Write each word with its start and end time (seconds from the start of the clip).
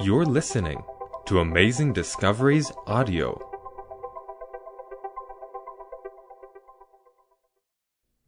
You're 0.00 0.26
listening 0.26 0.84
to 1.26 1.40
Amazing 1.40 1.92
Discoveries 1.92 2.70
Audio. 2.86 3.36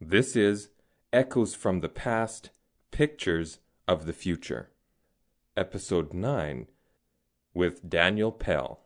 This 0.01 0.35
is 0.35 0.71
Echoes 1.13 1.55
from 1.55 1.79
the 1.79 1.87
Past 1.87 2.49
Pictures 2.91 3.59
of 3.87 4.05
the 4.05 4.11
Future, 4.11 4.71
Episode 5.55 6.13
9, 6.13 6.67
with 7.53 7.89
Daniel 7.89 8.33
Pell. 8.33 8.81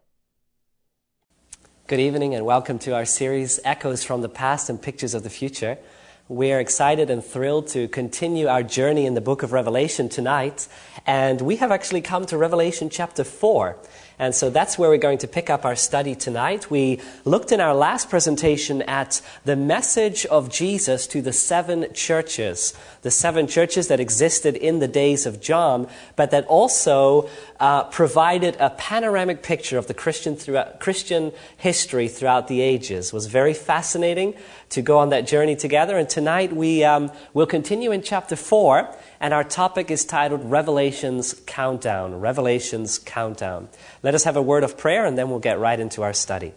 Good 1.87 1.99
evening 1.99 2.35
and 2.35 2.45
welcome 2.45 2.77
to 2.79 2.91
our 2.91 3.05
series 3.05 3.59
Echoes 3.65 4.03
from 4.03 4.21
the 4.21 4.29
Past 4.29 4.69
and 4.69 4.79
Pictures 4.79 5.15
of 5.15 5.23
the 5.23 5.31
Future. 5.31 5.79
We 6.27 6.51
are 6.53 6.59
excited 6.59 7.11
and 7.11 7.23
thrilled 7.23 7.67
to 7.67 7.87
continue 7.87 8.47
our 8.47 8.63
journey 8.63 9.05
in 9.05 9.13
the 9.13 9.21
book 9.21 9.43
of 9.43 9.51
Revelation 9.51 10.09
tonight. 10.09 10.67
And 11.05 11.39
we 11.39 11.57
have 11.57 11.71
actually 11.71 12.01
come 12.01 12.25
to 12.25 12.35
Revelation 12.35 12.89
chapter 12.89 13.23
4. 13.23 13.77
And 14.17 14.33
so 14.33 14.49
that's 14.49 14.77
where 14.77 14.89
we're 14.89 14.97
going 14.97 15.17
to 15.19 15.27
pick 15.27 15.49
up 15.49 15.65
our 15.65 15.75
study 15.75 16.15
tonight. 16.15 16.71
We 16.71 17.01
looked 17.25 17.51
in 17.51 17.59
our 17.59 17.73
last 17.73 18.09
presentation 18.09 18.81
at 18.83 19.21
the 19.43 19.55
message 19.57 20.25
of 20.27 20.49
Jesus 20.49 21.05
to 21.07 21.21
the 21.21 21.33
seven 21.33 21.93
churches, 21.93 22.73
the 23.01 23.11
seven 23.11 23.45
churches 23.47 23.89
that 23.89 23.99
existed 23.99 24.55
in 24.55 24.79
the 24.79 24.87
days 24.87 25.25
of 25.25 25.41
John, 25.41 25.89
but 26.15 26.31
that 26.31 26.45
also 26.47 27.29
uh, 27.59 27.83
provided 27.85 28.55
a 28.59 28.69
panoramic 28.69 29.43
picture 29.43 29.77
of 29.77 29.87
the 29.87 29.93
Christian, 29.93 30.35
throughout, 30.35 30.79
Christian 30.79 31.33
history 31.57 32.07
throughout 32.07 32.47
the 32.47 32.61
ages. 32.61 33.07
It 33.07 33.13
was 33.13 33.27
very 33.27 33.53
fascinating 33.53 34.33
to 34.69 34.81
go 34.81 34.97
on 34.97 35.09
that 35.09 35.27
journey 35.27 35.55
together. 35.55 35.97
And 35.97 36.09
tonight 36.09 36.53
we 36.53 36.83
um, 36.83 37.11
will 37.33 37.45
continue 37.45 37.91
in 37.91 38.01
chapter 38.01 38.35
4 38.35 38.95
and 39.25 39.33
our 39.33 39.43
topic 39.43 39.89
is 39.89 40.05
titled 40.05 40.51
Revelation's 40.51 41.33
Countdown. 41.47 42.19
Revelation's 42.19 42.99
Countdown. 42.99 43.69
Let 44.03 44.13
us 44.13 44.23
have 44.23 44.35
a 44.35 44.41
word 44.41 44.63
of 44.63 44.77
prayer 44.77 45.03
and 45.03 45.17
then 45.17 45.31
we'll 45.31 45.39
get 45.39 45.57
right 45.57 45.79
into 45.79 46.03
our 46.03 46.13
study. 46.13 46.53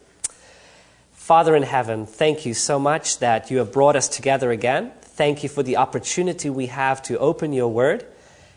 Father 1.13 1.57
in 1.57 1.63
heaven, 1.63 2.05
thank 2.05 2.45
you 2.45 2.53
so 2.53 2.79
much 2.79 3.21
that 3.21 3.51
you 3.51 3.57
have 3.57 3.73
brought 3.73 3.97
us 3.97 4.07
together 4.07 4.51
again. 4.51 4.93
Thank 5.01 5.43
you 5.43 5.49
for 5.49 5.63
the 5.63 5.79
opportunity 5.79 6.51
we 6.51 6.67
have 6.67 7.01
to 7.05 7.19
open 7.19 7.55
your 7.55 7.69
word. 7.69 8.05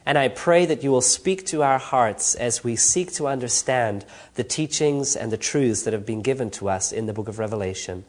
And 0.05 0.17
I 0.17 0.28
pray 0.28 0.66
that 0.66 0.83
you 0.83 0.91
will 0.91 1.00
speak 1.00 1.45
to 1.45 1.63
our 1.63 1.80
hearts 1.80 2.35
as 2.35 2.66
we 2.66 2.75
seek 2.75 3.13
to 3.13 3.30
understand 3.30 4.03
the 4.35 4.44
teachings 4.44 5.16
and 5.16 5.31
the 5.31 5.38
truths 5.38 5.83
that 5.83 5.94
have 5.94 6.05
been 6.05 6.22
given 6.22 6.50
to 6.50 6.67
us 6.67 6.91
in 6.91 7.05
the 7.05 7.13
book 7.13 7.30
of 7.30 7.39
Revelation. 7.39 8.03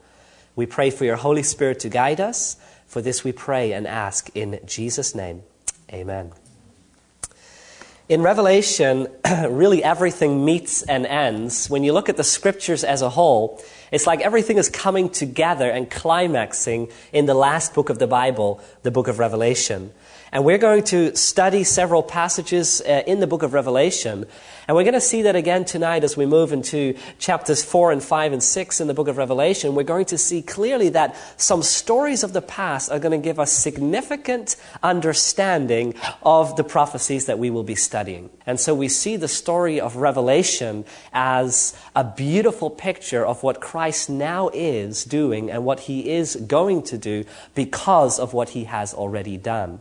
We 0.57 0.67
pray 0.67 0.91
for 0.91 1.05
your 1.05 1.15
Holy 1.15 1.45
Spirit 1.45 1.79
to 1.79 1.89
guide 1.89 2.21
us. 2.21 2.57
For 2.89 3.01
this 3.01 3.23
we 3.23 3.31
pray 3.31 3.73
and 3.73 3.87
ask 3.87 4.31
in 4.35 4.59
Jesus' 4.67 5.15
name. 5.15 5.45
Amen. 5.93 6.33
In 8.09 8.23
Revelation, 8.23 9.09
really 9.49 9.83
everything 9.83 10.45
meets 10.45 10.83
and 10.83 11.07
ends. 11.07 11.71
When 11.71 11.85
you 11.85 11.93
look 11.93 12.09
at 12.09 12.17
the 12.17 12.25
scriptures 12.25 12.83
as 12.85 13.01
a 13.01 13.11
whole, 13.11 13.63
it's 13.91 14.07
like 14.07 14.21
everything 14.21 14.59
is 14.59 14.69
coming 14.69 15.09
together 15.09 15.71
and 15.71 15.91
climaxing 15.91 16.91
in 17.13 17.27
the 17.27 17.35
last 17.35 17.75
book 17.75 17.91
of 17.91 17.99
the 17.99 18.07
Bible, 18.07 18.61
the 18.83 18.91
book 18.91 19.09
of 19.09 19.19
Revelation. 19.19 19.93
And 20.35 20.47
we're 20.47 20.57
going 20.57 20.85
to 20.85 21.15
study 21.15 21.63
several 21.63 22.03
passages 22.03 22.81
uh, 22.81 23.03
in 23.07 23.21
the 23.21 23.27
book 23.27 23.43
of 23.43 23.53
Revelation. 23.53 24.25
And 24.67 24.75
we're 24.75 24.85
going 24.85 24.95
to 24.95 25.01
see 25.01 25.21
that 25.23 25.37
again 25.37 25.67
tonight 25.67 26.05
as 26.05 26.17
we 26.17 26.25
move 26.25 26.55
into 26.55 26.97
chapters 27.19 27.63
4 27.63 27.93
and 27.93 28.03
5 28.03 28.33
and 28.33 28.43
6 28.43 28.81
in 28.81 28.87
the 28.87 28.95
book 28.95 29.09
of 29.09 29.19
Revelation. 29.19 29.75
We're 29.75 29.83
going 29.83 30.07
to 30.07 30.17
see 30.17 30.41
clearly 30.41 30.89
that 30.89 31.15
some 31.37 31.63
stories 31.63 32.23
of 32.23 32.33
the 32.33 32.41
past 32.41 32.91
are 32.91 32.99
going 32.99 33.13
to 33.13 33.23
give 33.23 33.39
us 33.39 33.53
significant 33.53 34.57
understanding 34.83 35.95
of 36.23 36.57
the 36.57 36.65
prophecies 36.65 37.27
that 37.27 37.39
we 37.39 37.51
will 37.51 37.63
be 37.63 37.75
studying. 37.75 38.31
And 38.47 38.59
so 38.59 38.75
we 38.75 38.89
see 38.89 39.17
the 39.17 39.29
story 39.29 39.79
of 39.79 39.97
Revelation 39.97 40.87
as 41.13 41.77
a 41.95 42.05
beautiful 42.05 42.71
picture 42.71 43.27
of 43.27 43.43
what 43.43 43.61
Christ 43.61 44.09
now 44.09 44.49
is 44.55 45.05
doing 45.05 45.51
and 45.51 45.67
what 45.67 45.81
he 45.81 46.09
is 46.09 46.37
going 46.37 46.85
to 46.85 46.97
do 46.97 47.27
because 47.55 48.19
of 48.19 48.33
what 48.33 48.51
he 48.51 48.65
has 48.65 48.95
already 48.95 49.37
done. 49.37 49.81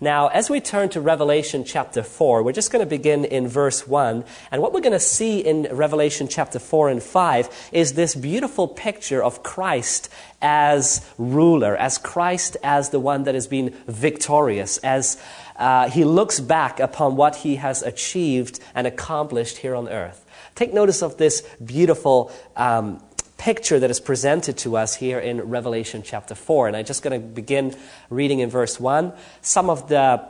Now, 0.00 0.28
as 0.28 0.50
we 0.50 0.60
turn 0.60 0.90
to 0.90 1.00
Revelation 1.00 1.64
chapter 1.64 2.02
4, 2.02 2.42
we're 2.42 2.52
just 2.52 2.70
going 2.70 2.84
to 2.84 2.88
begin 2.88 3.24
in 3.24 3.48
verse 3.48 3.86
1. 3.86 4.24
And 4.50 4.60
what 4.60 4.74
we're 4.74 4.80
going 4.80 4.92
to 4.92 5.00
see 5.00 5.40
in 5.40 5.68
Revelation 5.70 6.28
chapter 6.28 6.58
4 6.58 6.90
and 6.90 7.02
5 7.02 7.70
is 7.72 7.94
this 7.94 8.14
beautiful 8.14 8.68
picture 8.68 9.22
of 9.22 9.42
Christ 9.42 10.10
as 10.42 11.02
ruler, 11.16 11.74
as 11.76 11.96
Christ 11.96 12.58
as 12.62 12.90
the 12.90 13.00
one 13.00 13.24
that 13.24 13.34
has 13.34 13.46
been 13.46 13.74
victorious, 13.86 14.76
as 14.78 15.16
uh, 15.56 15.88
he 15.88 16.04
looks 16.04 16.40
back 16.40 16.78
upon 16.78 17.16
what 17.16 17.36
he 17.36 17.56
has 17.56 17.82
achieved 17.82 18.60
and 18.74 18.86
accomplished 18.86 19.58
here 19.58 19.74
on 19.74 19.88
earth. 19.88 20.26
Take 20.54 20.74
notice 20.74 21.02
of 21.02 21.16
this 21.16 21.40
beautiful 21.64 22.30
um, 22.54 23.02
picture 23.36 23.78
that 23.78 23.90
is 23.90 24.00
presented 24.00 24.56
to 24.58 24.76
us 24.76 24.94
here 24.96 25.18
in 25.18 25.40
Revelation 25.42 26.02
chapter 26.02 26.34
4. 26.34 26.68
And 26.68 26.76
I'm 26.76 26.84
just 26.84 27.02
going 27.02 27.20
to 27.20 27.26
begin 27.26 27.76
reading 28.10 28.40
in 28.40 28.50
verse 28.50 28.80
1. 28.80 29.12
Some 29.42 29.70
of 29.70 29.88
the 29.88 30.26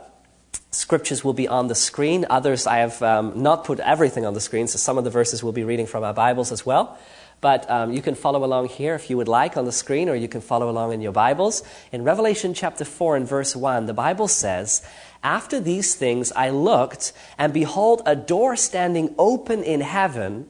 scriptures 0.71 1.23
will 1.23 1.33
be 1.33 1.47
on 1.47 1.67
the 1.67 1.75
screen, 1.75 2.25
others 2.29 2.67
I 2.67 2.77
have 2.77 3.01
um, 3.01 3.41
not 3.41 3.63
put 3.63 3.79
everything 3.79 4.25
on 4.25 4.33
the 4.33 4.41
screen, 4.41 4.67
so 4.67 4.77
some 4.77 4.97
of 4.97 5.03
the 5.03 5.09
verses 5.09 5.43
we'll 5.43 5.53
be 5.53 5.63
reading 5.63 5.87
from 5.87 6.03
our 6.03 6.13
Bibles 6.13 6.51
as 6.51 6.65
well. 6.65 6.97
But 7.39 7.69
um, 7.69 7.93
you 7.93 8.01
can 8.01 8.15
follow 8.15 8.43
along 8.43 8.69
here 8.69 8.95
if 8.95 9.09
you 9.09 9.17
would 9.17 9.27
like 9.27 9.57
on 9.57 9.65
the 9.65 9.71
screen, 9.71 10.09
or 10.09 10.15
you 10.15 10.27
can 10.27 10.41
follow 10.41 10.69
along 10.69 10.93
in 10.93 11.01
your 11.01 11.11
Bibles. 11.11 11.61
In 11.91 12.03
Revelation 12.03 12.53
chapter 12.53 12.83
4 12.83 13.15
and 13.15 13.27
verse 13.27 13.55
1, 13.55 13.85
the 13.85 13.93
Bible 13.93 14.27
says, 14.27 14.87
After 15.23 15.59
these 15.59 15.93
things 15.93 16.31
I 16.31 16.49
looked, 16.49 17.13
and 17.37 17.53
behold, 17.53 18.01
a 18.05 18.15
door 18.15 18.55
standing 18.55 19.13
open 19.17 19.63
in 19.63 19.81
heaven. 19.81 20.49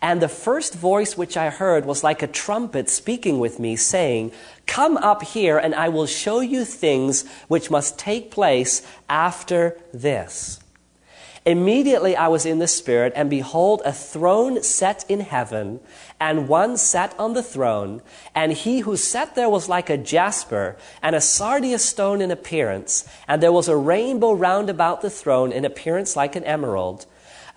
And 0.00 0.22
the 0.22 0.28
first 0.28 0.74
voice 0.74 1.16
which 1.16 1.36
I 1.36 1.50
heard 1.50 1.84
was 1.84 2.04
like 2.04 2.22
a 2.22 2.28
trumpet 2.28 2.88
speaking 2.88 3.40
with 3.40 3.58
me, 3.58 3.74
saying, 3.74 4.32
Come 4.66 4.96
up 4.96 5.22
here, 5.22 5.58
and 5.58 5.74
I 5.74 5.88
will 5.88 6.06
show 6.06 6.40
you 6.40 6.64
things 6.64 7.24
which 7.48 7.70
must 7.70 7.98
take 7.98 8.30
place 8.30 8.86
after 9.08 9.76
this. 9.92 10.60
Immediately 11.44 12.14
I 12.14 12.28
was 12.28 12.44
in 12.44 12.58
the 12.58 12.68
Spirit, 12.68 13.12
and 13.16 13.30
behold, 13.30 13.80
a 13.84 13.92
throne 13.92 14.62
set 14.62 15.04
in 15.08 15.20
heaven, 15.20 15.80
and 16.20 16.46
one 16.46 16.76
sat 16.76 17.18
on 17.18 17.32
the 17.32 17.42
throne, 17.42 18.02
and 18.34 18.52
he 18.52 18.80
who 18.80 18.96
sat 18.96 19.34
there 19.34 19.48
was 19.48 19.68
like 19.68 19.88
a 19.88 19.96
jasper, 19.96 20.76
and 21.02 21.16
a 21.16 21.20
sardius 21.22 21.84
stone 21.84 22.20
in 22.20 22.30
appearance, 22.30 23.08
and 23.26 23.42
there 23.42 23.52
was 23.52 23.66
a 23.66 23.76
rainbow 23.76 24.32
round 24.32 24.68
about 24.68 25.00
the 25.00 25.10
throne 25.10 25.50
in 25.50 25.64
appearance 25.64 26.16
like 26.16 26.36
an 26.36 26.44
emerald. 26.44 27.06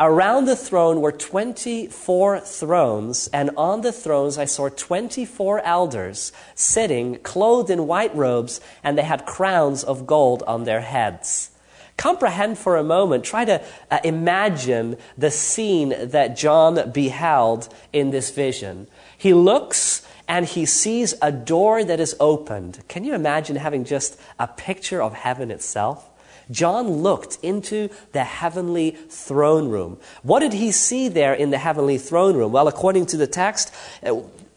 Around 0.03 0.45
the 0.45 0.55
throne 0.55 0.99
were 0.99 1.11
24 1.11 2.39
thrones, 2.39 3.29
and 3.31 3.51
on 3.55 3.81
the 3.81 3.91
thrones 3.91 4.39
I 4.39 4.45
saw 4.45 4.67
24 4.67 5.59
elders 5.59 6.31
sitting, 6.55 7.19
clothed 7.19 7.69
in 7.69 7.85
white 7.85 8.15
robes, 8.15 8.61
and 8.83 8.97
they 8.97 9.03
had 9.03 9.27
crowns 9.27 9.83
of 9.83 10.07
gold 10.07 10.41
on 10.47 10.63
their 10.63 10.81
heads. 10.81 11.51
Comprehend 11.97 12.57
for 12.57 12.77
a 12.77 12.83
moment, 12.83 13.23
try 13.23 13.45
to 13.45 13.63
uh, 13.91 13.99
imagine 14.03 14.97
the 15.19 15.29
scene 15.29 15.93
that 16.09 16.35
John 16.35 16.89
beheld 16.89 17.71
in 17.93 18.09
this 18.09 18.31
vision. 18.31 18.87
He 19.15 19.35
looks 19.35 20.03
and 20.27 20.47
he 20.47 20.65
sees 20.65 21.13
a 21.21 21.31
door 21.31 21.83
that 21.83 21.99
is 21.99 22.15
opened. 22.19 22.79
Can 22.87 23.03
you 23.03 23.13
imagine 23.13 23.55
having 23.55 23.83
just 23.83 24.19
a 24.39 24.47
picture 24.47 24.99
of 24.99 25.13
heaven 25.13 25.51
itself? 25.51 26.10
John 26.51 26.89
looked 27.01 27.39
into 27.41 27.89
the 28.11 28.23
heavenly 28.23 28.91
throne 28.91 29.69
room. 29.69 29.97
What 30.21 30.39
did 30.39 30.53
he 30.53 30.71
see 30.71 31.07
there 31.07 31.33
in 31.33 31.49
the 31.49 31.57
heavenly 31.57 31.97
throne 31.97 32.35
room? 32.35 32.51
Well, 32.51 32.67
according 32.67 33.07
to 33.07 33.17
the 33.17 33.27
text, 33.27 33.73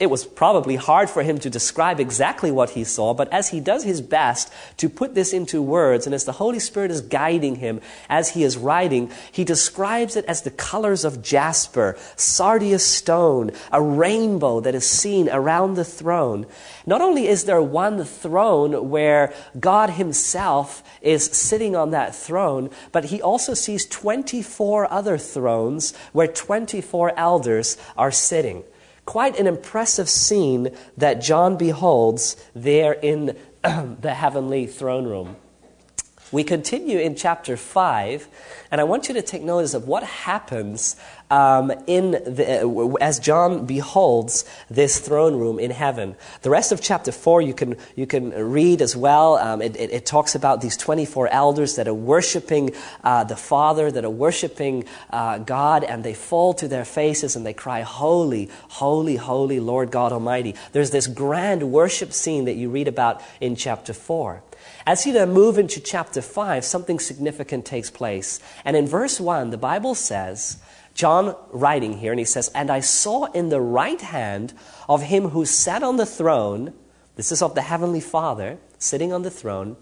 it 0.01 0.11
was 0.11 0.25
probably 0.25 0.75
hard 0.75 1.09
for 1.09 1.23
him 1.23 1.39
to 1.39 1.49
describe 1.49 2.01
exactly 2.01 2.51
what 2.51 2.71
he 2.71 2.83
saw, 2.83 3.15
but 3.15 3.33
as 3.33 3.51
he 3.51 3.61
does 3.61 3.85
his 3.85 4.01
best 4.01 4.53
to 4.77 4.89
put 4.89 5.15
this 5.15 5.33
into 5.33 5.63
words, 5.63 6.05
and 6.05 6.15
as 6.15 6.25
the 6.25 6.33
Holy 6.33 6.59
Spirit 6.59 6.91
is 6.91 7.01
guiding 7.01 7.57
him 7.57 7.81
as 8.09 8.31
he 8.31 8.43
is 8.43 8.57
writing, 8.57 9.11
he 9.31 9.45
describes 9.45 10.17
it 10.17 10.25
as 10.25 10.43
the 10.43 10.51
colors 10.51 11.05
of 11.05 11.23
jasper, 11.23 11.97
sardius 12.17 12.85
stone, 12.85 13.53
a 13.71 13.81
rainbow 13.81 14.59
that 14.59 14.75
is 14.75 14.85
seen 14.87 15.29
around 15.29 15.75
the 15.75 15.85
throne. 15.85 16.45
Not 16.87 17.01
only 17.01 17.29
is 17.29 17.45
there 17.45 17.63
one 17.63 18.05
throne 18.05 18.91
where 18.91 19.33
God 19.59 19.91
himself 19.91 20.83
is 21.03 21.25
sitting 21.27 21.77
on 21.77 21.91
that 21.93 22.17
throne, 22.17 22.69
but 22.91 23.07
he 23.07 23.23
also 23.23 23.55
sees 23.55 23.87
24 23.87 24.93
other 24.93 25.19
thrones 25.19 25.95
where 26.13 26.27
24 26.27 27.17
elders 27.17 27.77
are 27.97 28.11
sitting. 28.11 28.65
Quite 29.05 29.39
an 29.39 29.47
impressive 29.47 30.09
scene 30.09 30.71
that 30.97 31.21
John 31.21 31.57
beholds 31.57 32.37
there 32.55 32.93
in 32.93 33.37
the 33.63 34.15
heavenly 34.15 34.67
throne 34.67 35.07
room. 35.07 35.37
we 36.33 36.43
continue 36.43 36.99
in 36.99 37.15
chapter 37.15 37.57
5, 37.57 38.29
and 38.71 38.81
I 38.81 38.85
want 38.85 39.09
you 39.09 39.15
to 39.15 39.23
take 39.23 39.43
notice 39.43 39.75
of 39.75 39.87
what 39.87 40.03
happens 40.03 40.97
um, 41.35 41.73
in 41.89 42.13
the, 42.13 42.63
uh, 42.65 42.95
as 43.01 43.19
John 43.19 43.67
beholds 43.67 44.45
this 44.71 45.01
throne 45.01 45.35
room 45.35 45.59
in 45.59 45.73
heaven. 45.73 46.15
The 46.43 46.51
rest 46.51 46.71
of 46.71 46.81
chapter 46.81 47.11
4 47.11 47.43
you 47.43 47.53
can, 47.53 47.77
you 47.97 48.07
can 48.07 48.31
read 48.31 48.81
as 48.81 48.95
well. 48.95 49.35
Um, 49.39 49.61
it, 49.61 49.75
it, 49.75 49.91
it, 49.91 50.07
talks 50.07 50.37
about 50.37 50.61
these 50.61 50.77
24 50.77 51.29
elders 51.29 51.75
that 51.75 51.89
are 51.89 51.95
worshiping 51.95 52.71
uh, 53.03 53.25
the 53.25 53.35
Father, 53.35 53.91
that 53.91 54.05
are 54.05 54.11
worshiping 54.11 54.85
uh, 55.11 55.39
God, 55.39 55.83
and 55.83 56.05
they 56.05 56.15
fall 56.15 56.55
to 56.55 56.69
their 56.69 56.85
faces 56.85 57.35
and 57.35 57.45
they 57.45 57.55
cry, 57.55 57.81
Holy, 57.81 58.49
holy, 58.69 59.17
holy 59.17 59.59
Lord 59.59 59.91
God 59.91 60.13
Almighty. 60.13 60.55
There's 60.71 60.93
this 60.93 61.09
grand 61.09 61.73
worship 61.73 62.13
scene 62.13 62.45
that 62.45 62.55
you 62.55 62.71
read 62.71 62.87
about 62.87 63.21
in 63.41 63.57
chapter 63.57 63.93
4. 63.93 64.41
As 64.87 65.05
you 65.05 65.13
then 65.13 65.33
move 65.33 65.59
into 65.59 65.81
chapter 65.81 66.23
5, 66.23 66.65
something 66.65 67.01
significant 67.01 67.65
takes 67.65 67.91
place. 67.91 68.39
And 68.65 68.77
in 68.77 68.87
verse 68.87 69.19
1, 69.19 69.51
the 69.51 69.59
Bible 69.59 69.97
says, 69.97 70.59
John 70.95 71.37
writing 71.51 71.99
here, 71.99 72.13
and 72.13 72.19
he 72.19 72.25
says, 72.25 72.49
And 72.55 72.71
I 72.71 72.81
saw 72.81 73.27
in 73.27 73.49
the 73.49 73.61
right 73.61 74.01
hand 74.01 74.55
of 74.89 75.03
him 75.03 75.31
who 75.31 75.45
sat 75.45 75.83
on 75.83 75.97
the 75.97 76.07
throne, 76.07 76.73
this 77.17 77.33
is 77.33 77.43
of 77.43 77.55
the 77.55 77.63
heavenly 77.63 78.01
Father 78.01 78.59
sitting 78.79 79.13
on 79.13 79.23
the 79.23 79.31
throne, 79.31 79.77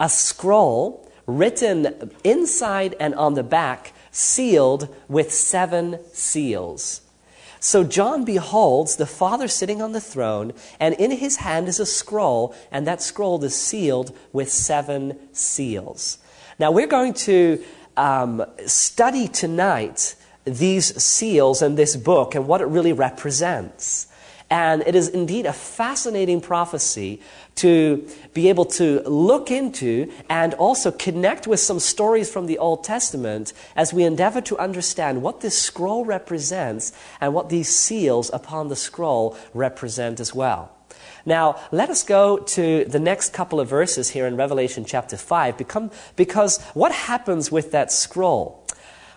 a 0.00 0.08
scroll 0.08 1.08
written 1.26 2.10
inside 2.24 2.96
and 2.98 3.14
on 3.14 3.34
the 3.34 3.42
back, 3.42 3.92
sealed 4.10 4.94
with 5.08 5.32
seven 5.32 5.98
seals. 6.12 7.02
So 7.60 7.84
John 7.84 8.24
beholds 8.24 8.96
the 8.96 9.06
Father 9.06 9.46
sitting 9.46 9.80
on 9.80 9.92
the 9.92 10.00
throne, 10.00 10.52
and 10.80 10.96
in 10.96 11.12
his 11.12 11.36
hand 11.36 11.68
is 11.68 11.78
a 11.78 11.86
scroll, 11.86 12.54
and 12.72 12.84
that 12.88 13.00
scroll 13.00 13.42
is 13.44 13.54
sealed 13.54 14.16
with 14.32 14.50
seven 14.50 15.16
seals. 15.32 16.18
Now 16.58 16.72
we're 16.72 16.88
going 16.88 17.14
to 17.14 17.62
um, 17.96 18.44
study 18.66 19.28
tonight 19.28 20.16
these 20.44 21.02
seals 21.02 21.62
and 21.62 21.76
this 21.76 21.96
book 21.96 22.34
and 22.34 22.46
what 22.46 22.60
it 22.60 22.66
really 22.66 22.92
represents. 22.92 24.06
And 24.50 24.82
it 24.86 24.94
is 24.94 25.08
indeed 25.08 25.46
a 25.46 25.52
fascinating 25.52 26.42
prophecy 26.42 27.22
to 27.54 28.06
be 28.34 28.50
able 28.50 28.66
to 28.66 29.00
look 29.08 29.50
into 29.50 30.12
and 30.28 30.52
also 30.54 30.90
connect 30.90 31.46
with 31.46 31.58
some 31.58 31.80
stories 31.80 32.30
from 32.30 32.44
the 32.44 32.58
Old 32.58 32.84
Testament 32.84 33.54
as 33.74 33.94
we 33.94 34.04
endeavor 34.04 34.42
to 34.42 34.58
understand 34.58 35.22
what 35.22 35.40
this 35.40 35.58
scroll 35.58 36.04
represents 36.04 36.92
and 37.18 37.32
what 37.32 37.48
these 37.48 37.74
seals 37.74 38.30
upon 38.34 38.68
the 38.68 38.76
scroll 38.76 39.38
represent 39.54 40.20
as 40.20 40.34
well. 40.34 40.70
Now, 41.24 41.58
let 41.70 41.88
us 41.88 42.02
go 42.02 42.36
to 42.38 42.84
the 42.84 42.98
next 42.98 43.32
couple 43.32 43.58
of 43.58 43.68
verses 43.68 44.10
here 44.10 44.26
in 44.26 44.36
Revelation 44.36 44.84
chapter 44.84 45.16
5 45.16 45.56
because 46.16 46.60
what 46.74 46.92
happens 46.92 47.50
with 47.50 47.72
that 47.72 47.90
scroll? 47.90 48.61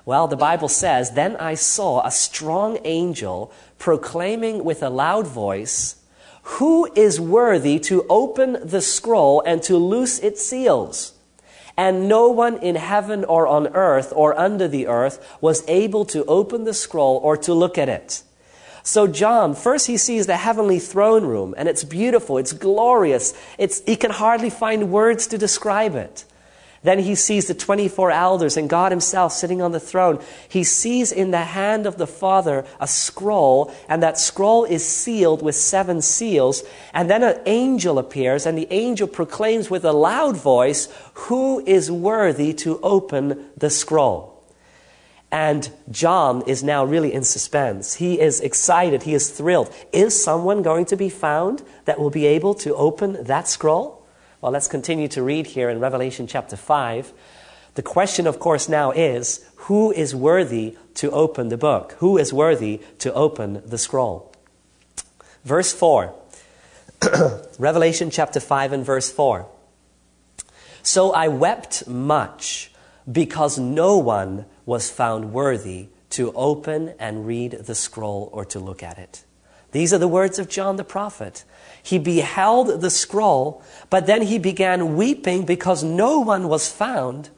Well, 0.06 0.28
the 0.28 0.38
Bible 0.38 0.70
says, 0.70 1.12
Then 1.12 1.36
I 1.38 1.56
saw 1.56 2.06
a 2.06 2.12
strong 2.12 2.78
angel 2.86 3.52
proclaiming 3.80 4.64
with 4.64 4.84
a 4.84 4.90
loud 4.90 5.26
voice, 5.26 5.96
Who 6.44 6.92
is 6.96 7.20
worthy 7.20 7.80
to 7.80 8.06
open 8.08 8.58
the 8.64 8.82
scroll 8.82 9.42
and 9.42 9.64
to 9.64 9.78
loose 9.78 10.20
its 10.20 10.46
seals? 10.46 11.14
And 11.76 12.08
no 12.08 12.30
one 12.30 12.58
in 12.60 12.76
heaven 12.76 13.26
or 13.26 13.48
on 13.48 13.68
earth 13.76 14.14
or 14.16 14.38
under 14.40 14.68
the 14.68 14.88
earth 14.88 15.38
was 15.42 15.68
able 15.68 16.06
to 16.06 16.24
open 16.26 16.64
the 16.64 16.74
scroll 16.74 17.18
or 17.18 17.36
to 17.38 17.54
look 17.54 17.78
at 17.78 17.90
it. 17.90 18.22
So 18.84 19.08
John, 19.08 19.56
first 19.56 19.88
he 19.88 19.98
sees 19.98 20.28
the 20.28 20.38
heavenly 20.38 20.78
throne 20.78 21.26
room, 21.26 21.56
and 21.58 21.68
it's 21.68 21.84
beautiful, 21.84 22.38
it's 22.38 22.54
glorious, 22.54 23.34
it's, 23.58 23.82
he 23.86 23.96
can 23.96 24.12
hardly 24.12 24.52
find 24.52 24.92
words 24.92 25.26
to 25.28 25.40
describe 25.40 25.96
it. 25.96 26.24
Then 26.86 27.00
he 27.00 27.16
sees 27.16 27.48
the 27.48 27.56
24 27.56 28.12
elders 28.12 28.58
and 28.58 28.70
God 28.70 28.92
himself 28.92 29.34
sitting 29.34 29.60
on 29.60 29.72
the 29.72 29.80
throne. 29.80 30.24
He 30.48 30.64
sees 30.64 31.12
in 31.12 31.32
the 31.32 31.44
hand 31.44 31.88
of 31.88 31.98
the 31.98 32.06
Father 32.06 32.64
a 32.80 32.88
scroll, 32.88 33.74
and 33.90 34.04
that 34.04 34.20
scroll 34.20 34.66
is 34.66 34.88
sealed 34.88 35.42
with 35.42 35.56
seven 35.56 36.00
seals. 36.04 36.62
And 36.94 37.10
then 37.10 37.24
an 37.24 37.42
angel 37.48 37.98
appears, 37.98 38.46
and 38.46 38.56
the 38.56 38.72
angel 38.72 39.08
proclaims 39.08 39.68
with 39.68 39.84
a 39.84 39.94
loud 39.94 40.38
voice, 40.38 40.88
Who 41.26 41.66
is 41.66 41.90
worthy 41.90 42.54
to 42.54 42.80
open 42.82 43.50
the 43.58 43.72
scroll? 43.72 44.44
And 45.32 45.72
John 45.90 46.44
is 46.46 46.64
now 46.64 46.86
really 46.86 47.12
in 47.12 47.24
suspense. 47.24 47.96
He 47.96 48.22
is 48.22 48.40
excited. 48.42 49.04
He 49.04 49.16
is 49.16 49.32
thrilled. 49.32 49.74
Is 49.92 50.24
someone 50.24 50.62
going 50.62 50.86
to 50.86 50.96
be 50.96 51.10
found 51.10 51.64
that 51.86 52.00
will 52.00 52.12
be 52.12 52.28
able 52.28 52.54
to 52.56 52.76
open 52.76 53.24
that 53.24 53.48
scroll? 53.48 54.05
Well, 54.46 54.52
let's 54.52 54.68
continue 54.68 55.08
to 55.08 55.24
read 55.24 55.48
here 55.48 55.72
in 55.72 55.80
Revelation 55.80 56.28
chapter 56.28 56.56
5. 56.56 57.14
The 57.74 57.82
question, 57.82 58.28
of 58.28 58.38
course, 58.38 58.70
now 58.70 58.92
is 58.92 59.44
who 59.56 59.92
is 59.92 60.14
worthy 60.14 60.78
to 61.02 61.10
open 61.10 61.50
the 61.50 61.58
book? 61.58 61.94
Who 61.94 62.20
is 62.20 62.32
worthy 62.32 62.80
to 63.00 63.12
open 63.16 63.64
the 63.66 63.80
scroll? 63.80 64.32
Verse 65.46 65.74
4. 65.74 66.14
Revelation 67.58 68.12
chapter 68.12 68.40
5 68.40 68.72
and 68.72 68.86
verse 68.86 69.12
4. 69.12 69.48
So 70.84 71.12
I 71.12 71.28
wept 71.28 71.88
much 71.88 72.72
because 73.12 73.58
no 73.58 73.98
one 73.98 74.46
was 74.64 74.92
found 74.92 75.34
worthy 75.34 75.88
to 76.12 76.32
open 76.34 76.94
and 77.00 77.26
read 77.26 77.54
the 77.54 77.74
scroll 77.74 78.30
or 78.32 78.46
to 78.46 78.60
look 78.60 78.84
at 78.84 79.00
it. 79.00 79.24
These 79.76 79.94
are 79.94 79.98
the 79.98 80.08
words 80.08 80.40
of 80.40 80.48
John 80.48 80.78
the 80.78 80.86
prophet. 80.86 81.44
He 81.84 82.00
beheld 82.00 82.80
the 82.80 82.90
scroll, 82.90 83.62
but 83.90 84.06
then 84.06 84.22
he 84.22 84.40
began 84.40 84.96
weeping 84.96 85.44
because 85.44 85.84
no 85.84 86.22
one 86.22 86.48
was 86.48 86.72
found 86.72 87.30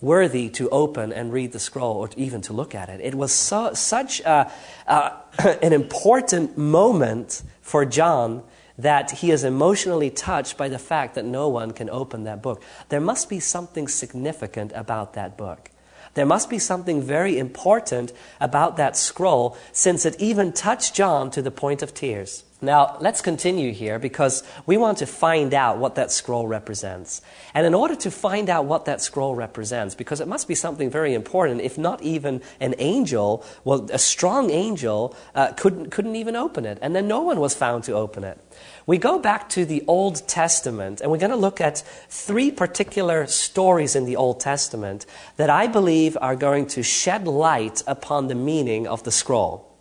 worthy 0.00 0.48
to 0.48 0.70
open 0.70 1.12
and 1.12 1.34
read 1.34 1.52
the 1.52 1.58
scroll 1.58 1.98
or 1.98 2.08
even 2.16 2.40
to 2.40 2.54
look 2.54 2.74
at 2.74 2.88
it. 2.88 2.98
It 3.02 3.14
was 3.14 3.30
so, 3.30 3.74
such 3.74 4.20
a, 4.20 4.50
an 4.86 5.74
important 5.74 6.56
moment 6.56 7.42
for 7.60 7.84
John 7.84 8.42
that 8.78 9.10
he 9.10 9.30
is 9.30 9.44
emotionally 9.44 10.08
touched 10.08 10.56
by 10.56 10.70
the 10.70 10.78
fact 10.78 11.14
that 11.14 11.26
no 11.26 11.50
one 11.50 11.72
can 11.72 11.90
open 11.90 12.24
that 12.24 12.40
book. 12.40 12.62
There 12.88 13.02
must 13.02 13.28
be 13.28 13.38
something 13.38 13.86
significant 13.86 14.72
about 14.74 15.12
that 15.12 15.36
book. 15.36 15.70
There 16.14 16.26
must 16.26 16.48
be 16.48 16.58
something 16.58 17.02
very 17.02 17.38
important 17.38 18.12
about 18.40 18.76
that 18.76 18.96
scroll 18.96 19.56
since 19.72 20.06
it 20.06 20.20
even 20.20 20.52
touched 20.52 20.94
John 20.94 21.30
to 21.32 21.42
the 21.42 21.50
point 21.50 21.82
of 21.82 21.92
tears. 21.92 22.44
Now, 22.64 22.96
let's 23.00 23.20
continue 23.20 23.72
here 23.72 23.98
because 23.98 24.42
we 24.64 24.78
want 24.78 24.98
to 24.98 25.06
find 25.06 25.52
out 25.52 25.76
what 25.76 25.96
that 25.96 26.10
scroll 26.10 26.46
represents. 26.46 27.20
And 27.52 27.66
in 27.66 27.74
order 27.74 27.94
to 27.96 28.10
find 28.10 28.48
out 28.48 28.64
what 28.64 28.86
that 28.86 29.02
scroll 29.02 29.34
represents, 29.34 29.94
because 29.94 30.20
it 30.20 30.28
must 30.28 30.48
be 30.48 30.54
something 30.54 30.88
very 30.88 31.12
important, 31.12 31.60
if 31.60 31.76
not 31.76 32.00
even 32.02 32.40
an 32.60 32.74
angel, 32.78 33.44
well, 33.64 33.86
a 33.92 33.98
strong 33.98 34.50
angel 34.50 35.14
uh, 35.34 35.52
couldn't, 35.52 35.90
couldn't 35.90 36.16
even 36.16 36.36
open 36.36 36.64
it. 36.64 36.78
And 36.80 36.96
then 36.96 37.06
no 37.06 37.20
one 37.20 37.38
was 37.38 37.54
found 37.54 37.84
to 37.84 37.92
open 37.92 38.24
it. 38.24 38.38
We 38.86 38.98
go 38.98 39.18
back 39.18 39.48
to 39.50 39.64
the 39.64 39.82
Old 39.86 40.28
Testament 40.28 41.00
and 41.00 41.10
we're 41.10 41.18
going 41.18 41.30
to 41.30 41.36
look 41.36 41.58
at 41.58 41.82
three 42.10 42.50
particular 42.50 43.26
stories 43.26 43.96
in 43.96 44.04
the 44.04 44.16
Old 44.16 44.40
Testament 44.40 45.06
that 45.36 45.48
I 45.48 45.66
believe 45.66 46.18
are 46.20 46.36
going 46.36 46.66
to 46.68 46.82
shed 46.82 47.26
light 47.26 47.82
upon 47.86 48.28
the 48.28 48.34
meaning 48.34 48.86
of 48.86 49.02
the 49.04 49.10
scroll. 49.10 49.74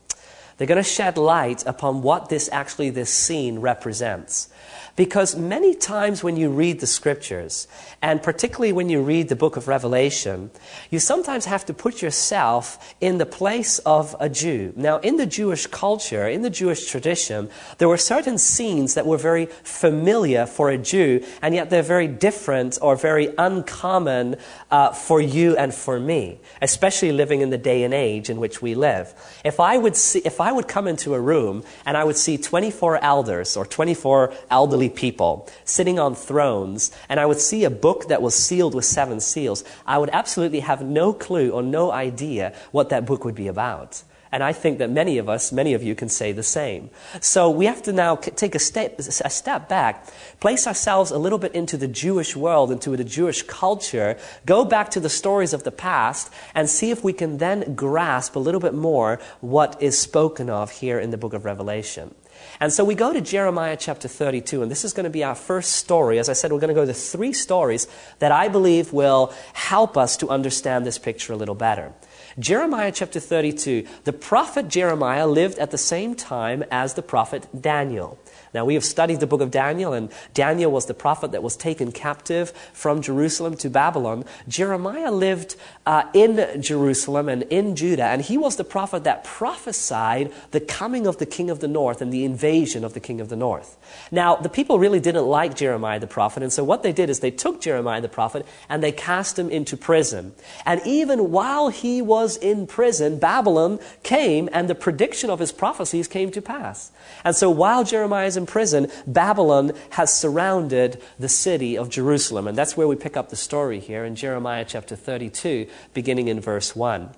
They're 0.58 0.68
going 0.68 0.82
to 0.82 0.90
shed 0.90 1.18
light 1.18 1.66
upon 1.66 2.02
what 2.02 2.30
this 2.30 2.48
actually, 2.54 2.92
this 2.92 3.14
scene 3.14 3.60
represents. 3.60 4.48
Because 4.96 5.36
many 5.36 5.74
times 5.74 6.24
when 6.24 6.38
you 6.38 6.52
read 6.52 6.80
the 6.80 6.86
scriptures, 6.86 7.68
and 8.00 8.22
particularly 8.22 8.72
when 8.72 8.90
you 8.90 9.02
read 9.02 9.28
the 9.28 9.36
book 9.36 9.58
of 9.58 9.68
Revelation, 9.68 10.52
you 10.92 11.00
sometimes 11.00 11.46
have 11.46 11.66
to 11.66 11.74
put 11.74 12.04
yourself 12.04 12.94
in 13.02 13.18
the 13.18 13.26
place 13.26 13.80
of 13.80 14.16
a 14.20 14.30
Jew. 14.30 14.72
Now, 14.76 15.00
in 15.00 15.18
the 15.18 15.26
Jewish 15.26 15.66
culture, 15.66 16.28
in 16.28 16.44
the 16.44 16.50
Jewish 16.52 16.86
tradition, 16.86 17.50
there 17.80 17.90
were 17.90 17.98
certain 17.98 18.38
scenes 18.38 18.94
that 18.94 19.08
were 19.08 19.18
very 19.18 19.48
familiar 19.64 20.46
for 20.46 20.70
a 20.70 20.78
Jew, 20.78 21.26
and 21.42 21.56
yet 21.56 21.72
they're 21.72 21.82
very 21.82 22.08
different 22.08 22.78
or 22.80 22.96
very 22.96 23.34
uncommon 23.40 24.36
uh, 24.70 24.92
for 24.92 25.20
you 25.20 25.58
and 25.58 25.74
for 25.74 26.00
me, 26.00 26.40
especially 26.62 27.12
living 27.12 27.42
in 27.42 27.50
the 27.50 27.58
day 27.58 27.84
and 27.84 27.96
age 27.96 28.30
in 28.30 28.40
which 28.40 28.62
we 28.62 28.76
live. 28.76 29.12
If 29.44 29.60
I 29.60 29.76
would 29.76 29.96
see, 29.96 30.20
if 30.20 30.40
I 30.40 30.52
would 30.52 30.68
come 30.68 30.88
into 30.88 31.16
a 31.16 31.20
room 31.20 31.64
and 31.84 31.98
I 31.98 32.04
would 32.04 32.18
see 32.18 32.38
24 32.38 33.04
elders 33.04 33.58
or 33.58 33.66
24 33.66 34.32
elderly 34.52 34.83
people 34.90 35.50
sitting 35.66 36.00
on 36.00 36.16
thrones, 36.16 36.92
and 37.10 37.20
I 37.20 37.26
would 37.26 37.40
see 37.40 37.64
a 37.64 37.70
book 37.70 38.08
that 38.08 38.22
was 38.22 38.36
sealed 38.36 38.76
with 38.76 38.86
seven 38.86 39.20
seals, 39.20 39.64
I 39.86 39.98
would 39.98 40.10
absolutely 40.12 40.62
have 40.62 40.82
no 40.82 41.14
clue 41.14 41.52
or 41.52 41.62
no 41.62 41.92
idea 41.92 42.54
what 42.72 42.90
that 42.90 43.06
book 43.06 43.26
would 43.26 43.36
be 43.36 43.48
about. 43.48 44.04
And 44.34 44.42
I 44.42 44.52
think 44.52 44.80
that 44.80 44.90
many 44.90 45.20
of 45.20 45.30
us, 45.30 45.52
many 45.52 45.76
of 45.76 45.84
you 45.84 45.94
can 45.94 46.10
say 46.10 46.32
the 46.32 46.42
same. 46.42 46.90
So 47.22 47.52
we 47.52 47.68
have 47.68 47.84
to 47.84 47.94
now 47.94 48.16
take 48.16 48.56
a 48.56 48.60
step, 48.60 48.98
a 48.98 49.30
step 49.30 49.70
back, 49.70 50.08
place 50.40 50.66
ourselves 50.66 51.12
a 51.12 51.20
little 51.20 51.38
bit 51.38 51.54
into 51.54 51.78
the 51.78 51.88
Jewish 51.88 52.36
world, 52.36 52.72
into 52.72 52.98
the 52.98 53.04
Jewish 53.04 53.44
culture, 53.44 54.18
go 54.48 54.66
back 54.66 54.90
to 54.90 55.00
the 55.00 55.08
stories 55.08 55.54
of 55.54 55.64
the 55.64 55.72
past, 55.72 56.34
and 56.56 56.68
see 56.68 56.90
if 56.90 57.04
we 57.04 57.14
can 57.14 57.38
then 57.38 57.76
grasp 57.76 58.36
a 58.36 58.40
little 58.40 58.60
bit 58.60 58.74
more 58.74 59.20
what 59.40 59.80
is 59.80 60.00
spoken 60.00 60.50
of 60.50 60.72
here 60.72 60.98
in 60.98 61.12
the 61.12 61.18
book 61.18 61.36
of 61.36 61.46
Revelation. 61.46 62.16
And 62.60 62.72
so 62.72 62.84
we 62.84 62.96
go 62.96 63.14
to 63.14 63.22
Jeremiah 63.22 63.78
chapter 63.80 64.08
32, 64.08 64.62
and 64.62 64.72
this 64.72 64.86
is 64.86 64.94
going 64.94 65.06
to 65.06 65.10
be 65.10 65.24
our 65.24 65.36
first 65.36 65.74
story. 65.74 66.20
As 66.20 66.30
I 66.30 66.34
said, 66.34 66.52
we're 66.52 66.60
going 66.60 66.70
to 66.70 66.74
go 66.74 66.86
to 66.86 66.94
three 66.94 67.34
stories 67.34 67.88
that 68.20 68.32
I 68.32 68.48
believe 68.48 68.94
will 68.94 69.34
help 69.54 69.98
us 69.98 70.18
to 70.18 70.30
understand 70.30 70.86
this 70.86 70.98
picture 70.98 71.34
a 71.34 71.36
little 71.36 71.56
better. 71.56 71.94
Jeremiah 72.40 72.92
chapter 72.92 73.20
32, 73.20 73.88
the 74.06 74.14
prophet 74.14 74.68
Jeremiah 74.68 75.28
lived 75.28 75.60
at 75.60 75.72
the 75.72 75.78
same 75.78 76.16
time 76.16 76.64
as 76.72 76.96
the 76.96 77.04
prophet 77.04 77.48
Daniel. 77.60 78.18
Now, 78.54 78.66
we 78.66 78.76
have 78.76 78.84
studied 78.84 79.20
the 79.20 79.28
book 79.28 79.42
of 79.42 79.52
Daniel, 79.52 79.94
and 79.94 80.12
Daniel 80.34 80.72
was 80.72 80.86
the 80.86 80.94
prophet 80.94 81.32
that 81.32 81.42
was 81.42 81.56
taken 81.56 81.92
captive 81.92 82.52
from 82.74 83.02
Jerusalem 83.02 83.58
to 83.58 83.70
Babylon. 83.70 84.26
Jeremiah 84.48 85.12
lived 85.12 85.56
uh, 85.86 86.04
in 86.14 86.62
Jerusalem 86.62 87.30
and 87.30 87.44
in 87.44 87.76
Judah, 87.76 88.06
and 88.06 88.22
he 88.22 88.38
was 88.38 88.56
the 88.56 88.64
prophet 88.64 89.04
that 89.06 89.24
prophesied 89.24 90.32
the 90.52 90.60
coming 90.60 91.08
of 91.08 91.18
the 91.18 91.26
king 91.26 91.50
of 91.50 91.60
the 91.60 91.68
north 91.68 92.02
and 92.02 92.14
the 92.14 92.26
invasion 92.26 92.84
of 92.84 92.94
the 92.94 93.00
king 93.00 93.20
of 93.20 93.30
the 93.30 93.36
north. 93.36 93.78
Now, 94.12 94.36
the 94.36 94.50
people 94.50 94.78
really 94.78 95.00
didn't 95.00 95.26
like 95.26 95.56
Jeremiah 95.56 96.00
the 96.00 96.08
prophet, 96.08 96.44
and 96.44 96.54
so 96.54 96.64
what 96.64 96.84
they 96.84 96.94
did 96.94 97.10
is 97.10 97.20
they 97.20 97.32
took 97.32 97.60
Jeremiah 97.60 98.02
the 98.02 98.10
prophet 98.10 98.46
and 98.70 98.84
they 98.84 98.92
cast 98.92 99.40
him 99.40 99.50
into 99.50 99.76
prison. 99.76 100.34
And 100.66 100.82
even 100.86 101.32
while 101.32 101.70
he 101.70 102.02
was 102.02 102.38
in 102.38 102.68
prison, 102.68 103.18
Babylon 103.18 103.80
came, 104.04 104.50
and 104.54 104.70
the 104.70 104.76
prediction 104.76 105.30
of 105.30 105.40
his 105.40 105.52
prophecies 105.52 106.08
came 106.08 106.32
to 106.32 106.42
pass. 106.42 106.92
And 107.24 107.36
so 107.36 107.50
while 107.50 107.84
Jeremiah 107.84 108.28
is 108.28 108.38
in 108.38 108.43
prison, 108.46 108.92
Babylon 109.08 109.72
has 109.92 110.18
surrounded 110.18 111.02
the 111.20 111.30
city 111.30 111.78
of 111.78 111.90
Jerusalem. 111.90 112.48
And 112.48 112.58
that's 112.58 112.78
where 112.78 112.88
we 112.88 112.96
pick 112.96 113.18
up 113.18 113.30
the 113.30 113.36
story 113.36 113.80
here 113.80 114.06
in 114.06 114.16
Jeremiah 114.16 114.66
chapter 114.68 114.96
32, 114.96 115.68
beginning 115.94 116.28
in 116.28 116.40
verse 116.40 116.76
1. 116.76 117.10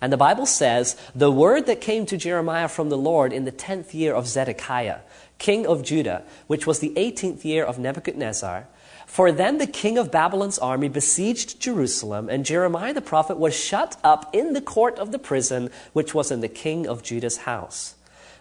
And 0.00 0.12
the 0.12 0.16
Bible 0.16 0.46
says, 0.46 0.96
The 1.14 1.32
word 1.32 1.66
that 1.66 1.80
came 1.80 2.06
to 2.06 2.16
Jeremiah 2.16 2.68
from 2.68 2.90
the 2.90 2.98
Lord 2.98 3.32
in 3.32 3.44
the 3.44 3.50
tenth 3.50 3.94
year 3.94 4.14
of 4.14 4.28
Zedekiah, 4.28 5.00
king 5.38 5.66
of 5.66 5.82
Judah, 5.82 6.24
which 6.46 6.66
was 6.66 6.80
the 6.80 6.96
eighteenth 6.96 7.44
year 7.44 7.64
of 7.64 7.78
Nebuchadnezzar. 7.78 8.68
For 9.06 9.32
then 9.32 9.58
the 9.58 9.66
king 9.66 9.98
of 9.98 10.12
Babylon's 10.12 10.58
army 10.58 10.88
besieged 10.88 11.60
Jerusalem, 11.60 12.28
and 12.28 12.44
Jeremiah 12.44 12.92
the 12.94 13.00
prophet 13.00 13.38
was 13.38 13.54
shut 13.54 13.96
up 14.04 14.34
in 14.34 14.52
the 14.52 14.60
court 14.60 14.98
of 14.98 15.12
the 15.12 15.18
prison 15.18 15.70
which 15.92 16.14
was 16.14 16.30
in 16.30 16.40
the 16.40 16.48
king 16.48 16.86
of 16.86 17.02
Judah's 17.02 17.38
house. 17.38 17.95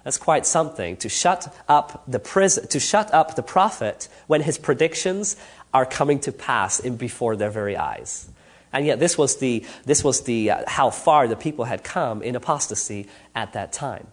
That's 0.05 0.19
quite 0.19 0.45
something 0.45 0.97
to 0.97 1.09
shut 1.09 1.51
up 1.67 2.03
the 2.07 2.19
prison, 2.19 2.67
to 2.67 2.79
shut 2.79 3.11
up 3.11 3.35
the 3.35 3.41
prophet 3.41 4.07
when 4.27 4.41
his 4.41 4.59
predictions 4.59 5.35
are 5.73 5.83
coming 5.83 6.19
to 6.19 6.31
pass 6.31 6.79
in 6.79 6.95
before 6.95 7.35
their 7.35 7.49
very 7.49 7.75
eyes. 7.75 8.29
And 8.71 8.85
yet, 8.85 8.99
this 8.99 9.17
was 9.17 9.37
the, 9.37 9.65
this 9.85 10.03
was 10.03 10.21
the 10.21 10.51
uh, 10.51 10.63
how 10.67 10.91
far 10.91 11.27
the 11.27 11.35
people 11.35 11.65
had 11.65 11.83
come 11.83 12.21
in 12.21 12.35
apostasy 12.35 13.07
at 13.33 13.53
that 13.53 13.73
time. 13.73 14.05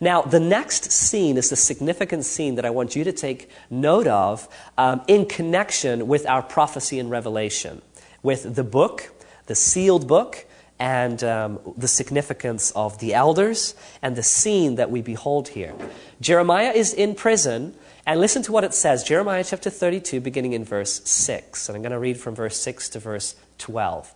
Now, 0.00 0.20
the 0.20 0.38
next 0.38 0.92
scene 0.92 1.38
is 1.38 1.48
the 1.48 1.56
significant 1.56 2.26
scene 2.26 2.56
that 2.56 2.66
I 2.66 2.70
want 2.70 2.94
you 2.94 3.04
to 3.04 3.12
take 3.12 3.48
note 3.70 4.06
of 4.06 4.46
um, 4.76 5.00
in 5.08 5.24
connection 5.24 6.08
with 6.08 6.26
our 6.26 6.42
prophecy 6.42 6.98
and 6.98 7.10
revelation, 7.10 7.80
with 8.22 8.54
the 8.54 8.64
book, 8.64 9.14
the 9.46 9.54
sealed 9.54 10.06
book, 10.06 10.44
and 10.78 11.22
um, 11.24 11.58
the 11.76 11.88
significance 11.88 12.70
of 12.72 12.98
the 12.98 13.14
elders 13.14 13.74
and 14.00 14.16
the 14.16 14.22
scene 14.22 14.76
that 14.76 14.90
we 14.90 15.02
behold 15.02 15.48
here. 15.48 15.74
Jeremiah 16.20 16.72
is 16.72 16.92
in 16.92 17.14
prison, 17.14 17.74
and 18.06 18.20
listen 18.20 18.42
to 18.44 18.52
what 18.52 18.64
it 18.64 18.74
says 18.74 19.04
Jeremiah 19.04 19.44
chapter 19.44 19.70
32, 19.70 20.20
beginning 20.20 20.52
in 20.52 20.64
verse 20.64 21.02
6. 21.04 21.68
And 21.68 21.76
I'm 21.76 21.82
going 21.82 21.92
to 21.92 21.98
read 21.98 22.18
from 22.18 22.34
verse 22.34 22.56
6 22.56 22.88
to 22.90 22.98
verse 22.98 23.34
12. 23.58 24.14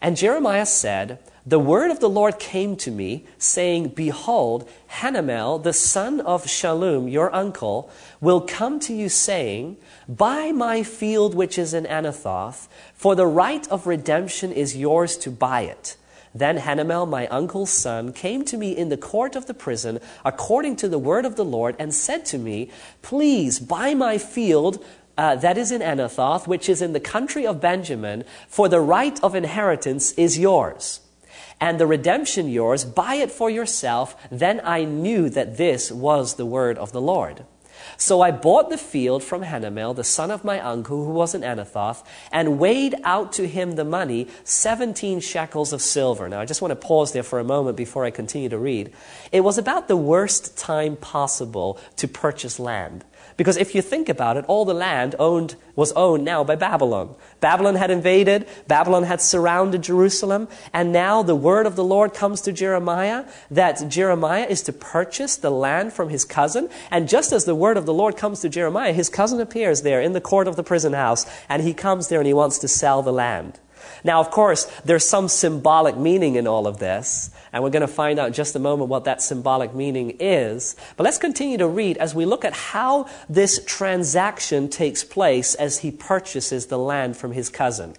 And 0.00 0.16
Jeremiah 0.16 0.66
said, 0.66 1.18
The 1.46 1.58
word 1.58 1.90
of 1.90 2.00
the 2.00 2.08
Lord 2.08 2.38
came 2.38 2.76
to 2.76 2.90
me, 2.90 3.24
saying, 3.38 3.88
Behold, 3.88 4.68
Hanamel, 4.90 5.62
the 5.62 5.72
son 5.72 6.20
of 6.20 6.44
Shallum, 6.44 7.10
your 7.10 7.34
uncle, 7.34 7.90
will 8.20 8.42
come 8.42 8.78
to 8.80 8.94
you, 8.94 9.08
saying, 9.08 9.78
Buy 10.06 10.52
my 10.52 10.82
field 10.82 11.34
which 11.34 11.58
is 11.58 11.72
in 11.72 11.86
Anathoth, 11.86 12.68
for 12.94 13.14
the 13.14 13.26
right 13.26 13.66
of 13.68 13.86
redemption 13.86 14.52
is 14.52 14.76
yours 14.76 15.16
to 15.18 15.30
buy 15.30 15.62
it. 15.62 15.96
Then 16.34 16.58
Hanamel, 16.58 17.08
my 17.08 17.26
uncle's 17.28 17.70
son, 17.70 18.12
came 18.12 18.44
to 18.44 18.58
me 18.58 18.76
in 18.76 18.90
the 18.90 18.98
court 18.98 19.34
of 19.34 19.46
the 19.46 19.54
prison, 19.54 19.98
according 20.24 20.76
to 20.76 20.88
the 20.88 20.98
word 20.98 21.24
of 21.24 21.36
the 21.36 21.44
Lord, 21.44 21.74
and 21.78 21.94
said 21.94 22.26
to 22.26 22.38
me, 22.38 22.70
Please 23.00 23.58
buy 23.58 23.94
my 23.94 24.18
field 24.18 24.84
uh, 25.16 25.36
that 25.36 25.58
is 25.58 25.72
in 25.72 25.80
Anathoth, 25.80 26.46
which 26.46 26.68
is 26.68 26.82
in 26.82 26.92
the 26.92 27.00
country 27.00 27.46
of 27.46 27.60
Benjamin, 27.60 28.24
for 28.46 28.68
the 28.68 28.80
right 28.80 29.18
of 29.22 29.34
inheritance 29.34 30.12
is 30.12 30.38
yours. 30.38 31.00
And 31.60 31.78
the 31.78 31.86
redemption 31.86 32.48
yours, 32.48 32.84
buy 32.84 33.16
it 33.16 33.30
for 33.30 33.50
yourself. 33.50 34.16
Then 34.30 34.60
I 34.64 34.84
knew 34.84 35.28
that 35.28 35.56
this 35.56 35.92
was 35.92 36.34
the 36.34 36.46
word 36.46 36.78
of 36.78 36.92
the 36.92 37.00
Lord. 37.00 37.44
So 37.96 38.20
I 38.20 38.30
bought 38.30 38.70
the 38.70 38.78
field 38.78 39.22
from 39.22 39.42
Hanamel, 39.42 39.94
the 39.94 40.04
son 40.04 40.30
of 40.30 40.44
my 40.44 40.60
uncle, 40.60 41.04
who 41.04 41.12
was 41.12 41.34
in 41.34 41.42
Anathoth, 41.42 42.04
and 42.32 42.58
weighed 42.58 42.94
out 43.04 43.32
to 43.34 43.46
him 43.46 43.72
the 43.72 43.84
money, 43.84 44.28
17 44.44 45.20
shekels 45.20 45.72
of 45.72 45.82
silver. 45.82 46.28
Now, 46.28 46.40
I 46.40 46.44
just 46.44 46.62
want 46.62 46.72
to 46.72 46.76
pause 46.76 47.12
there 47.12 47.22
for 47.22 47.38
a 47.38 47.44
moment 47.44 47.76
before 47.76 48.04
I 48.04 48.10
continue 48.10 48.48
to 48.48 48.58
read. 48.58 48.92
It 49.32 49.42
was 49.42 49.58
about 49.58 49.88
the 49.88 49.96
worst 49.96 50.56
time 50.56 50.96
possible 50.96 51.78
to 51.96 52.08
purchase 52.08 52.58
land. 52.58 53.04
Because 53.40 53.56
if 53.56 53.74
you 53.74 53.80
think 53.80 54.10
about 54.10 54.36
it, 54.36 54.44
all 54.48 54.66
the 54.66 54.74
land 54.74 55.14
owned 55.18 55.56
was 55.74 55.92
owned 55.92 56.26
now 56.26 56.44
by 56.44 56.56
Babylon. 56.56 57.14
Babylon 57.40 57.74
had 57.74 57.90
invaded, 57.90 58.46
Babylon 58.68 59.04
had 59.04 59.22
surrounded 59.22 59.80
Jerusalem, 59.80 60.46
and 60.74 60.92
now 60.92 61.22
the 61.22 61.34
word 61.34 61.64
of 61.64 61.74
the 61.74 61.82
Lord 61.82 62.12
comes 62.12 62.42
to 62.42 62.52
Jeremiah 62.52 63.24
that 63.50 63.88
Jeremiah 63.88 64.44
is 64.44 64.60
to 64.64 64.74
purchase 64.74 65.36
the 65.36 65.48
land 65.48 65.94
from 65.94 66.10
his 66.10 66.26
cousin. 66.26 66.68
And 66.90 67.08
just 67.08 67.32
as 67.32 67.46
the 67.46 67.54
word 67.54 67.78
of 67.78 67.86
the 67.86 67.94
Lord 67.94 68.14
comes 68.14 68.40
to 68.40 68.50
Jeremiah, 68.50 68.92
his 68.92 69.08
cousin 69.08 69.40
appears 69.40 69.80
there 69.80 70.02
in 70.02 70.12
the 70.12 70.20
court 70.20 70.46
of 70.46 70.56
the 70.56 70.62
prison 70.62 70.92
house, 70.92 71.24
and 71.48 71.62
he 71.62 71.72
comes 71.72 72.08
there 72.08 72.20
and 72.20 72.26
he 72.26 72.34
wants 72.34 72.58
to 72.58 72.68
sell 72.68 73.00
the 73.00 73.10
land. 73.10 73.58
Now, 74.04 74.20
of 74.20 74.30
course, 74.30 74.64
there's 74.84 75.08
some 75.08 75.28
symbolic 75.28 75.96
meaning 75.96 76.36
in 76.36 76.46
all 76.46 76.66
of 76.66 76.78
this, 76.78 77.30
and 77.52 77.62
we're 77.62 77.70
going 77.70 77.80
to 77.82 77.88
find 77.88 78.18
out 78.18 78.28
in 78.28 78.32
just 78.32 78.56
a 78.56 78.58
moment 78.58 78.88
what 78.88 79.04
that 79.04 79.22
symbolic 79.22 79.74
meaning 79.74 80.16
is. 80.20 80.76
But 80.96 81.04
let's 81.04 81.18
continue 81.18 81.58
to 81.58 81.68
read 81.68 81.98
as 81.98 82.14
we 82.14 82.24
look 82.24 82.44
at 82.44 82.54
how 82.54 83.06
this 83.28 83.62
transaction 83.64 84.68
takes 84.68 85.04
place 85.04 85.54
as 85.54 85.78
he 85.78 85.90
purchases 85.90 86.66
the 86.66 86.78
land 86.78 87.16
from 87.16 87.32
his 87.32 87.48
cousin. 87.48 87.94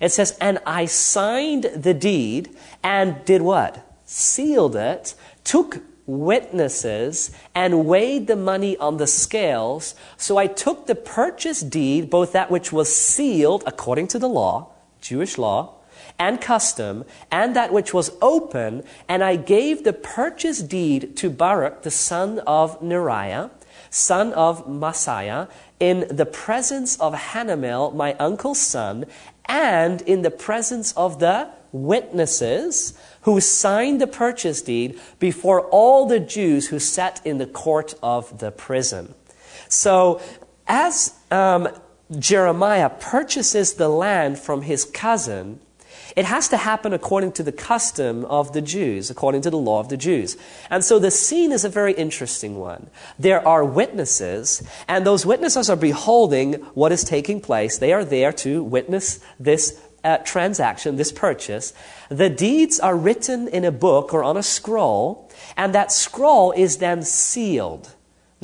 It 0.00 0.10
says, 0.10 0.36
And 0.40 0.58
I 0.66 0.86
signed 0.86 1.64
the 1.74 1.94
deed 1.94 2.54
and 2.82 3.24
did 3.24 3.42
what? 3.42 3.98
Sealed 4.04 4.76
it, 4.76 5.14
took 5.44 5.82
witnesses 6.06 7.30
and 7.54 7.86
weighed 7.86 8.26
the 8.26 8.36
money 8.36 8.76
on 8.76 8.98
the 8.98 9.06
scales. 9.06 9.94
So 10.16 10.36
I 10.36 10.46
took 10.46 10.86
the 10.86 10.94
purchase 10.94 11.60
deed, 11.60 12.10
both 12.10 12.32
that 12.32 12.50
which 12.50 12.72
was 12.72 12.94
sealed 12.94 13.62
according 13.66 14.08
to 14.08 14.18
the 14.18 14.28
law, 14.28 14.73
Jewish 15.04 15.36
law, 15.36 15.74
and 16.18 16.40
custom, 16.40 17.04
and 17.30 17.54
that 17.54 17.72
which 17.72 17.92
was 17.92 18.10
open, 18.22 18.82
and 19.08 19.22
I 19.22 19.36
gave 19.36 19.84
the 19.84 19.92
purchase 19.92 20.60
deed 20.60 21.16
to 21.18 21.28
Baruch, 21.30 21.82
the 21.82 21.90
son 21.90 22.40
of 22.46 22.80
Neriah, 22.80 23.50
son 23.90 24.32
of 24.32 24.66
Mahseiah, 24.66 25.48
in 25.78 26.06
the 26.10 26.26
presence 26.26 26.98
of 26.98 27.14
Hanamel, 27.14 27.94
my 27.94 28.14
uncle's 28.14 28.60
son, 28.60 29.04
and 29.46 30.00
in 30.02 30.22
the 30.22 30.30
presence 30.30 30.92
of 30.92 31.20
the 31.20 31.50
witnesses 31.70 32.94
who 33.22 33.40
signed 33.40 34.00
the 34.00 34.06
purchase 34.06 34.62
deed 34.62 34.98
before 35.18 35.62
all 35.68 36.06
the 36.06 36.20
Jews 36.20 36.68
who 36.68 36.78
sat 36.78 37.20
in 37.26 37.38
the 37.38 37.46
court 37.46 37.94
of 38.02 38.38
the 38.38 38.50
prison. 38.50 39.14
So, 39.68 40.20
as 40.66 41.14
um, 41.30 41.68
Jeremiah 42.18 42.90
purchases 42.90 43.74
the 43.74 43.88
land 43.88 44.38
from 44.38 44.62
his 44.62 44.84
cousin, 44.84 45.60
it 46.16 46.24
has 46.26 46.48
to 46.48 46.56
happen 46.56 46.92
according 46.92 47.32
to 47.32 47.42
the 47.42 47.52
custom 47.52 48.24
of 48.26 48.52
the 48.52 48.60
Jews, 48.60 49.10
according 49.10 49.42
to 49.42 49.50
the 49.50 49.58
law 49.58 49.80
of 49.80 49.88
the 49.88 49.96
Jews. 49.96 50.36
And 50.70 50.84
so 50.84 50.98
the 50.98 51.10
scene 51.10 51.50
is 51.50 51.64
a 51.64 51.68
very 51.68 51.92
interesting 51.92 52.56
one. 52.56 52.88
There 53.18 53.46
are 53.46 53.64
witnesses, 53.64 54.62
and 54.86 55.04
those 55.04 55.26
witnesses 55.26 55.68
are 55.68 55.76
beholding 55.76 56.54
what 56.74 56.92
is 56.92 57.02
taking 57.02 57.40
place. 57.40 57.78
They 57.78 57.92
are 57.92 58.04
there 58.04 58.32
to 58.32 58.62
witness 58.62 59.18
this 59.40 59.80
uh, 60.04 60.18
transaction, 60.18 60.96
this 60.96 61.10
purchase. 61.10 61.72
The 62.10 62.30
deeds 62.30 62.78
are 62.78 62.96
written 62.96 63.48
in 63.48 63.64
a 63.64 63.72
book 63.72 64.14
or 64.14 64.22
on 64.22 64.36
a 64.36 64.42
scroll, 64.42 65.30
and 65.56 65.74
that 65.74 65.90
scroll 65.90 66.52
is 66.52 66.76
then 66.76 67.02
sealed. 67.02 67.93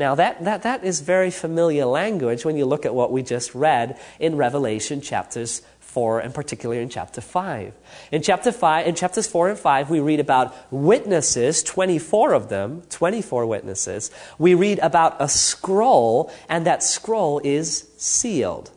Now, 0.00 0.14
that, 0.14 0.42
that, 0.45 0.62
that 0.62 0.83
is 0.83 1.02
very 1.02 1.30
familiar 1.30 1.85
language 1.85 2.47
when 2.47 2.57
you 2.57 2.64
look 2.64 2.87
at 2.87 2.95
what 2.95 3.12
we 3.12 3.23
just 3.23 3.54
read 3.54 4.00
in 4.19 4.35
Revelation 4.35 5.02
chapters 5.02 5.61
4 5.80 6.21
and 6.21 6.33
particularly 6.33 6.80
in 6.80 6.88
chapter 6.88 7.21
5. 7.21 7.75
In 8.11 8.23
chapter 8.23 8.50
5, 8.50 8.87
in 8.87 8.95
chapters 8.95 9.26
4 9.26 9.50
and 9.50 9.59
5, 9.59 9.90
we 9.90 10.00
read 10.00 10.19
about 10.19 10.57
witnesses, 10.73 11.62
24 11.62 12.33
of 12.33 12.49
them, 12.49 12.80
24 12.88 13.45
witnesses. 13.45 14.11
We 14.38 14.54
read 14.54 14.78
about 14.78 15.21
a 15.21 15.28
scroll, 15.28 16.33
and 16.49 16.66
that 16.66 16.83
scroll 16.83 17.42
is 17.45 17.87
sealed. 17.99 18.71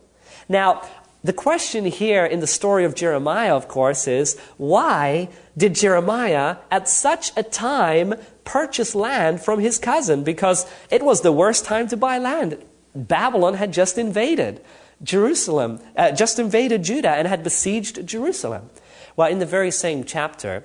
Now, 0.50 0.86
the 1.24 1.32
question 1.32 1.86
here 1.86 2.26
in 2.26 2.42
the 2.42 2.48
story 2.48 2.84
of 2.84 2.96
Jeremiah, 2.96 3.56
of 3.56 3.70
course, 3.70 4.10
is 4.10 4.38
why 4.58 5.30
did 5.56 5.74
Jeremiah 5.74 6.58
at 6.70 6.90
such 6.90 7.32
a 7.38 7.44
time 7.44 8.16
purchase 8.46 8.96
land 8.96 9.42
from 9.42 9.60
his 9.60 9.78
cousin 9.78 10.24
because 10.24 10.66
it 10.90 11.04
was 11.04 11.22
the 11.22 11.32
worst 11.32 11.66
time 11.66 11.88
to 11.88 11.98
buy 11.98 12.18
land. 12.18 12.58
Babylon 12.96 13.56
had 13.56 13.74
just 13.74 13.98
invaded 13.98 14.62
Jerusalem, 15.02 15.80
uh, 15.96 16.12
just 16.12 16.40
invaded 16.40 16.84
Judah 16.84 17.12
and 17.12 17.28
had 17.28 17.44
besieged 17.44 18.06
Jerusalem. 18.08 18.70
Well, 19.16 19.30
in 19.30 19.40
the 19.40 19.46
very 19.46 19.72
same 19.72 20.04
chapter, 20.04 20.64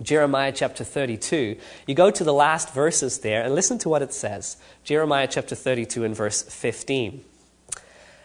Jeremiah 0.00 0.52
chapter 0.52 0.84
32, 0.84 1.56
you 1.86 1.94
go 1.94 2.10
to 2.10 2.24
the 2.24 2.32
last 2.32 2.72
verses 2.72 3.18
there 3.20 3.42
and 3.42 3.54
listen 3.54 3.78
to 3.78 3.88
what 3.88 4.02
it 4.02 4.12
says. 4.12 4.56
Jeremiah 4.84 5.26
chapter 5.28 5.54
32 5.54 6.04
and 6.04 6.14
verse 6.14 6.42
15. 6.42 7.24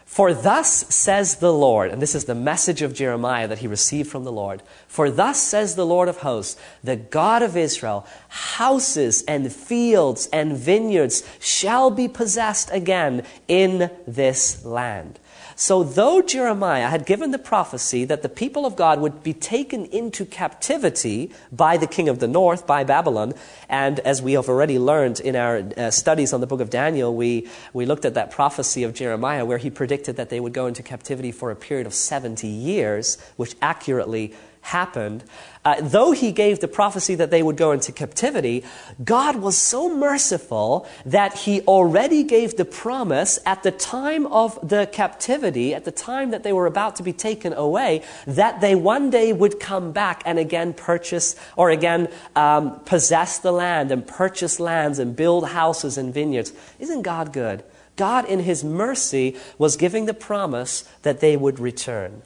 For 0.06 0.34
thus 0.34 0.94
says 0.94 1.38
the 1.38 1.54
Lord, 1.54 1.90
and 1.92 2.02
this 2.02 2.14
is 2.14 2.26
the 2.26 2.36
message 2.36 2.82
of 2.82 2.94
Jeremiah 2.94 3.48
that 3.48 3.60
he 3.60 3.68
received 3.68 4.10
from 4.10 4.24
the 4.24 4.32
Lord. 4.32 4.62
For 4.88 5.10
thus 5.10 5.42
says 5.42 5.76
the 5.76 5.86
Lord 5.86 6.08
of 6.08 6.18
hosts, 6.18 6.60
the 6.84 6.96
God 6.96 7.42
of 7.42 7.58
Israel, 7.58 8.06
houses 8.30 9.24
and 9.28 9.52
fields 9.52 10.30
and 10.32 10.56
vineyards 10.56 11.24
shall 11.40 11.90
be 11.90 12.08
possessed 12.08 12.70
again 12.72 13.26
in 13.48 13.90
this 14.06 14.64
land. 14.64 15.20
So, 15.56 15.84
though 15.84 16.22
Jeremiah 16.22 16.88
had 16.88 17.06
given 17.06 17.32
the 17.32 17.40
prophecy 17.40 18.06
that 18.06 18.22
the 18.22 18.30
people 18.30 18.66
of 18.66 18.76
God 18.76 19.00
would 19.00 19.24
be 19.24 19.34
taken 19.34 19.86
into 19.86 20.26
captivity 20.26 21.32
by 21.52 21.78
the 21.78 21.88
king 21.88 22.10
of 22.10 22.20
the 22.20 22.28
north, 22.28 22.66
by 22.66 22.84
Babylon, 22.84 23.34
and 23.70 24.00
as 24.00 24.22
we 24.22 24.34
have 24.34 24.50
already 24.50 24.80
learned 24.80 25.20
in 25.20 25.36
our 25.36 25.64
uh, 25.78 25.92
studies 25.92 26.34
on 26.34 26.42
the 26.42 26.48
book 26.48 26.62
of 26.62 26.70
Daniel, 26.70 27.16
we, 27.16 27.48
we 27.74 27.86
looked 27.86 28.06
at 28.06 28.16
that 28.16 28.32
prophecy 28.32 28.84
of 28.84 28.94
Jeremiah 28.94 29.46
where 29.46 29.58
he 29.58 29.70
predicted 29.70 30.16
that 30.16 30.30
they 30.30 30.40
would 30.40 30.54
go 30.54 30.68
into 30.68 30.82
captivity 30.82 31.32
for 31.32 31.52
a 31.52 31.56
period 31.56 31.86
of 31.86 31.94
70 31.94 32.48
years, 32.48 33.18
which 33.36 33.56
accurately 33.62 34.34
happened, 34.64 35.24
uh, 35.66 35.76
though 35.80 36.12
he 36.12 36.32
gave 36.32 36.60
the 36.60 36.68
prophecy 36.68 37.16
that 37.16 37.32
they 37.32 37.44
would 37.44 37.58
go 37.58 37.72
into 37.72 37.92
captivity, 37.92 38.64
God 39.04 39.36
was 39.36 39.58
so 39.58 39.94
merciful 39.96 40.88
that 41.06 41.34
he 41.34 41.62
already 41.62 42.24
gave 42.24 42.58
the 42.58 42.66
promise 42.66 43.40
at 43.46 43.64
the 43.64 43.72
time 43.72 44.26
of 44.28 44.58
the 44.68 44.88
captivity, 44.88 45.74
at 45.74 45.86
the 45.86 45.92
time 45.92 46.32
that 46.32 46.44
they 46.44 46.52
were 46.52 46.66
about 46.66 46.96
to 46.98 47.04
be 47.04 47.14
taken 47.14 47.54
away, 47.54 48.04
that 48.26 48.62
they 48.62 48.74
one 48.74 49.10
day 49.10 49.32
would 49.32 49.60
come 49.60 49.92
back 49.92 50.24
and 50.26 50.40
again 50.40 50.74
purchase 50.74 51.36
or 51.56 51.70
again 51.70 52.10
um, 52.36 52.80
possess 52.82 53.40
the 53.40 53.52
land 53.52 53.92
and 53.92 54.08
purchase 54.08 54.60
lands 54.60 54.98
and 54.98 55.16
build 55.16 55.50
houses 55.50 55.98
and 55.98 56.14
vineyards. 56.14 56.52
Isn't 56.80 57.04
God 57.04 57.32
good? 57.32 57.64
God, 57.96 58.26
in 58.26 58.40
his 58.40 58.64
mercy, 58.64 59.38
was 59.58 59.78
giving 59.78 60.08
the 60.08 60.14
promise 60.14 60.84
that 61.04 61.20
they 61.20 61.38
would 61.38 61.60
return. 61.60 62.24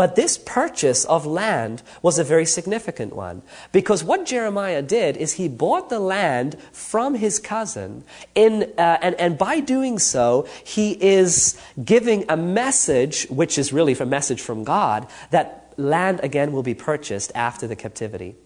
But 0.00 0.16
this 0.16 0.38
purchase 0.38 1.04
of 1.04 1.26
land 1.26 1.82
was 2.00 2.18
a 2.18 2.24
very 2.24 2.46
significant 2.46 3.14
one 3.14 3.42
because 3.70 4.02
what 4.02 4.24
Jeremiah 4.24 4.80
did 4.80 5.18
is 5.18 5.34
he 5.34 5.46
bought 5.46 5.90
the 5.90 5.98
land 5.98 6.56
from 6.72 7.16
his 7.16 7.38
cousin, 7.38 8.04
in, 8.34 8.72
uh, 8.78 8.96
and, 9.02 9.14
and 9.16 9.36
by 9.36 9.60
doing 9.60 9.98
so, 9.98 10.48
he 10.64 10.92
is 10.92 11.60
giving 11.84 12.24
a 12.30 12.36
message, 12.38 13.26
which 13.28 13.58
is 13.58 13.74
really 13.74 13.92
a 13.92 14.06
message 14.06 14.40
from 14.40 14.64
God, 14.64 15.06
that 15.32 15.74
land 15.76 16.20
again 16.22 16.52
will 16.52 16.62
be 16.62 16.72
purchased 16.72 17.30
after 17.34 17.66
the 17.66 17.76
captivity. 17.76 18.36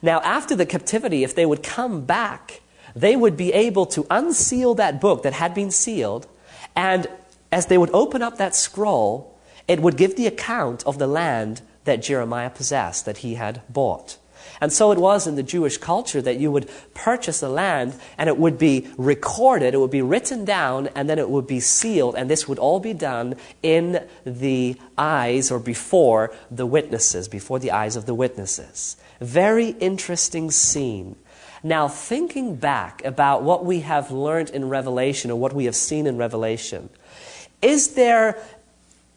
Now, 0.00 0.22
after 0.22 0.56
the 0.56 0.64
captivity, 0.64 1.24
if 1.24 1.34
they 1.34 1.44
would 1.44 1.62
come 1.62 2.06
back, 2.06 2.62
they 2.94 3.16
would 3.16 3.36
be 3.36 3.52
able 3.52 3.84
to 3.84 4.06
unseal 4.08 4.74
that 4.76 4.98
book 5.02 5.24
that 5.24 5.34
had 5.34 5.52
been 5.52 5.70
sealed, 5.70 6.26
and 6.74 7.06
as 7.52 7.66
they 7.66 7.76
would 7.76 7.90
open 7.92 8.22
up 8.22 8.38
that 8.38 8.56
scroll, 8.56 9.35
it 9.68 9.80
would 9.80 9.96
give 9.96 10.16
the 10.16 10.26
account 10.26 10.84
of 10.86 10.98
the 10.98 11.06
land 11.06 11.62
that 11.84 12.02
Jeremiah 12.02 12.50
possessed, 12.50 13.04
that 13.04 13.18
he 13.18 13.34
had 13.34 13.62
bought. 13.68 14.18
And 14.60 14.72
so 14.72 14.90
it 14.92 14.98
was 14.98 15.26
in 15.26 15.34
the 15.34 15.42
Jewish 15.42 15.76
culture 15.76 16.22
that 16.22 16.38
you 16.38 16.50
would 16.50 16.70
purchase 16.94 17.42
a 17.42 17.48
land 17.48 17.94
and 18.16 18.28
it 18.28 18.38
would 18.38 18.58
be 18.58 18.88
recorded, 18.96 19.74
it 19.74 19.78
would 19.78 19.90
be 19.90 20.02
written 20.02 20.44
down, 20.44 20.88
and 20.94 21.10
then 21.10 21.18
it 21.18 21.28
would 21.28 21.46
be 21.46 21.60
sealed. 21.60 22.14
And 22.14 22.30
this 22.30 22.48
would 22.48 22.58
all 22.58 22.80
be 22.80 22.94
done 22.94 23.34
in 23.62 24.06
the 24.24 24.76
eyes 24.96 25.50
or 25.50 25.58
before 25.58 26.34
the 26.50 26.66
witnesses, 26.66 27.28
before 27.28 27.58
the 27.58 27.70
eyes 27.70 27.96
of 27.96 28.06
the 28.06 28.14
witnesses. 28.14 28.96
Very 29.20 29.70
interesting 29.70 30.50
scene. 30.50 31.16
Now, 31.62 31.88
thinking 31.88 32.56
back 32.56 33.04
about 33.04 33.42
what 33.42 33.64
we 33.64 33.80
have 33.80 34.10
learned 34.10 34.50
in 34.50 34.68
Revelation 34.68 35.30
or 35.30 35.38
what 35.38 35.52
we 35.52 35.64
have 35.64 35.76
seen 35.76 36.06
in 36.06 36.16
Revelation, 36.16 36.90
is 37.60 37.94
there 37.94 38.38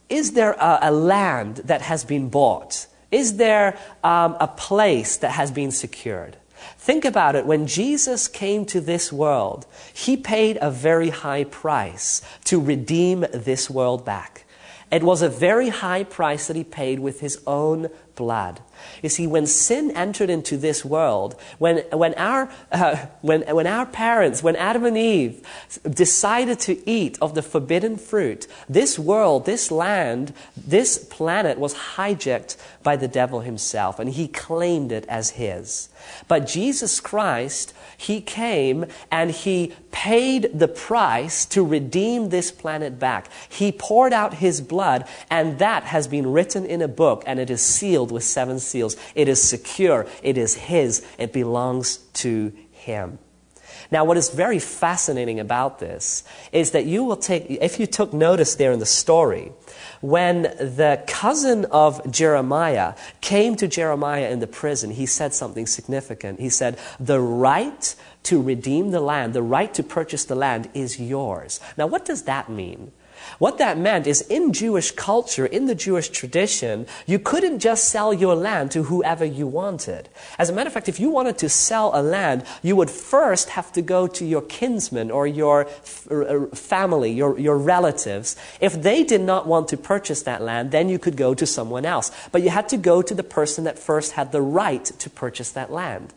is 0.09 0.33
there 0.33 0.53
a, 0.53 0.79
a 0.83 0.91
land 0.91 1.57
that 1.65 1.81
has 1.81 2.03
been 2.03 2.29
bought? 2.29 2.87
Is 3.11 3.37
there 3.37 3.77
um, 4.03 4.35
a 4.39 4.47
place 4.47 5.17
that 5.17 5.31
has 5.31 5.51
been 5.51 5.71
secured? 5.71 6.37
Think 6.77 7.05
about 7.05 7.35
it. 7.35 7.45
When 7.45 7.67
Jesus 7.67 8.27
came 8.27 8.65
to 8.65 8.81
this 8.81 9.13
world, 9.13 9.65
he 9.93 10.17
paid 10.17 10.57
a 10.61 10.71
very 10.71 11.09
high 11.09 11.45
price 11.45 12.21
to 12.45 12.59
redeem 12.59 13.25
this 13.33 13.69
world 13.69 14.05
back. 14.05 14.45
It 14.91 15.03
was 15.03 15.21
a 15.21 15.29
very 15.29 15.69
high 15.69 16.03
price 16.03 16.47
that 16.47 16.55
he 16.55 16.63
paid 16.63 16.99
with 16.99 17.19
his 17.19 17.41
own 17.45 17.89
blood. 18.15 18.61
You 19.01 19.09
see, 19.09 19.27
when 19.27 19.45
sin 19.45 19.91
entered 19.91 20.29
into 20.29 20.57
this 20.57 20.83
world, 20.83 21.35
when, 21.57 21.79
when, 21.91 22.13
our, 22.15 22.51
uh, 22.71 23.05
when, 23.21 23.41
when 23.43 23.67
our 23.67 23.85
parents, 23.85 24.43
when 24.43 24.55
Adam 24.55 24.85
and 24.85 24.97
Eve 24.97 25.45
decided 25.89 26.59
to 26.61 26.89
eat 26.89 27.17
of 27.21 27.35
the 27.35 27.41
forbidden 27.41 27.97
fruit, 27.97 28.47
this 28.67 28.99
world, 28.99 29.45
this 29.45 29.71
land, 29.71 30.33
this 30.55 30.97
planet 30.97 31.57
was 31.57 31.73
hijacked 31.73 32.57
by 32.83 32.95
the 32.95 33.07
devil 33.07 33.41
himself, 33.41 33.99
and 33.99 34.11
he 34.11 34.27
claimed 34.27 34.91
it 34.91 35.05
as 35.07 35.31
his. 35.31 35.89
But 36.27 36.47
Jesus 36.47 36.99
Christ, 36.99 37.73
he 37.99 38.21
came 38.21 38.85
and 39.11 39.29
he 39.29 39.73
paid 39.91 40.49
the 40.57 40.69
price 40.69 41.45
to 41.47 41.65
redeem 41.65 42.29
this 42.29 42.49
planet 42.49 42.97
back. 42.97 43.29
He 43.49 43.73
poured 43.73 44.13
out 44.13 44.35
his 44.35 44.61
blood, 44.61 45.05
and 45.29 45.59
that 45.59 45.83
has 45.83 46.07
been 46.07 46.31
written 46.31 46.65
in 46.65 46.81
a 46.81 46.87
book, 46.87 47.23
and 47.27 47.39
it 47.39 47.49
is 47.49 47.61
sealed 47.61 48.09
with 48.09 48.23
seven 48.23 48.57
seals. 48.57 48.95
It 49.15 49.27
is 49.27 49.43
secure. 49.43 50.07
It 50.23 50.37
is 50.37 50.55
his. 50.55 51.05
It 51.17 51.33
belongs 51.33 51.97
to 52.13 52.53
him. 52.71 53.19
Now, 53.91 54.05
what 54.05 54.17
is 54.17 54.29
very 54.29 54.59
fascinating 54.59 55.39
about 55.39 55.79
this 55.79 56.23
is 56.51 56.71
that 56.71 56.85
you 56.85 57.03
will 57.03 57.17
take, 57.17 57.49
if 57.49 57.79
you 57.79 57.87
took 57.87 58.13
notice 58.13 58.55
there 58.55 58.71
in 58.71 58.79
the 58.79 58.85
story, 58.85 59.51
when 60.01 60.43
the 60.43 61.03
cousin 61.07 61.65
of 61.65 62.09
Jeremiah 62.11 62.93
came 63.21 63.55
to 63.55 63.67
Jeremiah 63.67 64.29
in 64.29 64.39
the 64.39 64.47
prison, 64.47 64.91
he 64.91 65.07
said 65.07 65.33
something 65.33 65.65
significant. 65.65 66.39
He 66.39 66.49
said, 66.49 66.77
The 66.99 67.19
right 67.19 67.95
to 68.23 68.41
redeem 68.41 68.91
the 68.91 68.99
land, 68.99 69.33
the 69.33 69.41
right 69.41 69.73
to 69.73 69.83
purchase 69.83 70.23
the 70.23 70.35
land 70.35 70.69
is 70.73 70.99
yours. 70.99 71.59
Now, 71.75 71.87
what 71.87 72.05
does 72.05 72.23
that 72.23 72.47
mean? 72.49 72.91
What 73.37 73.57
that 73.57 73.77
meant 73.77 74.07
is 74.07 74.21
in 74.21 74.53
Jewish 74.53 74.91
culture, 74.91 75.45
in 75.45 75.65
the 75.65 75.75
Jewish 75.75 76.09
tradition, 76.09 76.87
you 77.05 77.19
couldn't 77.19 77.59
just 77.59 77.89
sell 77.89 78.13
your 78.13 78.35
land 78.35 78.71
to 78.71 78.83
whoever 78.83 79.23
you 79.25 79.47
wanted. 79.47 80.09
As 80.37 80.49
a 80.49 80.53
matter 80.53 80.67
of 80.67 80.73
fact, 80.73 80.89
if 80.89 80.99
you 80.99 81.09
wanted 81.09 81.37
to 81.39 81.49
sell 81.49 81.91
a 81.93 82.01
land, 82.01 82.43
you 82.61 82.75
would 82.75 82.89
first 82.89 83.49
have 83.49 83.71
to 83.73 83.81
go 83.81 84.07
to 84.07 84.25
your 84.25 84.41
kinsmen 84.41 85.11
or 85.11 85.27
your 85.27 85.67
uh, 86.11 86.47
family, 86.55 87.11
your, 87.11 87.39
your 87.39 87.57
relatives. 87.57 88.35
If 88.59 88.81
they 88.81 89.03
did 89.03 89.21
not 89.21 89.47
want 89.47 89.67
to 89.69 89.77
purchase 89.77 90.23
that 90.23 90.41
land, 90.41 90.71
then 90.71 90.89
you 90.89 90.99
could 90.99 91.15
go 91.15 91.33
to 91.33 91.45
someone 91.45 91.85
else. 91.85 92.11
But 92.31 92.43
you 92.43 92.49
had 92.49 92.69
to 92.69 92.77
go 92.77 93.01
to 93.01 93.13
the 93.13 93.23
person 93.23 93.63
that 93.63 93.79
first 93.79 94.13
had 94.13 94.31
the 94.31 94.41
right 94.41 94.83
to 94.85 95.09
purchase 95.09 95.51
that 95.51 95.71
land. 95.71 96.13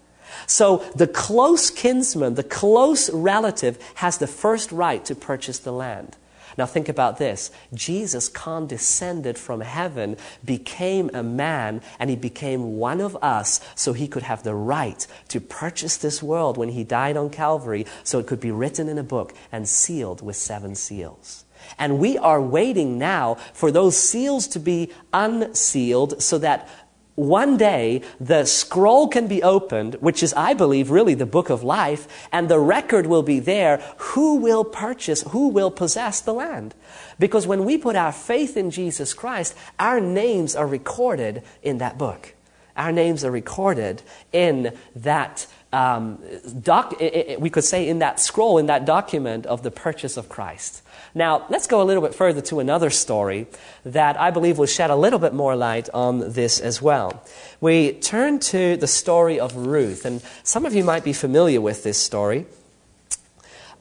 So 0.46 0.78
the 0.94 1.06
close 1.06 1.70
kinsman, 1.70 2.34
the 2.34 2.42
close 2.42 3.10
relative, 3.10 3.78
has 3.96 4.18
the 4.18 4.26
first 4.26 4.72
right 4.72 5.04
to 5.04 5.14
purchase 5.14 5.58
the 5.58 5.72
land. 5.72 6.16
Now 6.56 6.66
think 6.66 6.88
about 6.88 7.18
this. 7.18 7.50
Jesus 7.74 8.28
condescended 8.28 9.38
from 9.38 9.60
heaven, 9.60 10.16
became 10.44 11.10
a 11.14 11.22
man, 11.22 11.82
and 11.98 12.10
he 12.10 12.16
became 12.16 12.76
one 12.78 13.00
of 13.00 13.16
us 13.22 13.60
so 13.74 13.92
he 13.92 14.08
could 14.08 14.22
have 14.24 14.42
the 14.42 14.54
right 14.54 15.06
to 15.28 15.40
purchase 15.40 15.96
this 15.96 16.22
world 16.22 16.56
when 16.56 16.70
he 16.70 16.84
died 16.84 17.16
on 17.16 17.30
Calvary 17.30 17.86
so 18.04 18.18
it 18.18 18.26
could 18.26 18.40
be 18.40 18.50
written 18.50 18.88
in 18.88 18.98
a 18.98 19.02
book 19.02 19.34
and 19.50 19.68
sealed 19.68 20.22
with 20.22 20.36
seven 20.36 20.74
seals. 20.74 21.44
And 21.78 21.98
we 21.98 22.18
are 22.18 22.40
waiting 22.40 22.98
now 22.98 23.36
for 23.52 23.70
those 23.70 23.96
seals 23.96 24.46
to 24.48 24.58
be 24.58 24.90
unsealed 25.12 26.22
so 26.22 26.38
that 26.38 26.68
one 27.14 27.56
day 27.56 28.02
the 28.20 28.44
scroll 28.44 29.08
can 29.08 29.26
be 29.26 29.42
opened, 29.42 29.96
which 29.96 30.22
is, 30.22 30.32
I 30.34 30.54
believe, 30.54 30.90
really 30.90 31.14
the 31.14 31.26
book 31.26 31.50
of 31.50 31.62
life, 31.62 32.08
and 32.32 32.48
the 32.48 32.58
record 32.58 33.06
will 33.06 33.22
be 33.22 33.38
there. 33.38 33.82
Who 33.98 34.36
will 34.36 34.64
purchase, 34.64 35.22
who 35.22 35.48
will 35.48 35.70
possess 35.70 36.20
the 36.20 36.34
land? 36.34 36.74
Because 37.18 37.46
when 37.46 37.64
we 37.64 37.76
put 37.76 37.96
our 37.96 38.12
faith 38.12 38.56
in 38.56 38.70
Jesus 38.70 39.14
Christ, 39.14 39.54
our 39.78 40.00
names 40.00 40.56
are 40.56 40.66
recorded 40.66 41.42
in 41.62 41.78
that 41.78 41.98
book. 41.98 42.34
Our 42.76 42.92
names 42.92 43.24
are 43.24 43.30
recorded 43.30 44.02
in 44.32 44.74
that 44.96 45.46
um, 45.72 46.18
doc, 46.60 46.98
we 47.38 47.50
could 47.50 47.64
say 47.64 47.88
in 47.88 48.00
that 48.00 48.20
scroll, 48.20 48.58
in 48.58 48.66
that 48.66 48.84
document 48.84 49.46
of 49.46 49.62
the 49.62 49.70
purchase 49.70 50.16
of 50.16 50.28
Christ. 50.28 50.81
Now, 51.14 51.44
let's 51.50 51.66
go 51.66 51.82
a 51.82 51.84
little 51.84 52.02
bit 52.02 52.14
further 52.14 52.40
to 52.42 52.60
another 52.60 52.88
story 52.88 53.46
that 53.84 54.18
I 54.18 54.30
believe 54.30 54.56
will 54.56 54.66
shed 54.66 54.88
a 54.90 54.96
little 54.96 55.18
bit 55.18 55.34
more 55.34 55.54
light 55.54 55.90
on 55.92 56.32
this 56.32 56.58
as 56.58 56.80
well. 56.80 57.22
We 57.60 57.92
turn 57.92 58.38
to 58.40 58.76
the 58.76 58.86
story 58.86 59.38
of 59.38 59.54
Ruth, 59.54 60.06
and 60.06 60.22
some 60.42 60.64
of 60.64 60.74
you 60.74 60.84
might 60.84 61.04
be 61.04 61.12
familiar 61.12 61.60
with 61.60 61.82
this 61.82 61.98
story. 61.98 62.46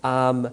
Um, 0.04 0.50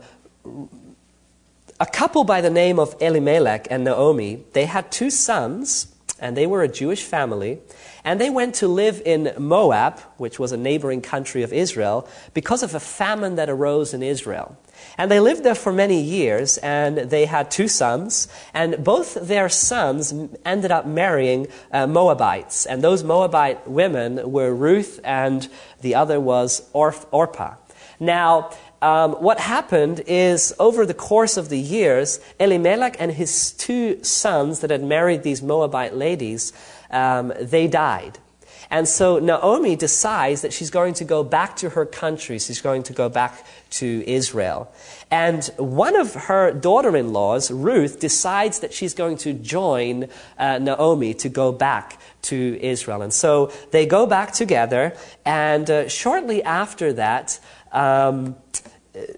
a 1.80 1.86
couple 1.86 2.22
by 2.22 2.40
the 2.40 2.50
name 2.50 2.78
of 2.78 2.94
Elimelech 3.00 3.66
and 3.70 3.82
Naomi, 3.82 4.44
they 4.52 4.66
had 4.66 4.92
two 4.92 5.10
sons, 5.10 5.92
and 6.20 6.36
they 6.36 6.46
were 6.46 6.62
a 6.62 6.68
Jewish 6.68 7.02
family, 7.02 7.58
and 8.04 8.20
they 8.20 8.30
went 8.30 8.54
to 8.56 8.68
live 8.68 9.02
in 9.04 9.32
Moab, 9.36 9.98
which 10.16 10.38
was 10.38 10.52
a 10.52 10.56
neighboring 10.56 11.00
country 11.00 11.42
of 11.42 11.52
Israel, 11.52 12.08
because 12.34 12.62
of 12.62 12.74
a 12.74 12.80
famine 12.80 13.34
that 13.34 13.50
arose 13.50 13.94
in 13.94 14.02
Israel. 14.02 14.56
And 14.96 15.10
they 15.10 15.20
lived 15.20 15.44
there 15.44 15.54
for 15.54 15.72
many 15.72 16.00
years, 16.00 16.58
and 16.58 16.98
they 16.98 17.26
had 17.26 17.50
two 17.50 17.68
sons, 17.68 18.28
and 18.52 18.82
both 18.82 19.14
their 19.14 19.48
sons 19.48 20.12
ended 20.44 20.70
up 20.70 20.86
marrying 20.86 21.46
uh, 21.72 21.86
Moabites. 21.86 22.66
And 22.66 22.82
those 22.82 23.04
Moabite 23.04 23.68
women 23.68 24.30
were 24.30 24.54
Ruth, 24.54 24.98
and 25.04 25.48
the 25.80 25.94
other 25.94 26.18
was 26.18 26.68
Orph- 26.74 27.06
Orpah. 27.10 27.54
Now, 28.00 28.50
um, 28.80 29.14
what 29.14 29.40
happened 29.40 30.02
is 30.06 30.54
over 30.58 30.86
the 30.86 30.94
course 30.94 31.36
of 31.36 31.48
the 31.48 31.58
years, 31.58 32.20
Elimelech 32.38 32.96
and 33.00 33.12
his 33.12 33.52
two 33.52 34.02
sons 34.04 34.60
that 34.60 34.70
had 34.70 34.84
married 34.84 35.22
these 35.22 35.42
Moabite 35.42 35.94
ladies, 35.94 36.52
um, 36.90 37.32
they 37.40 37.66
died. 37.66 38.18
And 38.70 38.86
so 38.86 39.18
Naomi 39.18 39.76
decides 39.76 40.42
that 40.42 40.52
she's 40.52 40.70
going 40.70 40.94
to 40.94 41.04
go 41.04 41.24
back 41.24 41.56
to 41.56 41.70
her 41.70 41.86
country. 41.86 42.38
She's 42.38 42.60
going 42.60 42.82
to 42.84 42.92
go 42.92 43.08
back 43.08 43.46
to 43.70 44.04
Israel. 44.06 44.70
And 45.10 45.44
one 45.56 45.96
of 45.96 46.14
her 46.14 46.52
daughter 46.52 46.94
in 46.96 47.12
laws, 47.12 47.50
Ruth, 47.50 47.98
decides 47.98 48.60
that 48.60 48.74
she's 48.74 48.92
going 48.92 49.16
to 49.18 49.32
join 49.32 50.08
uh, 50.38 50.58
Naomi 50.58 51.14
to 51.14 51.28
go 51.30 51.50
back 51.50 51.98
to 52.22 52.58
Israel. 52.60 53.00
And 53.00 53.12
so 53.12 53.50
they 53.70 53.86
go 53.86 54.06
back 54.06 54.32
together. 54.32 54.94
And 55.24 55.70
uh, 55.70 55.88
shortly 55.88 56.42
after 56.42 56.92
that, 56.92 57.40
um, 57.72 58.36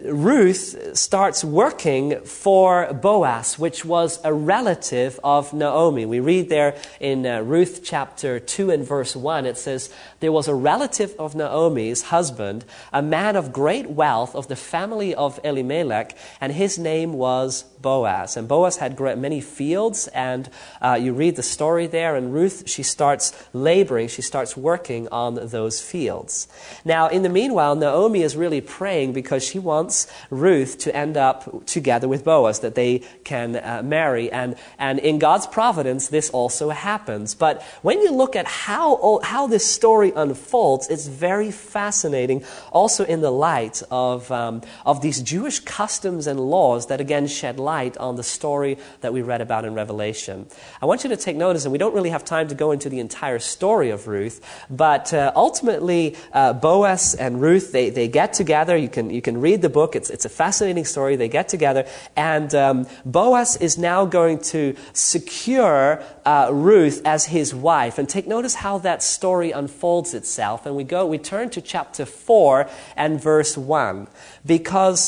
Ruth 0.02 0.96
starts 0.96 1.44
working 1.44 2.20
for 2.24 2.92
Boaz, 2.92 3.58
which 3.58 3.84
was 3.84 4.18
a 4.24 4.32
relative 4.32 5.20
of 5.22 5.52
Naomi. 5.52 6.06
We 6.06 6.20
read 6.20 6.48
there 6.48 6.76
in 6.98 7.26
uh, 7.26 7.40
Ruth 7.40 7.82
chapter 7.84 8.40
2 8.40 8.70
and 8.70 8.86
verse 8.86 9.14
1, 9.14 9.46
it 9.46 9.56
says, 9.58 9.92
There 10.20 10.32
was 10.32 10.48
a 10.48 10.54
relative 10.54 11.14
of 11.18 11.34
Naomi's 11.34 12.02
husband, 12.04 12.64
a 12.92 13.02
man 13.02 13.36
of 13.36 13.52
great 13.52 13.90
wealth 13.90 14.34
of 14.34 14.48
the 14.48 14.56
family 14.56 15.14
of 15.14 15.38
Elimelech, 15.44 16.16
and 16.40 16.52
his 16.52 16.78
name 16.78 17.12
was 17.12 17.64
Boaz. 17.80 18.36
And 18.36 18.46
Boaz 18.46 18.76
had 18.76 18.98
many 19.00 19.40
fields, 19.40 20.08
and 20.08 20.48
uh, 20.82 20.98
you 21.00 21.12
read 21.12 21.36
the 21.36 21.42
story 21.42 21.86
there, 21.86 22.16
and 22.16 22.32
Ruth, 22.32 22.68
she 22.68 22.82
starts 22.82 23.32
laboring, 23.52 24.08
she 24.08 24.22
starts 24.22 24.56
working 24.56 25.08
on 25.08 25.34
those 25.48 25.80
fields. 25.80 26.48
Now, 26.84 27.08
in 27.08 27.22
the 27.22 27.28
meanwhile, 27.28 27.74
Naomi 27.74 28.22
is 28.22 28.36
really 28.36 28.60
praying 28.60 29.12
because 29.12 29.42
she 29.44 29.58
wants 29.58 30.06
Ruth 30.30 30.78
to 30.78 30.94
end 30.94 31.16
up 31.16 31.66
together 31.66 32.08
with 32.08 32.24
Boaz, 32.24 32.60
that 32.60 32.74
they 32.74 32.98
can 33.24 33.56
uh, 33.56 33.82
marry. 33.82 34.30
And, 34.30 34.56
and 34.78 34.98
in 34.98 35.18
God's 35.18 35.46
providence, 35.46 36.08
this 36.08 36.30
also 36.30 36.70
happens. 36.70 37.34
But 37.34 37.62
when 37.82 38.00
you 38.00 38.12
look 38.12 38.36
at 38.36 38.46
how, 38.46 39.20
how 39.22 39.46
this 39.46 39.64
story 39.64 40.12
unfolds, 40.14 40.88
it's 40.88 41.06
very 41.06 41.50
fascinating, 41.50 42.44
also 42.72 43.04
in 43.04 43.20
the 43.20 43.30
light 43.30 43.82
of, 43.90 44.30
um, 44.30 44.62
of 44.84 45.00
these 45.00 45.22
Jewish 45.22 45.60
customs 45.60 46.26
and 46.26 46.38
laws 46.38 46.86
that 46.88 47.00
again 47.00 47.26
shed 47.26 47.58
light 47.58 47.69
light 47.70 47.96
on 47.98 48.16
the 48.16 48.26
story 48.38 48.74
that 49.00 49.12
we 49.12 49.22
read 49.22 49.40
about 49.40 49.64
in 49.64 49.72
Revelation. 49.74 50.36
I 50.82 50.86
want 50.86 51.04
you 51.04 51.10
to 51.10 51.16
take 51.26 51.36
notice, 51.36 51.62
and 51.64 51.70
we 51.70 51.78
don't 51.78 51.94
really 51.94 52.10
have 52.10 52.24
time 52.24 52.48
to 52.48 52.56
go 52.56 52.72
into 52.72 52.88
the 52.88 52.98
entire 52.98 53.38
story 53.38 53.90
of 53.90 54.08
Ruth, 54.08 54.36
but 54.68 55.14
uh, 55.14 55.30
ultimately, 55.36 56.16
uh, 56.32 56.52
Boaz 56.52 57.14
and 57.14 57.40
Ruth, 57.40 57.70
they, 57.70 57.86
they 57.90 58.08
get 58.08 58.32
together. 58.32 58.74
You 58.76 58.88
can, 58.88 59.06
you 59.10 59.22
can 59.22 59.40
read 59.40 59.62
the 59.62 59.68
book, 59.68 59.94
it's, 59.94 60.10
it's 60.10 60.24
a 60.24 60.34
fascinating 60.42 60.84
story. 60.84 61.14
They 61.14 61.28
get 61.28 61.48
together, 61.48 61.86
and 62.16 62.52
um, 62.54 62.86
Boaz 63.04 63.56
is 63.56 63.78
now 63.78 64.04
going 64.04 64.38
to 64.54 64.74
secure 64.92 66.02
uh, 66.26 66.50
Ruth 66.52 67.02
as 67.04 67.26
his 67.26 67.54
wife. 67.54 67.98
And 67.98 68.08
take 68.08 68.26
notice 68.26 68.54
how 68.66 68.78
that 68.78 69.00
story 69.02 69.52
unfolds 69.52 70.12
itself. 70.14 70.66
And 70.66 70.74
we 70.74 70.84
go, 70.84 71.06
we 71.06 71.18
turn 71.18 71.50
to 71.50 71.60
chapter 71.60 72.04
4 72.04 72.68
and 72.96 73.22
verse 73.22 73.56
1, 73.56 74.08
because 74.44 75.00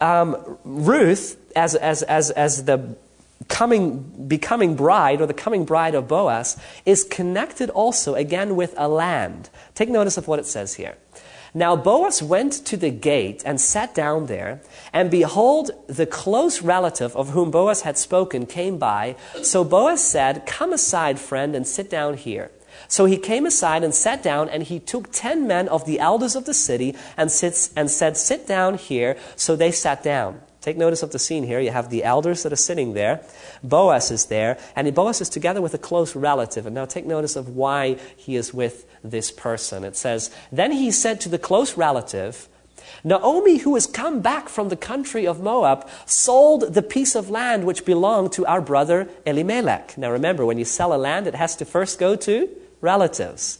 um, 0.00 0.58
Ruth 0.64 1.36
as, 1.58 1.74
as, 1.74 2.02
as, 2.04 2.30
as 2.30 2.64
the 2.64 2.96
coming, 3.48 4.26
becoming 4.26 4.76
bride 4.76 5.20
or 5.20 5.26
the 5.26 5.34
coming 5.34 5.64
bride 5.64 5.94
of 5.94 6.08
Boaz 6.08 6.56
is 6.86 7.04
connected 7.04 7.70
also 7.70 8.14
again 8.14 8.56
with 8.56 8.74
a 8.76 8.88
land. 8.88 9.50
Take 9.74 9.88
notice 9.88 10.16
of 10.16 10.28
what 10.28 10.38
it 10.38 10.46
says 10.46 10.74
here. 10.74 10.96
Now 11.54 11.76
Boaz 11.76 12.22
went 12.22 12.52
to 12.66 12.76
the 12.76 12.90
gate 12.90 13.42
and 13.44 13.60
sat 13.60 13.94
down 13.94 14.26
there, 14.26 14.60
and 14.92 15.10
behold, 15.10 15.70
the 15.86 16.06
close 16.06 16.60
relative 16.62 17.16
of 17.16 17.30
whom 17.30 17.50
Boaz 17.50 17.82
had 17.82 17.96
spoken 17.96 18.44
came 18.46 18.78
by. 18.78 19.16
So 19.42 19.64
Boaz 19.64 20.04
said, 20.04 20.44
Come 20.46 20.72
aside, 20.72 21.18
friend, 21.18 21.56
and 21.56 21.66
sit 21.66 21.88
down 21.88 22.14
here. 22.14 22.50
So 22.86 23.06
he 23.06 23.16
came 23.16 23.46
aside 23.46 23.82
and 23.82 23.94
sat 23.94 24.22
down, 24.22 24.48
and 24.50 24.62
he 24.62 24.78
took 24.78 25.08
ten 25.10 25.46
men 25.46 25.68
of 25.68 25.86
the 25.86 25.98
elders 25.98 26.36
of 26.36 26.44
the 26.44 26.54
city 26.54 26.94
and, 27.16 27.32
sits, 27.32 27.72
and 27.74 27.90
said, 27.90 28.16
Sit 28.16 28.46
down 28.46 28.76
here. 28.76 29.16
So 29.34 29.56
they 29.56 29.72
sat 29.72 30.02
down. 30.02 30.40
Take 30.68 30.76
notice 30.76 31.02
of 31.02 31.12
the 31.12 31.18
scene 31.18 31.44
here. 31.44 31.60
You 31.60 31.70
have 31.70 31.88
the 31.88 32.04
elders 32.04 32.42
that 32.42 32.52
are 32.52 32.56
sitting 32.56 32.92
there. 32.92 33.22
Boaz 33.64 34.10
is 34.10 34.26
there, 34.26 34.58
and 34.76 34.94
Boaz 34.94 35.22
is 35.22 35.30
together 35.30 35.62
with 35.62 35.72
a 35.72 35.78
close 35.78 36.14
relative. 36.14 36.66
And 36.66 36.74
now 36.74 36.84
take 36.84 37.06
notice 37.06 37.36
of 37.36 37.56
why 37.56 37.94
he 38.18 38.36
is 38.36 38.52
with 38.52 38.84
this 39.02 39.30
person. 39.30 39.82
It 39.82 39.96
says, 39.96 40.30
Then 40.52 40.72
he 40.72 40.90
said 40.90 41.22
to 41.22 41.30
the 41.30 41.38
close 41.38 41.78
relative, 41.78 42.50
Naomi, 43.02 43.56
who 43.56 43.76
has 43.76 43.86
come 43.86 44.20
back 44.20 44.50
from 44.50 44.68
the 44.68 44.76
country 44.76 45.26
of 45.26 45.40
Moab, 45.40 45.88
sold 46.04 46.74
the 46.74 46.82
piece 46.82 47.14
of 47.14 47.30
land 47.30 47.64
which 47.64 47.86
belonged 47.86 48.32
to 48.32 48.44
our 48.44 48.60
brother 48.60 49.08
Elimelech. 49.24 49.96
Now 49.96 50.10
remember, 50.10 50.44
when 50.44 50.58
you 50.58 50.66
sell 50.66 50.92
a 50.92 51.00
land, 51.00 51.26
it 51.26 51.34
has 51.34 51.56
to 51.56 51.64
first 51.64 51.98
go 51.98 52.14
to 52.14 52.46
relatives. 52.82 53.58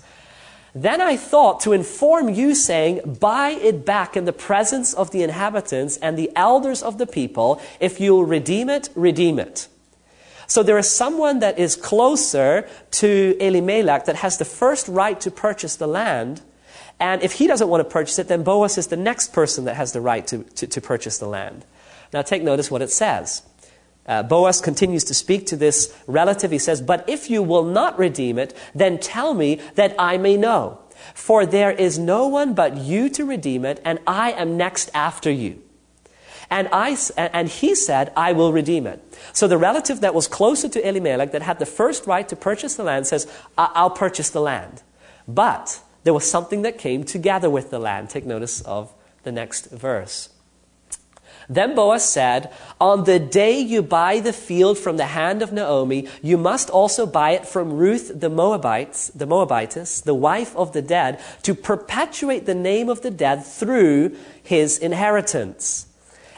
Then 0.74 1.00
I 1.00 1.16
thought 1.16 1.61
to 1.61 1.72
inform 1.72 2.28
you, 2.28 2.54
saying, 2.54 3.18
Buy 3.20 3.50
it 3.50 3.85
back 3.85 4.16
in 4.16 4.24
the 4.24 4.33
presence 4.33 4.92
of 4.92 5.11
the 5.11 5.22
inhabitants 5.22 5.96
and 5.98 6.16
the 6.16 6.31
elders 6.37 6.83
of 6.83 6.98
the 6.98 7.07
people. 7.07 7.61
If 7.81 8.00
you'll 8.00 8.24
redeem 8.24 8.68
it, 8.68 8.90
redeem 8.94 9.38
it. 9.38 9.68
So 10.46 10.62
there 10.62 10.78
is 10.78 10.90
someone 10.90 11.40
that 11.40 11.59
is 11.59 11.76
closer 11.76 12.68
to 12.92 13.37
Elimelech 13.38 14.07
that 14.07 14.16
has 14.16 14.38
the 14.38 14.46
first 14.46 14.88
right 14.88 15.20
to 15.20 15.31
purchase 15.31 15.76
the 15.76 15.87
land. 15.87 16.40
And 16.98 17.22
if 17.22 17.33
he 17.33 17.46
doesn't 17.46 17.68
want 17.68 17.83
to 17.83 17.90
purchase 17.90 18.18
it, 18.18 18.28
then 18.28 18.42
Boaz 18.42 18.78
is 18.78 18.87
the 18.87 18.96
next 18.96 19.33
person 19.33 19.66
that 19.66 19.76
has 19.76 19.92
the 19.92 20.00
right 20.00 20.26
to, 20.26 20.44
to, 20.44 20.66
to 20.66 20.81
purchase 20.81 21.18
the 21.18 21.28
land. 21.28 21.64
Now 22.12 22.22
take 22.22 22.42
notice 22.42 22.70
what 22.70 22.81
it 22.81 22.90
says. 22.90 23.42
Uh, 24.09 24.23
Boaz 24.23 24.61
continues 24.61 25.05
to 25.05 25.14
speak 25.14 25.47
to 25.47 25.57
this 25.57 25.94
relative. 26.07 26.51
He 26.51 26.59
says, 26.59 26.81
But 26.81 27.09
if 27.09 27.29
you 27.29 27.42
will 27.42 27.64
not 27.64 27.99
redeem 27.99 28.38
it, 28.38 28.55
then 28.75 28.99
tell 28.99 29.35
me 29.35 29.61
that 29.75 29.94
I 29.99 30.16
may 30.16 30.37
know. 30.37 30.81
For 31.14 31.47
there 31.47 31.71
is 31.71 31.99
no 31.99 32.27
one 32.27 32.55
but 32.55 32.79
you 32.79 33.09
to 33.11 33.25
redeem 33.25 33.64
it, 33.64 33.81
and 33.85 34.01
I 34.07 34.33
am 34.33 34.57
next 34.57 34.90
after 34.94 35.31
you. 35.31 35.62
And, 36.51 36.68
I, 36.73 36.97
and 37.16 37.49
he 37.49 37.75
said, 37.75 38.11
I 38.16 38.33
will 38.33 38.53
redeem 38.53 38.87
it. 38.87 39.03
So 39.35 39.47
the 39.47 39.59
relative 39.59 40.01
that 40.01 40.14
was 40.14 40.27
closer 40.27 40.68
to 40.71 40.88
Elimelech, 40.88 41.33
that 41.33 41.42
had 41.42 41.59
the 41.59 41.66
first 41.66 42.07
right 42.07 42.27
to 42.29 42.37
purchase 42.37 42.77
the 42.77 42.85
land, 42.85 43.07
says, 43.07 43.31
I'll 43.59 43.90
purchase 43.90 44.31
the 44.31 44.40
land. 44.40 44.83
But 45.27 45.81
there 46.05 46.14
was 46.14 46.29
something 46.29 46.62
that 46.62 46.79
came 46.79 47.05
together 47.05 47.51
with 47.51 47.71
the 47.71 47.79
land. 47.79 48.09
Take 48.09 48.25
notice 48.25 48.62
of 48.62 48.92
the 49.25 49.33
next 49.33 49.66
verse. 49.71 50.31
Then 51.48 51.74
Boaz 51.74 52.08
said, 52.08 52.52
On 52.80 53.04
the 53.04 53.18
day 53.18 53.58
you 53.58 53.82
buy 53.82 54.20
the 54.20 54.34
field 54.34 54.76
from 54.76 54.98
the 54.98 55.06
hand 55.06 55.40
of 55.40 55.52
Naomi, 55.52 56.06
you 56.22 56.37
must 56.37 56.68
also 56.68 57.06
buy 57.06 57.30
it 57.30 57.46
from 57.46 57.72
Ruth 57.72 58.12
the 58.20 58.28
Moabites, 58.28 59.08
the 59.08 59.26
Moabitess, 59.26 60.02
the 60.02 60.14
wife 60.14 60.54
of 60.56 60.72
the 60.72 60.82
dead, 60.82 61.20
to 61.42 61.54
perpetuate 61.54 62.44
the 62.44 62.54
name 62.54 62.90
of 62.90 63.00
the 63.00 63.11
dead 63.11 63.46
through 63.46 64.14
his 64.42 64.78
inheritance. 64.78 65.87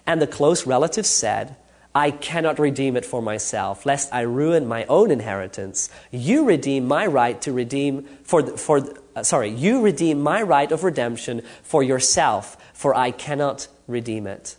And 0.07 0.23
the 0.23 0.29
close 0.29 0.65
relative 0.67 1.07
said, 1.07 1.57
I 1.93 2.13
cannot 2.13 2.61
redeem 2.61 2.97
it 2.97 3.05
for 3.05 3.21
myself, 3.21 3.85
lest 3.85 4.15
I 4.15 4.21
ruin 4.21 4.69
my 4.69 4.85
own 4.85 5.11
inheritance. 5.11 5.91
You 6.13 6.45
redeem 6.45 6.87
my 6.87 7.05
right 7.05 7.41
to 7.43 7.53
redeem 7.53 8.05
for, 8.23 8.57
for 8.57 8.85
uh, 9.17 9.25
sorry, 9.25 9.51
you 9.51 9.83
redeem 9.83 10.21
my 10.21 10.41
right 10.41 10.71
of 10.71 10.85
redemption 10.85 11.43
for 11.65 11.83
yourself, 11.83 12.57
for 12.73 12.95
I 12.95 13.11
cannot 13.11 13.67
redeem 13.89 14.29
it. 14.29 14.57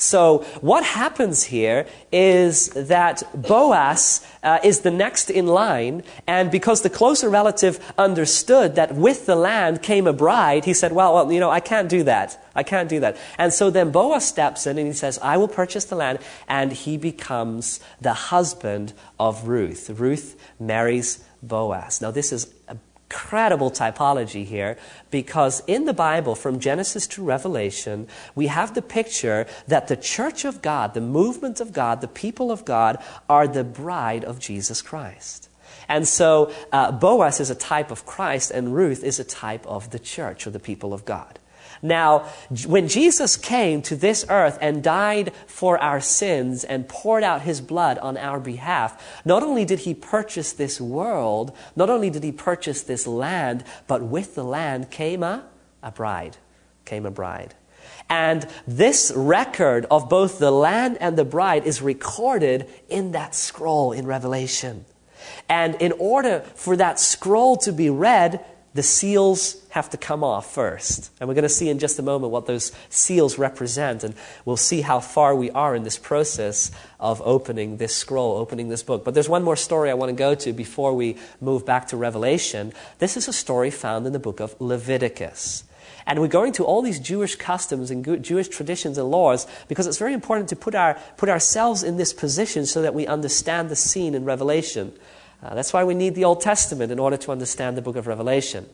So, 0.00 0.38
what 0.62 0.82
happens 0.82 1.44
here 1.44 1.86
is 2.10 2.68
that 2.70 3.22
Boaz 3.34 4.26
uh, 4.42 4.58
is 4.64 4.80
the 4.80 4.90
next 4.90 5.28
in 5.28 5.46
line, 5.46 6.04
and 6.26 6.50
because 6.50 6.80
the 6.80 6.88
closer 6.88 7.28
relative 7.28 7.78
understood 7.98 8.76
that 8.76 8.94
with 8.94 9.26
the 9.26 9.36
land 9.36 9.82
came 9.82 10.06
a 10.06 10.14
bride, 10.14 10.64
he 10.64 10.72
said, 10.72 10.92
well, 10.92 11.12
well, 11.12 11.30
you 11.30 11.38
know, 11.38 11.50
I 11.50 11.60
can't 11.60 11.90
do 11.90 12.02
that. 12.04 12.42
I 12.54 12.62
can't 12.62 12.88
do 12.88 13.00
that. 13.00 13.18
And 13.36 13.52
so 13.52 13.68
then 13.68 13.90
Boaz 13.90 14.26
steps 14.26 14.66
in 14.66 14.78
and 14.78 14.86
he 14.86 14.94
says, 14.94 15.18
I 15.18 15.36
will 15.36 15.48
purchase 15.48 15.84
the 15.84 15.96
land, 15.96 16.20
and 16.48 16.72
he 16.72 16.96
becomes 16.96 17.78
the 18.00 18.14
husband 18.14 18.94
of 19.18 19.48
Ruth. 19.48 19.90
Ruth 19.90 20.34
marries 20.58 21.22
Boaz. 21.42 22.00
Now, 22.00 22.10
this 22.10 22.32
is 22.32 22.46
incredible 23.10 23.72
typology 23.72 24.44
here 24.44 24.78
because 25.10 25.64
in 25.66 25.84
the 25.84 25.92
Bible, 25.92 26.36
from 26.36 26.60
Genesis 26.60 27.08
to 27.08 27.24
Revelation, 27.24 28.06
we 28.36 28.46
have 28.46 28.74
the 28.74 28.82
picture 28.82 29.48
that 29.66 29.88
the 29.88 29.96
church 29.96 30.44
of 30.44 30.62
God, 30.62 30.94
the 30.94 31.00
movement 31.00 31.60
of 31.60 31.72
God, 31.72 32.02
the 32.02 32.08
people 32.08 32.52
of 32.52 32.64
God, 32.64 33.02
are 33.28 33.48
the 33.48 33.64
bride 33.64 34.24
of 34.24 34.38
Jesus 34.38 34.80
Christ. 34.80 35.48
And 35.88 36.06
so 36.06 36.52
uh, 36.70 36.92
Boaz 36.92 37.40
is 37.40 37.50
a 37.50 37.56
type 37.56 37.90
of 37.90 38.06
Christ, 38.06 38.52
and 38.52 38.76
Ruth 38.76 39.02
is 39.02 39.18
a 39.18 39.24
type 39.24 39.66
of 39.66 39.90
the 39.90 39.98
church 39.98 40.46
or 40.46 40.50
the 40.50 40.60
people 40.60 40.94
of 40.94 41.04
God. 41.04 41.39
Now, 41.82 42.26
when 42.66 42.88
Jesus 42.88 43.36
came 43.36 43.80
to 43.82 43.96
this 43.96 44.26
earth 44.28 44.58
and 44.60 44.82
died 44.82 45.32
for 45.46 45.78
our 45.78 46.00
sins 46.00 46.62
and 46.62 46.88
poured 46.88 47.22
out 47.22 47.42
his 47.42 47.60
blood 47.60 47.98
on 47.98 48.16
our 48.16 48.38
behalf, 48.38 49.02
not 49.24 49.42
only 49.42 49.64
did 49.64 49.80
he 49.80 49.94
purchase 49.94 50.52
this 50.52 50.80
world, 50.80 51.56
not 51.74 51.88
only 51.88 52.10
did 52.10 52.22
he 52.22 52.32
purchase 52.32 52.82
this 52.82 53.06
land, 53.06 53.64
but 53.86 54.02
with 54.02 54.34
the 54.34 54.44
land 54.44 54.90
came 54.90 55.22
a, 55.22 55.44
a 55.82 55.90
bride. 55.90 56.36
Came 56.84 57.06
a 57.06 57.10
bride. 57.10 57.54
And 58.10 58.46
this 58.66 59.12
record 59.14 59.86
of 59.90 60.08
both 60.08 60.38
the 60.38 60.50
land 60.50 60.98
and 61.00 61.16
the 61.16 61.24
bride 61.24 61.64
is 61.64 61.80
recorded 61.80 62.68
in 62.88 63.12
that 63.12 63.34
scroll 63.34 63.92
in 63.92 64.06
Revelation. 64.06 64.84
And 65.48 65.76
in 65.76 65.92
order 65.92 66.40
for 66.54 66.76
that 66.76 66.98
scroll 66.98 67.56
to 67.58 67.72
be 67.72 67.88
read, 67.88 68.44
the 68.72 68.82
seals 68.82 69.56
have 69.70 69.90
to 69.90 69.96
come 69.96 70.22
off 70.22 70.54
first. 70.54 71.10
And 71.18 71.28
we're 71.28 71.34
going 71.34 71.42
to 71.42 71.48
see 71.48 71.68
in 71.68 71.78
just 71.80 71.98
a 71.98 72.02
moment 72.02 72.32
what 72.32 72.46
those 72.46 72.70
seals 72.88 73.36
represent. 73.36 74.04
And 74.04 74.14
we'll 74.44 74.56
see 74.56 74.80
how 74.82 75.00
far 75.00 75.34
we 75.34 75.50
are 75.50 75.74
in 75.74 75.82
this 75.82 75.98
process 75.98 76.70
of 77.00 77.20
opening 77.24 77.78
this 77.78 77.94
scroll, 77.94 78.36
opening 78.36 78.68
this 78.68 78.82
book. 78.82 79.04
But 79.04 79.14
there's 79.14 79.28
one 79.28 79.42
more 79.42 79.56
story 79.56 79.90
I 79.90 79.94
want 79.94 80.10
to 80.10 80.16
go 80.16 80.34
to 80.36 80.52
before 80.52 80.94
we 80.94 81.16
move 81.40 81.66
back 81.66 81.88
to 81.88 81.96
Revelation. 81.96 82.72
This 82.98 83.16
is 83.16 83.26
a 83.26 83.32
story 83.32 83.70
found 83.70 84.06
in 84.06 84.12
the 84.12 84.20
book 84.20 84.38
of 84.38 84.54
Leviticus. 84.60 85.64
And 86.06 86.20
we're 86.20 86.28
going 86.28 86.52
to 86.54 86.64
all 86.64 86.82
these 86.82 86.98
Jewish 86.98 87.36
customs 87.36 87.90
and 87.90 88.22
Jewish 88.22 88.48
traditions 88.48 88.98
and 88.98 89.10
laws 89.10 89.46
because 89.68 89.86
it's 89.86 89.98
very 89.98 90.14
important 90.14 90.48
to 90.48 90.56
put, 90.56 90.74
our, 90.74 90.98
put 91.16 91.28
ourselves 91.28 91.82
in 91.82 91.96
this 91.96 92.12
position 92.12 92.66
so 92.66 92.82
that 92.82 92.94
we 92.94 93.06
understand 93.06 93.68
the 93.68 93.76
scene 93.76 94.14
in 94.14 94.24
Revelation. 94.24 94.92
Uh, 95.42 95.54
that's 95.54 95.72
why 95.72 95.84
we 95.84 95.94
need 95.94 96.14
the 96.14 96.24
Old 96.24 96.40
Testament 96.40 96.92
in 96.92 96.98
order 96.98 97.16
to 97.16 97.32
understand 97.32 97.76
the 97.76 97.82
book 97.82 97.96
of 97.96 98.06
Revelation. 98.06 98.66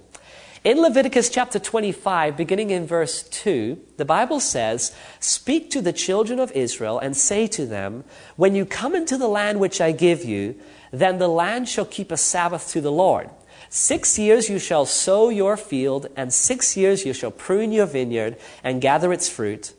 In 0.65 0.81
Leviticus 0.81 1.29
chapter 1.29 1.61
25, 1.61 2.37
beginning 2.37 2.71
in 2.71 2.89
verse 2.89 3.23
2, 3.23 3.79
the 3.99 4.05
Bible 4.05 4.41
says, 4.41 4.93
Speak 5.21 5.71
to 5.71 5.81
the 5.81 5.93
children 5.93 6.41
of 6.41 6.51
Israel 6.53 6.99
and 6.99 7.17
say 7.17 7.47
to 7.47 7.67
them, 7.67 8.03
When 8.35 8.57
you 8.57 8.67
come 8.67 8.97
into 8.97 9.17
the 9.17 9.29
land 9.29 9.61
which 9.61 9.81
I 9.81 9.93
give 9.93 10.25
you, 10.25 10.57
then 10.91 11.19
the 11.19 11.29
land 11.29 11.69
shall 11.69 11.85
keep 11.85 12.11
a 12.11 12.17
Sabbath 12.17 12.69
to 12.71 12.81
the 12.81 12.91
Lord. 12.91 13.31
Six 13.69 14.19
years 14.19 14.49
you 14.49 14.59
shall 14.59 14.87
sow 14.87 15.29
your 15.29 15.57
field, 15.57 16.09
and 16.17 16.33
six 16.33 16.77
years 16.77 17.05
you 17.05 17.13
shall 17.13 17.31
prune 17.31 17.71
your 17.71 17.87
vineyard 17.87 18.37
and 18.65 18.81
gather 18.81 19.13
its 19.13 19.29
fruit. 19.29 19.73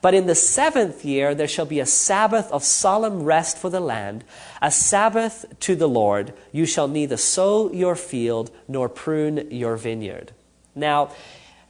But 0.00 0.14
in 0.14 0.26
the 0.26 0.34
seventh 0.34 1.04
year 1.04 1.34
there 1.34 1.48
shall 1.48 1.66
be 1.66 1.80
a 1.80 1.86
Sabbath 1.86 2.50
of 2.50 2.64
solemn 2.64 3.22
rest 3.22 3.58
for 3.58 3.70
the 3.70 3.80
land, 3.80 4.24
a 4.60 4.70
Sabbath 4.70 5.44
to 5.60 5.76
the 5.76 5.88
Lord. 5.88 6.32
You 6.50 6.66
shall 6.66 6.88
neither 6.88 7.16
sow 7.16 7.72
your 7.72 7.96
field 7.96 8.50
nor 8.68 8.88
prune 8.88 9.50
your 9.50 9.76
vineyard. 9.76 10.32
Now, 10.74 11.12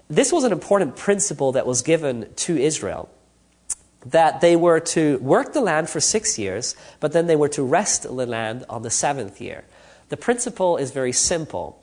this 0.09 0.33
was 0.33 0.44
an 0.44 0.53
important 0.53 0.96
principle 0.96 1.53
that 1.53 1.66
was 1.66 1.83
given 1.83 2.29
to 2.37 2.57
Israel 2.57 3.09
that 4.07 4.40
they 4.40 4.57
were 4.57 4.81
to 4.81 5.18
work 5.18 5.53
the 5.53 5.61
land 5.61 5.88
for 5.88 6.01
six 6.01 6.38
years, 6.38 6.75
but 7.01 7.12
then 7.12 7.27
they 7.27 7.37
were 7.37 7.48
to 7.48 7.62
rest 7.62 8.03
the 8.03 8.11
land 8.11 8.64
on 8.68 8.83
the 8.83 8.90
seventh 8.90 9.40
year. 9.40 9.64
The 10.09 10.16
principle 10.16 10.77
is 10.77 10.90
very 10.90 11.12
simple. 11.12 11.81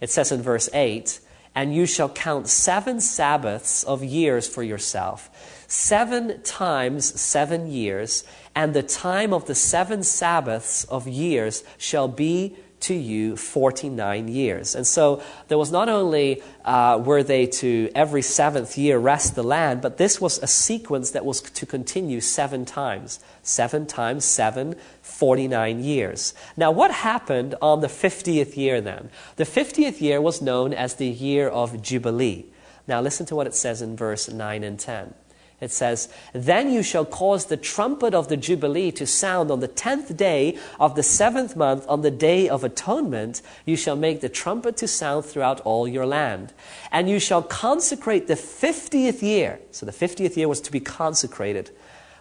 It 0.00 0.10
says 0.10 0.32
in 0.32 0.42
verse 0.42 0.68
8, 0.72 1.20
and 1.54 1.74
you 1.74 1.86
shall 1.86 2.08
count 2.08 2.48
seven 2.48 3.00
Sabbaths 3.00 3.84
of 3.84 4.02
years 4.02 4.48
for 4.48 4.62
yourself 4.62 5.30
seven 5.72 6.42
times 6.42 7.18
seven 7.18 7.66
years, 7.66 8.24
and 8.54 8.74
the 8.74 8.82
time 8.82 9.32
of 9.32 9.46
the 9.46 9.54
seven 9.54 10.02
Sabbaths 10.02 10.84
of 10.84 11.08
years 11.08 11.64
shall 11.78 12.08
be 12.08 12.54
to 12.80 12.92
you 12.94 13.38
49 13.38 14.28
years. 14.28 14.74
And 14.74 14.86
so 14.86 15.22
there 15.48 15.56
was 15.56 15.72
not 15.72 15.88
only 15.88 16.42
uh, 16.66 17.00
were 17.02 17.22
they 17.22 17.46
to 17.46 17.90
every 17.94 18.20
seventh 18.20 18.76
year 18.76 18.98
rest 18.98 19.34
the 19.34 19.42
land, 19.42 19.80
but 19.80 19.96
this 19.96 20.20
was 20.20 20.38
a 20.42 20.46
sequence 20.46 21.12
that 21.12 21.24
was 21.24 21.40
to 21.40 21.64
continue 21.64 22.20
seven 22.20 22.66
times. 22.66 23.20
Seven 23.42 23.86
times 23.86 24.26
seven, 24.26 24.74
49 25.00 25.82
years. 25.82 26.34
Now, 26.54 26.70
what 26.70 26.90
happened 26.90 27.54
on 27.62 27.80
the 27.80 27.86
50th 27.86 28.58
year 28.58 28.82
then? 28.82 29.08
The 29.36 29.44
50th 29.44 30.02
year 30.02 30.20
was 30.20 30.42
known 30.42 30.74
as 30.74 30.96
the 30.96 31.08
year 31.08 31.48
of 31.48 31.80
Jubilee. 31.80 32.46
Now, 32.86 33.00
listen 33.00 33.24
to 33.26 33.36
what 33.36 33.46
it 33.46 33.54
says 33.54 33.80
in 33.80 33.96
verse 33.96 34.28
9 34.28 34.64
and 34.64 34.78
10. 34.78 35.14
It 35.62 35.70
says, 35.70 36.08
Then 36.32 36.72
you 36.72 36.82
shall 36.82 37.04
cause 37.04 37.46
the 37.46 37.56
trumpet 37.56 38.14
of 38.14 38.26
the 38.26 38.36
Jubilee 38.36 38.90
to 38.92 39.06
sound 39.06 39.48
on 39.48 39.60
the 39.60 39.68
tenth 39.68 40.16
day 40.16 40.58
of 40.80 40.96
the 40.96 41.04
seventh 41.04 41.54
month, 41.54 41.86
on 41.88 42.02
the 42.02 42.10
day 42.10 42.48
of 42.48 42.64
atonement. 42.64 43.42
You 43.64 43.76
shall 43.76 43.94
make 43.94 44.22
the 44.22 44.28
trumpet 44.28 44.76
to 44.78 44.88
sound 44.88 45.24
throughout 45.24 45.60
all 45.60 45.86
your 45.86 46.04
land. 46.04 46.52
And 46.90 47.08
you 47.08 47.20
shall 47.20 47.44
consecrate 47.44 48.26
the 48.26 48.34
fiftieth 48.34 49.22
year. 49.22 49.60
So 49.70 49.86
the 49.86 49.92
fiftieth 49.92 50.36
year 50.36 50.48
was 50.48 50.60
to 50.62 50.72
be 50.72 50.80
consecrated. 50.80 51.70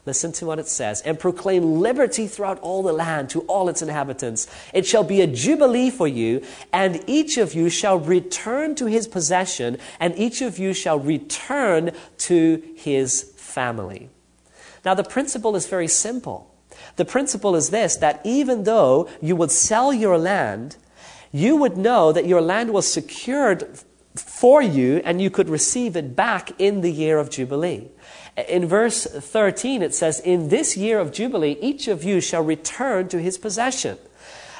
Listen 0.06 0.32
to 0.34 0.48
what 0.48 0.58
it 0.58 0.68
says. 0.68 1.02
And 1.02 1.20
proclaim 1.20 1.80
liberty 1.80 2.28
throughout 2.28 2.60
all 2.60 2.82
the 2.82 2.94
land 2.94 3.30
to 3.32 3.42
all 3.42 3.70
its 3.70 3.82
inhabitants. 3.82 4.48
It 4.74 4.86
shall 4.86 5.04
be 5.04 5.22
a 5.22 5.28
jubilee 5.28 5.92
for 5.92 6.08
you, 6.08 6.44
and 6.74 7.04
each 7.08 7.38
of 7.38 7.54
you 7.54 7.70
shall 7.70 8.00
return 8.00 8.74
to 8.76 8.88
his 8.88 9.08
possession, 9.08 9.78
and 10.00 10.18
each 10.18 10.42
of 10.42 10.58
you 10.58 10.74
shall 10.74 11.00
return 11.00 11.92
to 12.20 12.64
his 12.76 13.31
family. 13.52 14.10
Now, 14.84 14.94
the 14.94 15.04
principle 15.04 15.56
is 15.56 15.68
very 15.68 15.88
simple. 15.88 16.52
The 16.96 17.06
principle 17.06 17.56
is 17.56 17.70
this 17.70 17.96
that 17.98 18.22
even 18.24 18.64
though 18.64 19.10
you 19.22 19.36
would 19.36 19.52
sell 19.52 19.94
your 19.94 20.18
land, 20.18 20.78
you 21.32 21.56
would 21.56 21.78
know 21.78 22.12
that 22.12 22.26
your 22.26 22.42
land 22.42 22.74
was 22.74 22.92
secured 22.92 23.80
for 24.16 24.62
you 24.62 25.02
and 25.06 25.22
you 25.22 25.30
could 25.30 25.50
receive 25.50 25.96
it 25.96 26.16
back 26.16 26.52
in 26.60 26.82
the 26.82 26.92
year 26.92 27.18
of 27.18 27.30
Jubilee. 27.30 27.90
In 28.50 28.66
verse 28.66 29.06
13, 29.06 29.82
it 29.82 29.94
says, 29.94 30.20
In 30.20 30.50
this 30.50 30.76
year 30.76 31.00
of 31.00 31.12
Jubilee, 31.12 31.58
each 31.62 31.88
of 31.88 32.04
you 32.04 32.22
shall 32.22 32.44
return 32.44 33.08
to 33.10 33.20
his 33.20 33.38
possession. 33.38 33.98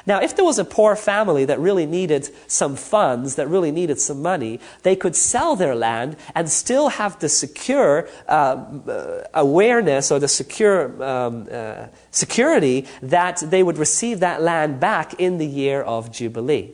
Now, 0.06 0.20
if 0.20 0.34
there 0.34 0.44
was 0.44 0.58
a 0.58 0.64
poor 0.64 0.96
family 0.96 1.44
that 1.44 1.58
really 1.58 1.86
needed 1.86 2.28
some 2.46 2.76
funds, 2.76 3.36
that 3.36 3.48
really 3.48 3.70
needed 3.70 4.00
some 4.00 4.20
money, 4.22 4.60
they 4.82 4.96
could 4.96 5.14
sell 5.14 5.56
their 5.56 5.74
land 5.74 6.16
and 6.34 6.50
still 6.50 6.88
have 6.88 7.18
the 7.20 7.28
secure 7.28 8.08
uh, 8.28 9.24
awareness 9.34 10.10
or 10.10 10.18
the 10.18 10.28
secure 10.28 11.02
um, 11.02 11.48
uh, 11.50 11.86
security 12.10 12.86
that 13.00 13.42
they 13.46 13.62
would 13.62 13.78
receive 13.78 14.20
that 14.20 14.42
land 14.42 14.80
back 14.80 15.14
in 15.20 15.38
the 15.38 15.46
year 15.46 15.82
of 15.82 16.10
Jubilee. 16.10 16.72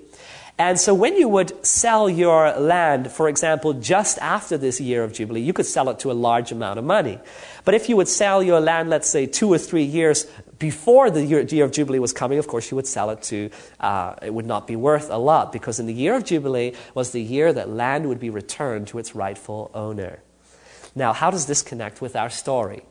And 0.60 0.78
so 0.78 0.92
when 0.92 1.16
you 1.16 1.28
would 1.28 1.64
sell 1.64 2.10
your 2.10 2.52
land, 2.58 3.12
for 3.12 3.28
example, 3.28 3.74
just 3.74 4.18
after 4.18 4.58
this 4.58 4.80
year 4.80 5.04
of 5.04 5.12
Jubilee, 5.12 5.40
you 5.40 5.52
could 5.52 5.66
sell 5.66 5.88
it 5.88 6.00
to 6.00 6.10
a 6.10 6.14
large 6.14 6.50
amount 6.50 6.80
of 6.80 6.84
money. 6.84 7.20
But 7.64 7.74
if 7.74 7.88
you 7.88 7.96
would 7.96 8.08
sell 8.08 8.42
your 8.42 8.58
land, 8.58 8.90
let's 8.90 9.08
say, 9.08 9.26
two 9.26 9.52
or 9.52 9.58
three 9.58 9.84
years 9.84 10.26
before 10.58 11.10
the 11.10 11.24
year, 11.24 11.42
year 11.42 11.64
of 11.64 11.70
Jubilee 11.70 12.00
was 12.00 12.12
coming, 12.12 12.40
of 12.40 12.48
course, 12.48 12.72
you 12.72 12.74
would 12.74 12.88
sell 12.88 13.10
it 13.10 13.22
to, 13.22 13.50
uh, 13.78 14.16
it 14.20 14.34
would 14.34 14.46
not 14.46 14.66
be 14.66 14.74
worth 14.74 15.10
a 15.10 15.16
lot 15.16 15.52
because 15.52 15.78
in 15.78 15.86
the 15.86 15.94
year 15.94 16.16
of 16.16 16.24
Jubilee 16.24 16.72
was 16.92 17.12
the 17.12 17.22
year 17.22 17.52
that 17.52 17.68
land 17.68 18.08
would 18.08 18.18
be 18.18 18.30
returned 18.30 18.88
to 18.88 18.98
its 18.98 19.14
rightful 19.14 19.70
owner. 19.74 20.22
Now, 20.96 21.12
how 21.12 21.30
does 21.30 21.46
this 21.46 21.62
connect 21.62 22.00
with 22.00 22.16
our 22.16 22.30
story? 22.30 22.82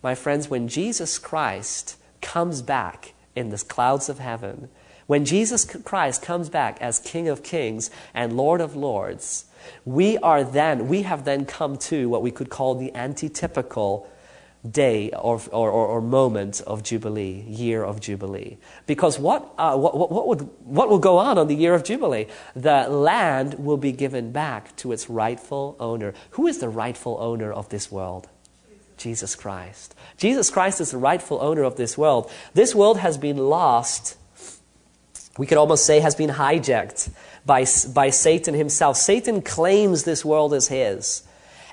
My 0.00 0.14
friends, 0.14 0.48
when 0.48 0.68
Jesus 0.68 1.18
Christ 1.18 1.96
comes 2.22 2.62
back 2.62 3.14
in 3.34 3.48
the 3.48 3.58
clouds 3.58 4.08
of 4.08 4.20
heaven, 4.20 4.68
when 5.06 5.24
Jesus 5.24 5.64
Christ 5.64 6.22
comes 6.22 6.48
back 6.48 6.80
as 6.80 6.98
King 6.98 7.28
of 7.28 7.42
Kings 7.42 7.90
and 8.14 8.36
Lord 8.36 8.60
of 8.60 8.74
Lords, 8.74 9.46
we 9.84 10.18
are 10.18 10.44
then, 10.44 10.88
we 10.88 11.02
have 11.02 11.24
then 11.24 11.44
come 11.46 11.76
to 11.78 12.08
what 12.08 12.22
we 12.22 12.30
could 12.30 12.50
call 12.50 12.74
the 12.74 12.90
antitypical 12.94 14.06
day 14.68 15.10
or, 15.10 15.40
or, 15.52 15.70
or, 15.70 16.00
moment 16.00 16.62
of 16.66 16.82
Jubilee, 16.82 17.44
year 17.46 17.84
of 17.84 18.00
Jubilee. 18.00 18.56
Because 18.86 19.18
what, 19.18 19.52
uh, 19.58 19.76
what, 19.76 20.10
what, 20.10 20.26
would, 20.26 20.40
what 20.64 20.88
will 20.88 20.98
go 20.98 21.18
on 21.18 21.36
on 21.36 21.48
the 21.48 21.54
year 21.54 21.74
of 21.74 21.84
Jubilee? 21.84 22.28
The 22.56 22.88
land 22.88 23.54
will 23.54 23.76
be 23.76 23.92
given 23.92 24.32
back 24.32 24.74
to 24.76 24.92
its 24.92 25.10
rightful 25.10 25.76
owner. 25.78 26.14
Who 26.30 26.46
is 26.46 26.58
the 26.58 26.70
rightful 26.70 27.18
owner 27.20 27.52
of 27.52 27.68
this 27.68 27.92
world? 27.92 28.28
Jesus 28.96 29.34
Christ. 29.34 29.94
Jesus 30.16 30.50
Christ 30.50 30.80
is 30.80 30.92
the 30.92 30.98
rightful 30.98 31.40
owner 31.42 31.62
of 31.62 31.76
this 31.76 31.98
world. 31.98 32.30
This 32.54 32.74
world 32.74 32.98
has 32.98 33.18
been 33.18 33.36
lost, 33.36 34.16
we 35.38 35.46
could 35.46 35.58
almost 35.58 35.84
say, 35.84 36.00
has 36.00 36.14
been 36.14 36.30
hijacked 36.30 37.10
by, 37.44 37.66
by 37.92 38.10
Satan 38.10 38.54
himself. 38.54 38.96
Satan 38.96 39.42
claims 39.42 40.04
this 40.04 40.24
world 40.24 40.54
as 40.54 40.68
his. 40.68 41.22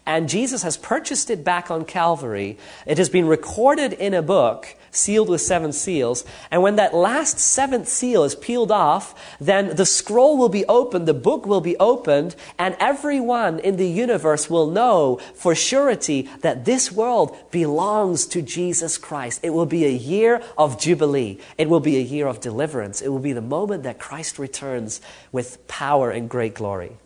And 0.05 0.27
Jesus 0.27 0.63
has 0.63 0.77
purchased 0.77 1.29
it 1.29 1.43
back 1.43 1.69
on 1.69 1.85
Calvary. 1.85 2.57
It 2.85 2.97
has 2.97 3.09
been 3.09 3.27
recorded 3.27 3.93
in 3.93 4.13
a 4.13 4.21
book 4.21 4.75
sealed 4.91 5.29
with 5.29 5.41
seven 5.41 5.71
seals. 5.71 6.23
And 6.51 6.61
when 6.61 6.75
that 6.75 6.93
last 6.93 7.39
seventh 7.39 7.87
seal 7.87 8.23
is 8.23 8.35
peeled 8.35 8.71
off, 8.71 9.15
then 9.39 9.75
the 9.75 9.85
scroll 9.85 10.37
will 10.37 10.49
be 10.49 10.65
opened, 10.65 11.07
the 11.07 11.13
book 11.13 11.45
will 11.45 11.61
be 11.61 11.77
opened, 11.77 12.35
and 12.59 12.75
everyone 12.79 13.59
in 13.59 13.77
the 13.77 13.89
universe 13.89 14.49
will 14.49 14.69
know 14.69 15.19
for 15.33 15.55
surety 15.55 16.29
that 16.41 16.65
this 16.65 16.91
world 16.91 17.35
belongs 17.51 18.25
to 18.27 18.41
Jesus 18.41 18.97
Christ. 18.97 19.39
It 19.43 19.51
will 19.51 19.65
be 19.65 19.85
a 19.85 19.89
year 19.89 20.43
of 20.57 20.79
jubilee. 20.79 21.39
It 21.57 21.69
will 21.69 21.79
be 21.79 21.97
a 21.97 22.01
year 22.01 22.27
of 22.27 22.41
deliverance. 22.41 23.01
It 23.01 23.09
will 23.09 23.19
be 23.19 23.33
the 23.33 23.41
moment 23.41 23.83
that 23.83 23.99
Christ 23.99 24.37
returns 24.37 25.01
with 25.31 25.67
power 25.67 26.11
and 26.11 26.29
great 26.29 26.53
glory. 26.53 26.97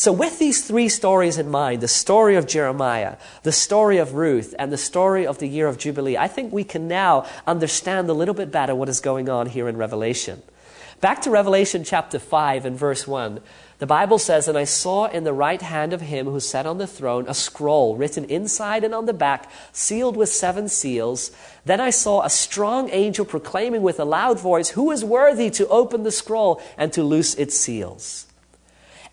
So, 0.00 0.12
with 0.12 0.38
these 0.38 0.64
three 0.64 0.88
stories 0.88 1.36
in 1.36 1.50
mind 1.50 1.82
the 1.82 1.86
story 1.86 2.36
of 2.36 2.46
Jeremiah, 2.46 3.18
the 3.42 3.52
story 3.52 3.98
of 3.98 4.14
Ruth, 4.14 4.54
and 4.58 4.72
the 4.72 4.78
story 4.78 5.26
of 5.26 5.36
the 5.36 5.46
year 5.46 5.66
of 5.66 5.76
Jubilee 5.76 6.16
I 6.16 6.26
think 6.26 6.54
we 6.54 6.64
can 6.64 6.88
now 6.88 7.26
understand 7.46 8.08
a 8.08 8.14
little 8.14 8.32
bit 8.32 8.50
better 8.50 8.74
what 8.74 8.88
is 8.88 9.02
going 9.02 9.28
on 9.28 9.44
here 9.44 9.68
in 9.68 9.76
Revelation. 9.76 10.40
Back 11.02 11.20
to 11.20 11.30
Revelation 11.30 11.84
chapter 11.84 12.18
5 12.18 12.64
and 12.64 12.78
verse 12.78 13.06
1. 13.06 13.40
The 13.78 13.86
Bible 13.86 14.18
says, 14.18 14.48
And 14.48 14.56
I 14.56 14.64
saw 14.64 15.04
in 15.04 15.24
the 15.24 15.34
right 15.34 15.60
hand 15.60 15.92
of 15.92 16.00
him 16.00 16.24
who 16.24 16.40
sat 16.40 16.64
on 16.64 16.78
the 16.78 16.86
throne 16.86 17.26
a 17.28 17.34
scroll 17.34 17.94
written 17.94 18.24
inside 18.24 18.84
and 18.84 18.94
on 18.94 19.04
the 19.04 19.12
back, 19.12 19.50
sealed 19.70 20.16
with 20.16 20.30
seven 20.30 20.70
seals. 20.70 21.30
Then 21.66 21.78
I 21.78 21.90
saw 21.90 22.22
a 22.22 22.30
strong 22.30 22.88
angel 22.88 23.26
proclaiming 23.26 23.82
with 23.82 24.00
a 24.00 24.06
loud 24.06 24.40
voice, 24.40 24.70
Who 24.70 24.92
is 24.92 25.04
worthy 25.04 25.50
to 25.50 25.68
open 25.68 26.04
the 26.04 26.10
scroll 26.10 26.62
and 26.78 26.90
to 26.94 27.02
loose 27.02 27.34
its 27.34 27.54
seals? 27.54 28.24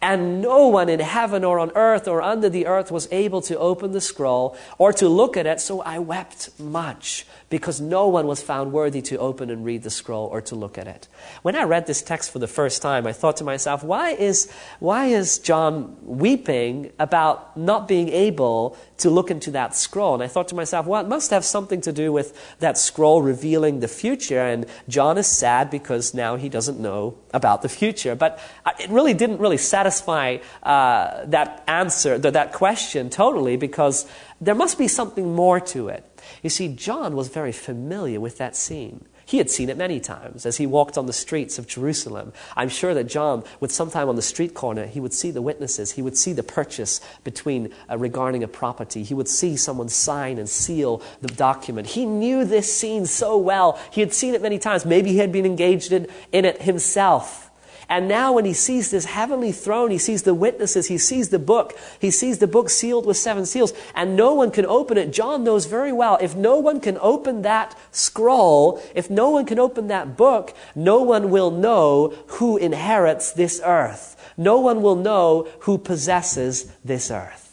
And 0.01 0.41
no 0.41 0.67
one 0.67 0.89
in 0.89 0.99
heaven 0.99 1.43
or 1.43 1.57
on 1.59 1.71
earth 1.75 2.07
or 2.07 2.21
under 2.21 2.49
the 2.49 2.67
earth 2.67 2.91
was 2.91 3.07
able 3.11 3.41
to 3.41 3.57
open 3.57 3.93
the 3.93 4.01
scroll 4.01 4.55
or 4.77 4.93
to 4.93 5.09
look 5.09 5.35
at 5.35 5.47
it, 5.47 5.59
so 5.59 5.81
I 5.81 5.97
wept 5.99 6.51
much 6.59 7.25
because 7.49 7.79
no 7.79 8.07
one 8.07 8.27
was 8.27 8.41
found 8.41 8.73
worthy 8.73 9.01
to 9.01 9.17
open 9.17 9.49
and 9.49 9.63
read 9.63 9.83
the 9.83 9.89
scroll 9.89 10.27
or 10.27 10.41
to 10.41 10.55
look 10.55 10.77
at 10.77 10.85
it. 10.85 11.07
When 11.43 11.55
I 11.55 11.63
read 11.63 11.87
this 11.87 12.01
text 12.01 12.31
for 12.31 12.39
the 12.39 12.47
first 12.47 12.81
time, 12.81 13.07
I 13.07 13.13
thought 13.13 13.37
to 13.37 13.45
myself, 13.45 13.83
why 13.83 14.11
is, 14.11 14.51
why 14.79 15.05
is 15.05 15.39
John 15.39 15.95
weeping 16.01 16.91
about 16.99 17.55
not 17.55 17.87
being 17.87 18.09
able 18.09 18.77
to 18.97 19.09
look 19.09 19.31
into 19.31 19.51
that 19.51 19.75
scroll? 19.75 20.13
And 20.15 20.23
I 20.23 20.27
thought 20.27 20.49
to 20.49 20.55
myself, 20.55 20.85
well, 20.85 21.01
it 21.01 21.07
must 21.07 21.31
have 21.31 21.45
something 21.45 21.79
to 21.81 21.93
do 21.93 22.11
with 22.11 22.37
that 22.59 22.77
scroll 22.77 23.21
revealing 23.21 23.79
the 23.79 23.87
future, 23.87 24.41
and 24.41 24.65
John 24.89 25.17
is 25.17 25.27
sad 25.27 25.69
because 25.69 26.13
now 26.13 26.35
he 26.35 26.49
doesn't 26.49 26.79
know 26.79 27.17
about 27.33 27.61
the 27.61 27.69
future. 27.69 28.15
But 28.15 28.39
it 28.77 28.89
really 28.89 29.13
didn't 29.13 29.37
really 29.37 29.57
satisfy 29.57 30.37
uh, 30.63 31.25
that 31.27 31.63
answer, 31.67 32.17
that 32.17 32.51
question 32.51 33.09
totally, 33.09 33.55
because 33.55 34.05
there 34.41 34.55
must 34.55 34.77
be 34.77 34.87
something 34.87 35.33
more 35.33 35.59
to 35.59 35.87
it. 35.87 36.03
You 36.47 36.49
see, 36.49 36.69
John 36.69 37.17
was 37.17 37.27
very 37.27 37.51
familiar 37.51 38.21
with 38.21 38.37
that 38.37 38.55
scene. 38.55 39.03
He 39.25 39.37
had 39.37 39.49
seen 39.49 39.69
it 39.69 39.75
many 39.75 39.99
times 39.99 40.45
as 40.45 40.55
he 40.55 40.65
walked 40.65 40.97
on 40.97 41.05
the 41.05 41.11
streets 41.11 41.59
of 41.59 41.67
Jerusalem. 41.67 42.31
I'm 42.55 42.69
sure 42.69 42.93
that 42.93 43.03
John 43.03 43.43
would 43.59 43.69
sometime 43.69 44.07
on 44.07 44.15
the 44.15 44.21
street 44.21 44.53
corner, 44.53 44.85
he 44.85 45.01
would 45.01 45.13
see 45.13 45.29
the 45.29 45.41
witnesses. 45.41 45.91
He 45.91 46.01
would 46.01 46.17
see 46.17 46.31
the 46.31 46.43
purchase 46.43 47.01
between 47.25 47.73
uh, 47.91 47.97
regarding 47.97 48.43
a 48.43 48.47
property. 48.47 49.03
He 49.03 49.13
would 49.13 49.27
see 49.27 49.57
someone 49.57 49.89
sign 49.89 50.37
and 50.37 50.47
seal 50.47 51.01
the 51.21 51.27
document. 51.27 51.85
He 51.85 52.05
knew 52.05 52.45
this 52.45 52.73
scene 52.73 53.05
so 53.07 53.37
well. 53.37 53.77
He 53.91 53.99
had 53.99 54.13
seen 54.13 54.33
it 54.33 54.41
many 54.41 54.57
times. 54.57 54.85
Maybe 54.85 55.11
he 55.11 55.17
had 55.17 55.33
been 55.33 55.45
engaged 55.45 55.91
in, 55.91 56.07
in 56.31 56.45
it 56.45 56.61
himself. 56.61 57.46
And 57.89 58.07
now, 58.09 58.33
when 58.33 58.43
he 58.43 58.53
sees 58.53 58.91
this 58.91 59.05
heavenly 59.05 59.53
throne, 59.53 59.91
he 59.91 59.97
sees 59.97 60.23
the 60.23 60.33
witnesses, 60.33 60.87
he 60.87 60.97
sees 60.97 61.29
the 61.29 61.39
book, 61.39 61.77
he 61.99 62.11
sees 62.11 62.39
the 62.39 62.47
book 62.47 62.69
sealed 62.69 63.05
with 63.05 63.15
seven 63.15 63.45
seals, 63.45 63.73
and 63.95 64.17
no 64.17 64.33
one 64.33 64.51
can 64.51 64.65
open 64.65 64.97
it. 64.97 65.13
John 65.13 65.45
knows 65.45 65.67
very 65.67 65.93
well 65.93 66.17
if 66.19 66.35
no 66.35 66.57
one 66.57 66.81
can 66.81 66.97
open 66.99 67.43
that 67.43 67.77
scroll, 67.91 68.81
if 68.93 69.09
no 69.09 69.29
one 69.29 69.45
can 69.45 69.57
open 69.57 69.87
that 69.87 70.17
book, 70.17 70.53
no 70.75 71.01
one 71.01 71.29
will 71.29 71.51
know 71.51 72.13
who 72.27 72.57
inherits 72.57 73.31
this 73.31 73.61
earth. 73.63 74.15
No 74.35 74.59
one 74.59 74.81
will 74.81 74.97
know 74.97 75.47
who 75.61 75.77
possesses 75.77 76.71
this 76.83 77.09
earth. 77.09 77.46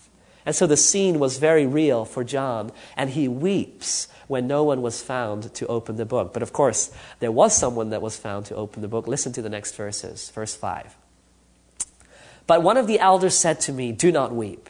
And 0.47 0.55
so 0.55 0.67
the 0.67 0.77
scene 0.77 1.19
was 1.19 1.39
very 1.39 1.67
real 1.67 2.05
for 2.05 2.23
John, 2.23 2.71
and 2.97 3.11
he 3.11 3.29
weeps 3.29 4.09
when 4.27 4.47
no 4.47 4.63
one 4.65 4.83
was 4.83 5.03
found 5.03 5.55
to 5.55 5.67
open 5.67 5.97
the 5.97 6.05
book. 6.05 6.33
But 6.33 6.43
of 6.43 6.53
course, 6.53 6.93
there 7.21 7.33
was 7.33 7.57
someone 7.57 7.91
that 7.91 8.03
was 8.03 8.17
found 8.17 8.47
to 8.47 8.55
open 8.55 8.83
the 8.83 8.89
book. 8.89 9.07
Listen 9.07 9.33
to 9.33 9.43
the 9.43 9.49
next 9.49 9.75
verses, 9.75 10.31
verse 10.31 10.55
5. 10.55 10.97
But 12.47 12.63
one 12.63 12.77
of 12.77 12.87
the 12.87 12.99
elders 12.99 13.37
said 13.37 13.61
to 13.61 13.73
me, 13.73 13.93
Do 13.93 14.13
not 14.13 14.35
weep. 14.35 14.69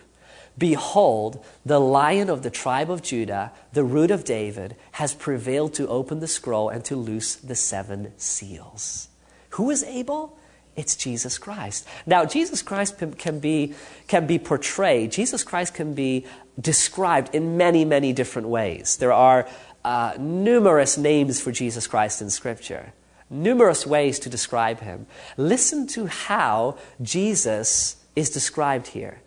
Behold, 0.57 1.45
the 1.67 1.81
lion 1.81 2.31
of 2.31 2.45
the 2.45 2.51
tribe 2.51 2.89
of 2.89 3.03
Judah, 3.03 3.51
the 3.73 3.83
root 3.83 4.13
of 4.13 4.23
David, 4.23 4.77
has 4.93 5.13
prevailed 5.13 5.75
to 5.75 5.89
open 5.89 6.21
the 6.21 6.29
scroll 6.29 6.69
and 6.69 6.85
to 6.85 6.95
loose 6.95 7.35
the 7.35 7.57
seven 7.57 8.13
seals. 8.17 9.09
Who 9.51 9.71
is 9.71 9.83
able? 9.83 10.39
It's 10.77 10.97
Jesus 10.97 11.39
Christ. 11.39 11.87
Now, 12.07 12.25
Jesus 12.25 12.63
Christ 12.63 12.99
can 12.99 13.39
be, 13.39 13.75
can 14.09 14.27
be 14.27 14.39
portrayed, 14.39 15.13
Jesus 15.13 15.45
Christ 15.45 15.75
can 15.75 15.95
be 15.95 16.27
described 16.61 17.35
in 17.35 17.57
many, 17.57 17.85
many 17.85 18.13
different 18.13 18.49
ways. 18.49 18.97
There 18.97 19.13
are 19.13 19.49
uh, 19.85 20.15
numerous 20.19 20.97
names 20.97 21.41
for 21.41 21.53
Jesus 21.53 21.87
Christ 21.87 22.23
in 22.23 22.31
Scripture, 22.31 22.93
numerous 23.31 23.87
ways 23.87 24.19
to 24.21 24.31
describe 24.31 24.81
him. 24.81 25.07
Listen 25.37 25.87
to 25.89 26.07
how 26.07 26.79
Jesus 27.03 27.97
is 28.17 28.31
described 28.31 28.89
here. 28.89 29.21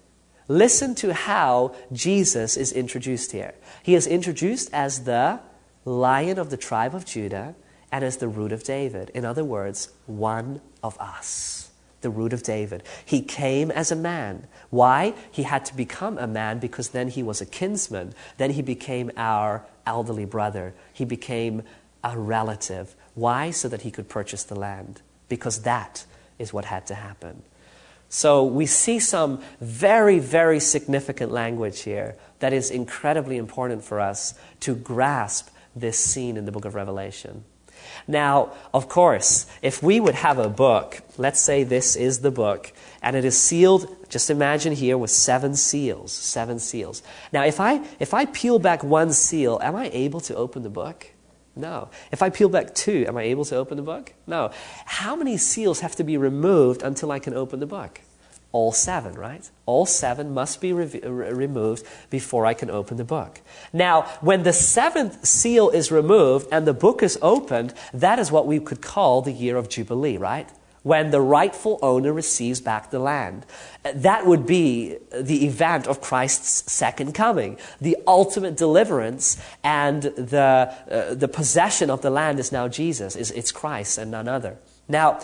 Listen 0.48 0.96
to 0.96 1.14
how 1.14 1.76
Jesus 1.92 2.56
is 2.56 2.72
introduced 2.72 3.34
here. 3.34 3.54
He 3.84 3.96
is 3.96 4.08
introduced 4.08 4.70
as 4.74 5.04
the 5.04 5.42
lion 5.84 6.40
of 6.40 6.50
the 6.50 6.58
tribe 6.58 6.96
of 6.96 7.06
Judah 7.06 7.56
and 7.92 8.04
as 8.04 8.18
the 8.18 8.28
root 8.28 8.52
of 8.52 8.64
David. 8.64 9.12
In 9.14 9.26
other 9.26 9.44
words, 9.44 9.90
one 10.06 10.62
of 10.88 11.00
us, 11.00 11.70
the 12.02 12.10
root 12.10 12.34
of 12.34 12.42
David. 12.42 12.82
He 13.06 13.22
came 13.22 13.70
as 13.70 13.92
a 13.92 13.96
man. 13.96 14.48
Why? 14.70 15.14
He 15.32 15.44
had 15.44 15.66
to 15.66 15.76
become 15.76 16.18
a 16.18 16.28
man 16.28 16.60
because 16.60 16.90
then 16.90 17.10
he 17.10 17.22
was 17.22 17.42
a 17.42 17.46
kinsman. 17.46 18.14
Then 18.38 18.52
he 18.52 18.62
became 18.62 19.12
our 19.18 19.66
elderly 19.86 20.26
brother. 20.26 20.74
He 20.94 21.06
became 21.06 21.64
a 22.04 22.18
relative. 22.18 22.96
Why? 23.14 23.52
So 23.52 23.68
that 23.68 23.82
he 23.82 23.92
could 23.92 24.10
purchase 24.10 24.44
the 24.44 24.56
land. 24.56 25.02
Because 25.30 25.62
that 25.64 26.06
is 26.40 26.54
what 26.54 26.66
had 26.66 26.88
to 26.88 26.96
happen. 26.96 27.44
So 28.10 28.44
we 28.46 28.66
see 28.66 29.00
some 29.00 29.42
very, 29.60 30.20
very 30.20 30.60
significant 30.60 31.32
language 31.32 31.82
here 31.82 32.16
that 32.40 32.54
is 32.54 32.72
incredibly 32.72 33.38
important 33.38 33.84
for 33.84 34.00
us 34.00 34.34
to 34.62 34.76
grasp 34.76 35.50
this 35.76 36.00
scene 36.00 36.38
in 36.38 36.46
the 36.46 36.52
book 36.52 36.66
of 36.66 36.76
Revelation. 36.76 37.44
Now, 38.08 38.54
of 38.74 38.88
course, 38.88 39.48
if 39.62 39.84
we 39.84 40.00
would 40.00 40.16
have 40.16 40.40
a 40.40 40.48
book, 40.48 41.02
let's 41.18 41.42
say 41.42 41.64
this 41.64 41.96
is 41.96 42.20
the 42.20 42.32
book, 42.32 42.72
and 43.02 43.16
it 43.16 43.26
is 43.26 43.38
sealed, 43.38 43.94
just 44.10 44.30
imagine 44.30 44.74
here, 44.74 44.98
with 44.98 45.12
seven 45.12 45.56
seals. 45.56 46.14
Seven 46.14 46.60
seals. 46.60 47.04
Now, 47.34 47.44
if 47.44 47.60
I, 47.60 47.82
if 48.00 48.14
I 48.14 48.26
peel 48.26 48.60
back 48.60 48.84
one 48.84 49.12
seal, 49.12 49.60
am 49.62 49.76
I 49.76 49.90
able 49.92 50.22
to 50.22 50.36
open 50.36 50.64
the 50.64 50.70
book? 50.70 51.08
No. 51.58 51.90
If 52.12 52.22
I 52.22 52.30
peel 52.30 52.50
back 52.50 52.74
two, 52.76 53.06
am 53.08 53.18
I 53.18 53.24
able 53.24 53.44
to 53.46 53.56
open 53.58 53.78
the 53.78 53.84
book? 53.84 54.14
No. 54.26 54.52
How 54.86 55.16
many 55.16 55.38
seals 55.38 55.82
have 55.82 55.96
to 55.98 56.04
be 56.04 56.16
removed 56.16 56.84
until 56.84 57.12
I 57.12 57.20
can 57.20 57.34
open 57.34 57.60
the 57.60 57.66
book? 57.66 58.00
All 58.52 58.72
seven, 58.72 59.14
right? 59.14 59.50
All 59.66 59.86
seven 59.86 60.34
must 60.34 60.62
be 60.62 60.74
re- 60.74 61.00
removed 61.02 61.86
before 62.10 62.46
I 62.46 62.54
can 62.54 62.70
open 62.70 62.98
the 62.98 63.04
book. 63.04 63.42
Now, 63.74 64.04
when 64.22 64.44
the 64.44 64.54
seventh 64.54 65.26
seal 65.26 65.70
is 65.70 65.92
removed 65.92 66.48
and 66.52 66.66
the 66.66 66.74
book 66.74 67.04
is 67.04 67.20
opened, 67.22 67.74
that 67.94 68.20
is 68.20 68.32
what 68.32 68.48
we 68.48 68.60
could 68.60 68.82
call 68.82 69.22
the 69.22 69.34
year 69.34 69.58
of 69.58 69.70
Jubilee, 69.70 70.18
right? 70.18 70.50
When 70.84 71.12
the 71.12 71.20
rightful 71.20 71.78
owner 71.82 72.14
receives 72.14 72.62
back 72.62 72.92
the 72.92 73.00
land. 73.00 73.46
That 73.94 74.26
would 74.26 74.46
be 74.46 74.98
the 75.12 75.46
event 75.46 75.86
of 75.86 76.00
Christ's 76.00 76.72
second 76.72 77.14
coming. 77.14 77.58
The 77.82 77.98
ultimate 78.08 78.56
deliverance 78.56 79.38
and 79.66 80.04
the, 80.04 80.74
uh, 80.90 81.14
the 81.14 81.28
possession 81.28 81.90
of 81.90 82.02
the 82.02 82.10
land 82.10 82.40
is 82.40 82.54
now 82.54 82.70
Jesus, 82.70 83.18
is, 83.18 83.32
it's 83.32 83.52
Christ 83.52 83.98
and 83.98 84.12
none 84.12 84.30
other. 84.30 84.58
Now, 84.88 85.20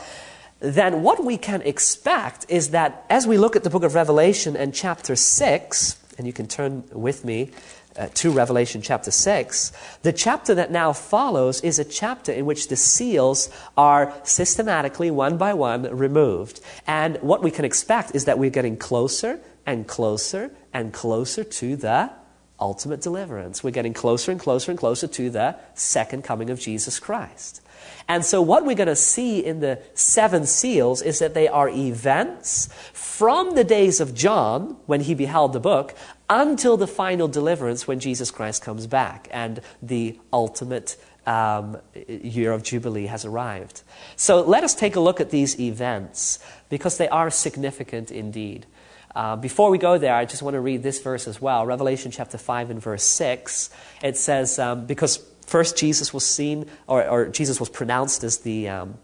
then 0.63 1.03
what 1.03 1.25
we 1.25 1.37
can 1.37 1.61
expect 1.63 2.45
is 2.47 2.69
that 2.69 3.05
as 3.09 3.27
we 3.27 3.37
look 3.37 3.57
at 3.57 3.65
the 3.65 3.69
book 3.69 3.83
of 3.83 3.95
Revelation 3.95 4.55
and 4.55 4.73
chapter 4.73 5.13
6, 5.13 5.97
and 6.17 6.25
you 6.25 6.31
can 6.31 6.47
turn 6.47 6.85
with 6.93 7.25
me 7.25 7.51
uh, 7.97 8.07
to 8.13 8.31
Revelation 8.31 8.81
chapter 8.81 9.11
6, 9.11 9.73
the 10.03 10.13
chapter 10.13 10.55
that 10.55 10.71
now 10.71 10.93
follows 10.93 11.59
is 11.61 11.79
a 11.79 11.83
chapter 11.83 12.31
in 12.31 12.45
which 12.45 12.69
the 12.69 12.77
seals 12.77 13.49
are 13.75 14.13
systematically, 14.23 15.11
one 15.11 15.37
by 15.37 15.53
one, 15.53 15.83
removed. 15.93 16.61
And 16.87 17.17
what 17.17 17.43
we 17.43 17.51
can 17.51 17.65
expect 17.65 18.15
is 18.15 18.23
that 18.23 18.39
we're 18.39 18.49
getting 18.49 18.77
closer 18.77 19.41
and 19.65 19.85
closer 19.85 20.49
and 20.71 20.93
closer 20.93 21.43
to 21.43 21.75
the 21.75 22.09
ultimate 22.57 23.01
deliverance. 23.01 23.65
We're 23.65 23.71
getting 23.71 23.93
closer 23.93 24.31
and 24.31 24.39
closer 24.39 24.71
and 24.71 24.79
closer 24.79 25.07
to 25.07 25.29
the 25.29 25.57
second 25.73 26.23
coming 26.23 26.49
of 26.49 26.61
Jesus 26.61 26.99
Christ. 27.01 27.59
And 28.13 28.23
so, 28.23 28.43
what 28.43 28.63
we're 28.63 28.75
going 28.75 28.85
to 28.85 28.95
see 28.95 29.43
in 29.43 29.59
the 29.59 29.79
seven 29.95 30.45
seals 30.45 31.01
is 31.01 31.17
that 31.17 31.33
they 31.33 31.47
are 31.47 31.67
events 31.67 32.69
from 32.93 33.55
the 33.55 33.63
days 33.63 33.99
of 33.99 34.13
John, 34.13 34.77
when 34.85 35.01
he 35.01 35.15
beheld 35.15 35.51
the 35.51 35.59
book, 35.59 35.95
until 36.29 36.77
the 36.77 36.85
final 36.85 37.27
deliverance 37.27 37.87
when 37.87 37.99
Jesus 37.99 38.29
Christ 38.29 38.61
comes 38.61 38.85
back 38.85 39.27
and 39.31 39.61
the 39.81 40.19
ultimate 40.31 40.95
um, 41.25 41.79
year 42.07 42.51
of 42.51 42.61
Jubilee 42.61 43.07
has 43.07 43.25
arrived. 43.25 43.81
So, 44.15 44.41
let 44.41 44.63
us 44.63 44.75
take 44.75 44.95
a 44.95 44.99
look 44.99 45.19
at 45.19 45.31
these 45.31 45.59
events 45.59 46.37
because 46.69 46.99
they 46.99 47.09
are 47.09 47.31
significant 47.31 48.11
indeed. 48.11 48.67
Uh, 49.15 49.37
before 49.37 49.71
we 49.71 49.79
go 49.79 49.97
there, 49.97 50.13
I 50.13 50.25
just 50.25 50.43
want 50.43 50.53
to 50.53 50.61
read 50.61 50.83
this 50.83 51.01
verse 51.01 51.27
as 51.27 51.41
well 51.41 51.65
Revelation 51.65 52.11
chapter 52.11 52.37
5 52.37 52.69
and 52.69 52.79
verse 52.79 53.03
6. 53.05 53.71
It 54.03 54.17
says, 54.17 54.59
um, 54.59 54.85
because 54.85 55.17
first 55.47 55.77
Jesus 55.77 56.13
was 56.13 56.25
seen, 56.25 56.65
or, 56.87 57.07
or, 57.07 57.25
Jesus 57.27 57.59
was 57.59 57.69
pronounced 57.69 58.23
as 58.23 58.39
the, 58.39 58.69
um, 58.69 58.97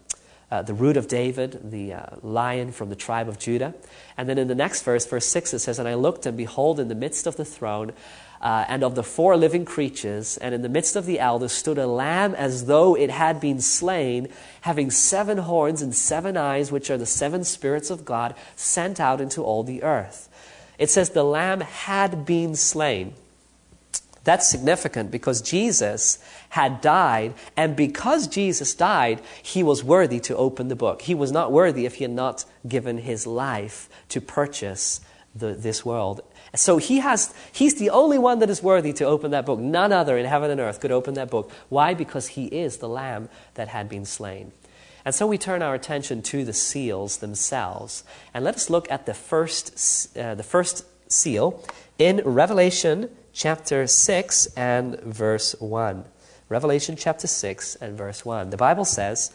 uh, 0.50 0.62
the 0.62 0.74
root 0.74 0.96
of 0.96 1.08
David, 1.08 1.70
the 1.70 1.94
uh, 1.94 2.06
lion 2.22 2.72
from 2.72 2.88
the 2.88 2.96
tribe 2.96 3.28
of 3.28 3.38
Judah. 3.38 3.74
And 4.16 4.28
then 4.28 4.38
in 4.38 4.48
the 4.48 4.54
next 4.54 4.82
verse, 4.82 5.06
verse 5.06 5.26
6, 5.26 5.54
it 5.54 5.58
says, 5.60 5.78
And 5.78 5.88
I 5.88 5.94
looked, 5.94 6.26
and 6.26 6.36
behold, 6.36 6.80
in 6.80 6.88
the 6.88 6.94
midst 6.94 7.26
of 7.26 7.36
the 7.36 7.44
throne, 7.44 7.92
uh, 8.40 8.64
and 8.68 8.82
of 8.82 8.94
the 8.94 9.02
four 9.02 9.36
living 9.36 9.64
creatures, 9.64 10.38
and 10.38 10.54
in 10.54 10.62
the 10.62 10.68
midst 10.68 10.96
of 10.96 11.04
the 11.04 11.20
elders 11.20 11.52
stood 11.52 11.78
a 11.78 11.86
lamb 11.86 12.34
as 12.34 12.66
though 12.66 12.96
it 12.96 13.10
had 13.10 13.38
been 13.38 13.60
slain, 13.60 14.28
having 14.62 14.90
seven 14.90 15.38
horns 15.38 15.82
and 15.82 15.94
seven 15.94 16.36
eyes, 16.36 16.72
which 16.72 16.90
are 16.90 16.96
the 16.96 17.06
seven 17.06 17.44
spirits 17.44 17.90
of 17.90 18.04
God 18.04 18.34
sent 18.56 18.98
out 18.98 19.20
into 19.20 19.42
all 19.42 19.62
the 19.62 19.82
earth. 19.82 20.28
It 20.78 20.88
says 20.88 21.10
the 21.10 21.22
lamb 21.22 21.60
had 21.60 22.24
been 22.24 22.56
slain. 22.56 23.12
That's 24.30 24.48
significant 24.48 25.10
because 25.10 25.42
Jesus 25.42 26.22
had 26.50 26.80
died, 26.80 27.34
and 27.56 27.74
because 27.74 28.28
Jesus 28.28 28.74
died, 28.74 29.20
he 29.42 29.64
was 29.64 29.82
worthy 29.82 30.20
to 30.20 30.36
open 30.36 30.68
the 30.68 30.76
book. 30.76 31.02
He 31.02 31.16
was 31.16 31.32
not 31.32 31.50
worthy 31.50 31.84
if 31.84 31.96
he 31.96 32.04
had 32.04 32.12
not 32.12 32.44
given 32.68 32.98
his 32.98 33.26
life 33.26 33.88
to 34.10 34.20
purchase 34.20 35.00
the, 35.34 35.54
this 35.54 35.84
world 35.84 36.22
so 36.54 36.78
he 36.78 36.98
has, 36.98 37.32
he's 37.52 37.74
the 37.76 37.90
only 37.90 38.18
one 38.18 38.40
that 38.40 38.50
is 38.50 38.62
worthy 38.62 38.92
to 38.94 39.04
open 39.04 39.30
that 39.32 39.46
book. 39.46 39.60
None 39.60 39.92
other 39.92 40.18
in 40.18 40.26
heaven 40.26 40.50
and 40.50 40.60
earth 40.60 40.80
could 40.80 40.90
open 40.90 41.14
that 41.14 41.30
book. 41.30 41.50
Why? 41.68 41.94
Because 41.94 42.28
he 42.28 42.46
is 42.46 42.78
the 42.78 42.88
lamb 42.88 43.28
that 43.54 43.68
had 43.68 43.88
been 43.88 44.04
slain. 44.04 44.52
And 45.04 45.14
so 45.14 45.26
we 45.26 45.38
turn 45.38 45.62
our 45.62 45.74
attention 45.74 46.22
to 46.22 46.44
the 46.44 46.52
seals 46.52 47.18
themselves. 47.18 48.04
And 48.34 48.44
let 48.44 48.56
us 48.56 48.68
look 48.68 48.90
at 48.90 49.06
the 49.06 49.14
first, 49.14 50.16
uh, 50.18 50.34
the 50.34 50.42
first 50.42 50.84
seal 51.10 51.64
in 51.98 52.20
Revelation 52.24 53.08
chapter 53.32 53.86
6 53.86 54.46
and 54.56 55.00
verse 55.00 55.54
1. 55.60 56.04
Revelation 56.48 56.96
chapter 56.96 57.26
6 57.26 57.76
and 57.76 57.96
verse 57.96 58.24
1. 58.24 58.50
The 58.50 58.56
Bible 58.56 58.84
says, 58.84 59.30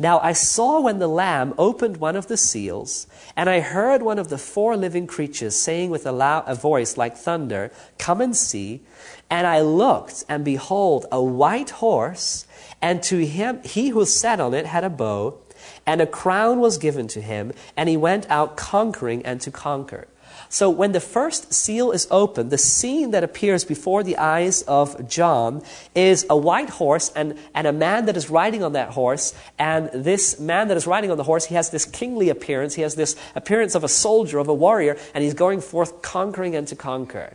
now 0.00 0.20
I 0.20 0.32
saw 0.32 0.80
when 0.80 1.00
the 1.00 1.08
Lamb 1.08 1.54
opened 1.58 1.96
one 1.96 2.14
of 2.14 2.28
the 2.28 2.36
seals, 2.36 3.08
and 3.34 3.50
I 3.50 3.58
heard 3.58 4.00
one 4.00 4.20
of 4.20 4.28
the 4.28 4.38
four 4.38 4.76
living 4.76 5.08
creatures 5.08 5.56
saying 5.56 5.90
with 5.90 6.06
a, 6.06 6.12
loud, 6.12 6.44
a 6.46 6.54
voice 6.54 6.96
like 6.96 7.16
thunder, 7.16 7.72
Come 7.98 8.20
and 8.20 8.36
see. 8.36 8.82
And 9.28 9.44
I 9.44 9.60
looked, 9.60 10.24
and 10.28 10.44
behold, 10.44 11.06
a 11.10 11.20
white 11.20 11.70
horse, 11.70 12.46
and 12.80 13.02
to 13.04 13.26
him 13.26 13.60
he 13.64 13.88
who 13.88 14.04
sat 14.06 14.38
on 14.38 14.54
it 14.54 14.66
had 14.66 14.84
a 14.84 14.90
bow, 14.90 15.40
and 15.84 16.00
a 16.00 16.06
crown 16.06 16.60
was 16.60 16.78
given 16.78 17.08
to 17.08 17.20
him, 17.20 17.52
and 17.76 17.88
he 17.88 17.96
went 17.96 18.30
out 18.30 18.56
conquering 18.56 19.26
and 19.26 19.40
to 19.40 19.50
conquer. 19.50 20.06
So 20.50 20.70
when 20.70 20.92
the 20.92 21.00
first 21.00 21.52
seal 21.52 21.90
is 21.92 22.08
opened, 22.10 22.50
the 22.50 22.58
scene 22.58 23.10
that 23.10 23.22
appears 23.22 23.64
before 23.64 24.02
the 24.02 24.16
eyes 24.16 24.62
of 24.62 25.08
John 25.08 25.62
is 25.94 26.24
a 26.30 26.36
white 26.36 26.70
horse 26.70 27.12
and, 27.14 27.38
and 27.54 27.66
a 27.66 27.72
man 27.72 28.06
that 28.06 28.16
is 28.16 28.30
riding 28.30 28.62
on 28.62 28.72
that 28.72 28.90
horse. 28.90 29.34
And 29.58 29.90
this 29.92 30.40
man 30.40 30.68
that 30.68 30.76
is 30.76 30.86
riding 30.86 31.10
on 31.10 31.18
the 31.18 31.24
horse, 31.24 31.44
he 31.44 31.54
has 31.54 31.70
this 31.70 31.84
kingly 31.84 32.30
appearance. 32.30 32.74
He 32.74 32.82
has 32.82 32.94
this 32.94 33.14
appearance 33.34 33.74
of 33.74 33.84
a 33.84 33.88
soldier, 33.88 34.38
of 34.38 34.48
a 34.48 34.54
warrior, 34.54 34.96
and 35.14 35.22
he's 35.22 35.34
going 35.34 35.60
forth 35.60 36.00
conquering 36.00 36.56
and 36.56 36.66
to 36.68 36.76
conquer. 36.76 37.34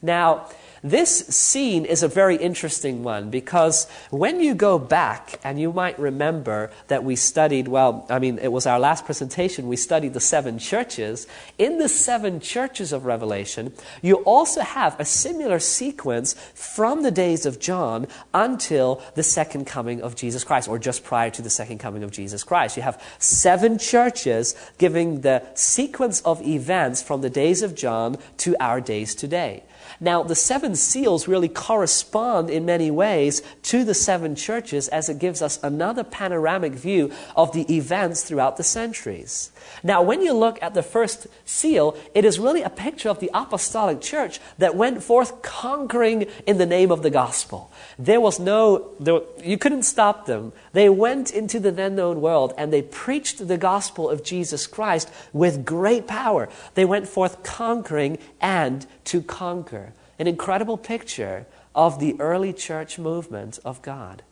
Now, 0.00 0.48
this 0.82 1.26
scene 1.28 1.84
is 1.84 2.02
a 2.02 2.08
very 2.08 2.36
interesting 2.36 3.04
one 3.04 3.30
because 3.30 3.86
when 4.10 4.40
you 4.40 4.54
go 4.54 4.78
back, 4.78 5.38
and 5.44 5.60
you 5.60 5.72
might 5.72 5.98
remember 5.98 6.70
that 6.88 7.04
we 7.04 7.16
studied, 7.16 7.68
well, 7.68 8.06
I 8.10 8.18
mean, 8.18 8.38
it 8.38 8.50
was 8.50 8.66
our 8.66 8.80
last 8.80 9.04
presentation, 9.04 9.68
we 9.68 9.76
studied 9.76 10.12
the 10.12 10.20
seven 10.20 10.58
churches. 10.58 11.26
In 11.58 11.78
the 11.78 11.88
seven 11.88 12.40
churches 12.40 12.92
of 12.92 13.04
Revelation, 13.04 13.72
you 14.02 14.16
also 14.16 14.60
have 14.60 14.98
a 14.98 15.04
similar 15.04 15.58
sequence 15.58 16.34
from 16.54 17.02
the 17.02 17.10
days 17.10 17.46
of 17.46 17.60
John 17.60 18.06
until 18.34 19.02
the 19.14 19.22
second 19.22 19.66
coming 19.66 20.02
of 20.02 20.16
Jesus 20.16 20.44
Christ, 20.44 20.68
or 20.68 20.78
just 20.78 21.04
prior 21.04 21.30
to 21.30 21.42
the 21.42 21.50
second 21.50 21.78
coming 21.78 22.02
of 22.02 22.10
Jesus 22.10 22.42
Christ. 22.42 22.76
You 22.76 22.82
have 22.82 23.02
seven 23.18 23.78
churches 23.78 24.56
giving 24.78 25.20
the 25.20 25.42
sequence 25.54 26.20
of 26.22 26.42
events 26.42 27.02
from 27.02 27.20
the 27.20 27.30
days 27.30 27.62
of 27.62 27.74
John 27.74 28.16
to 28.38 28.56
our 28.58 28.80
days 28.80 29.14
today. 29.14 29.62
Now, 30.02 30.24
the 30.24 30.34
seven 30.34 30.74
seals 30.74 31.28
really 31.28 31.48
correspond 31.48 32.50
in 32.50 32.64
many 32.64 32.90
ways 32.90 33.40
to 33.62 33.84
the 33.84 33.94
seven 33.94 34.34
churches 34.34 34.88
as 34.88 35.08
it 35.08 35.20
gives 35.20 35.40
us 35.40 35.62
another 35.62 36.02
panoramic 36.02 36.72
view 36.72 37.12
of 37.36 37.52
the 37.52 37.72
events 37.72 38.24
throughout 38.24 38.56
the 38.56 38.64
centuries. 38.64 39.52
Now, 39.84 40.02
when 40.02 40.20
you 40.20 40.32
look 40.32 40.60
at 40.60 40.74
the 40.74 40.82
first 40.82 41.28
seal, 41.44 41.96
it 42.16 42.24
is 42.24 42.40
really 42.40 42.62
a 42.62 42.68
picture 42.68 43.10
of 43.10 43.20
the 43.20 43.30
apostolic 43.32 44.00
church 44.00 44.40
that 44.58 44.74
went 44.74 45.04
forth 45.04 45.40
conquering 45.40 46.26
in 46.48 46.58
the 46.58 46.66
name 46.66 46.90
of 46.90 47.04
the 47.04 47.10
gospel. 47.10 47.70
There 47.96 48.20
was 48.20 48.40
no, 48.40 48.90
there, 48.98 49.20
you 49.44 49.56
couldn't 49.56 49.84
stop 49.84 50.26
them. 50.26 50.52
They 50.72 50.88
went 50.88 51.30
into 51.30 51.60
the 51.60 51.70
then 51.70 51.94
known 51.94 52.20
world 52.20 52.54
and 52.58 52.72
they 52.72 52.82
preached 52.82 53.46
the 53.46 53.56
gospel 53.56 54.10
of 54.10 54.24
Jesus 54.24 54.66
Christ 54.66 55.12
with 55.32 55.64
great 55.64 56.08
power. 56.08 56.48
They 56.74 56.84
went 56.84 57.06
forth 57.06 57.44
conquering 57.44 58.18
and 58.40 58.84
to 59.04 59.22
conquer. 59.22 59.92
An 60.18 60.26
incredible 60.26 60.76
picture 60.76 61.46
of 61.74 61.98
the 61.98 62.20
early 62.20 62.52
church 62.52 62.98
movement 62.98 63.58
of 63.64 63.82
God. 63.82 64.22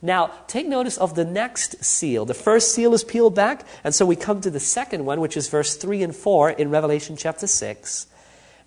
Now, 0.00 0.30
take 0.46 0.66
notice 0.68 0.96
of 0.96 1.14
the 1.14 1.24
next 1.24 1.84
seal. 1.84 2.24
The 2.24 2.34
first 2.34 2.72
seal 2.72 2.94
is 2.94 3.02
peeled 3.02 3.34
back, 3.34 3.66
and 3.82 3.94
so 3.94 4.06
we 4.06 4.16
come 4.16 4.40
to 4.42 4.50
the 4.50 4.60
second 4.60 5.04
one, 5.04 5.20
which 5.20 5.36
is 5.36 5.48
verse 5.48 5.76
3 5.76 6.02
and 6.02 6.14
4 6.14 6.50
in 6.50 6.70
Revelation 6.70 7.16
chapter 7.16 7.46
6. 7.46 8.06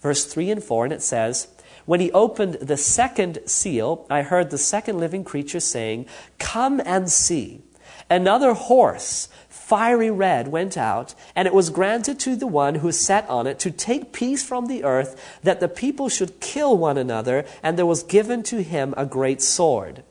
Verse 0.01 0.25
3 0.25 0.51
and 0.51 0.63
4, 0.63 0.85
and 0.85 0.93
it 0.93 1.01
says, 1.01 1.47
When 1.85 1.99
he 1.99 2.11
opened 2.11 2.55
the 2.55 2.77
second 2.77 3.39
seal, 3.45 4.05
I 4.09 4.23
heard 4.23 4.49
the 4.49 4.57
second 4.57 4.99
living 4.99 5.23
creature 5.23 5.59
saying, 5.59 6.07
Come 6.37 6.81
and 6.83 7.09
see. 7.09 7.61
Another 8.09 8.53
horse, 8.53 9.29
fiery 9.71 10.11
red, 10.11 10.49
went 10.49 10.75
out, 10.75 11.15
and 11.33 11.47
it 11.47 11.53
was 11.53 11.69
granted 11.69 12.19
to 12.19 12.35
the 12.35 12.45
one 12.45 12.75
who 12.75 12.91
sat 12.91 13.25
on 13.29 13.47
it 13.47 13.57
to 13.57 13.71
take 13.71 14.11
peace 14.11 14.43
from 14.43 14.65
the 14.65 14.83
earth, 14.83 15.39
that 15.43 15.61
the 15.61 15.69
people 15.69 16.09
should 16.09 16.41
kill 16.41 16.77
one 16.77 16.97
another, 16.97 17.45
and 17.63 17.77
there 17.77 17.85
was 17.85 18.03
given 18.03 18.43
to 18.43 18.61
him 18.61 18.93
a 18.97 19.05
great 19.05 19.41
sword. 19.41 20.03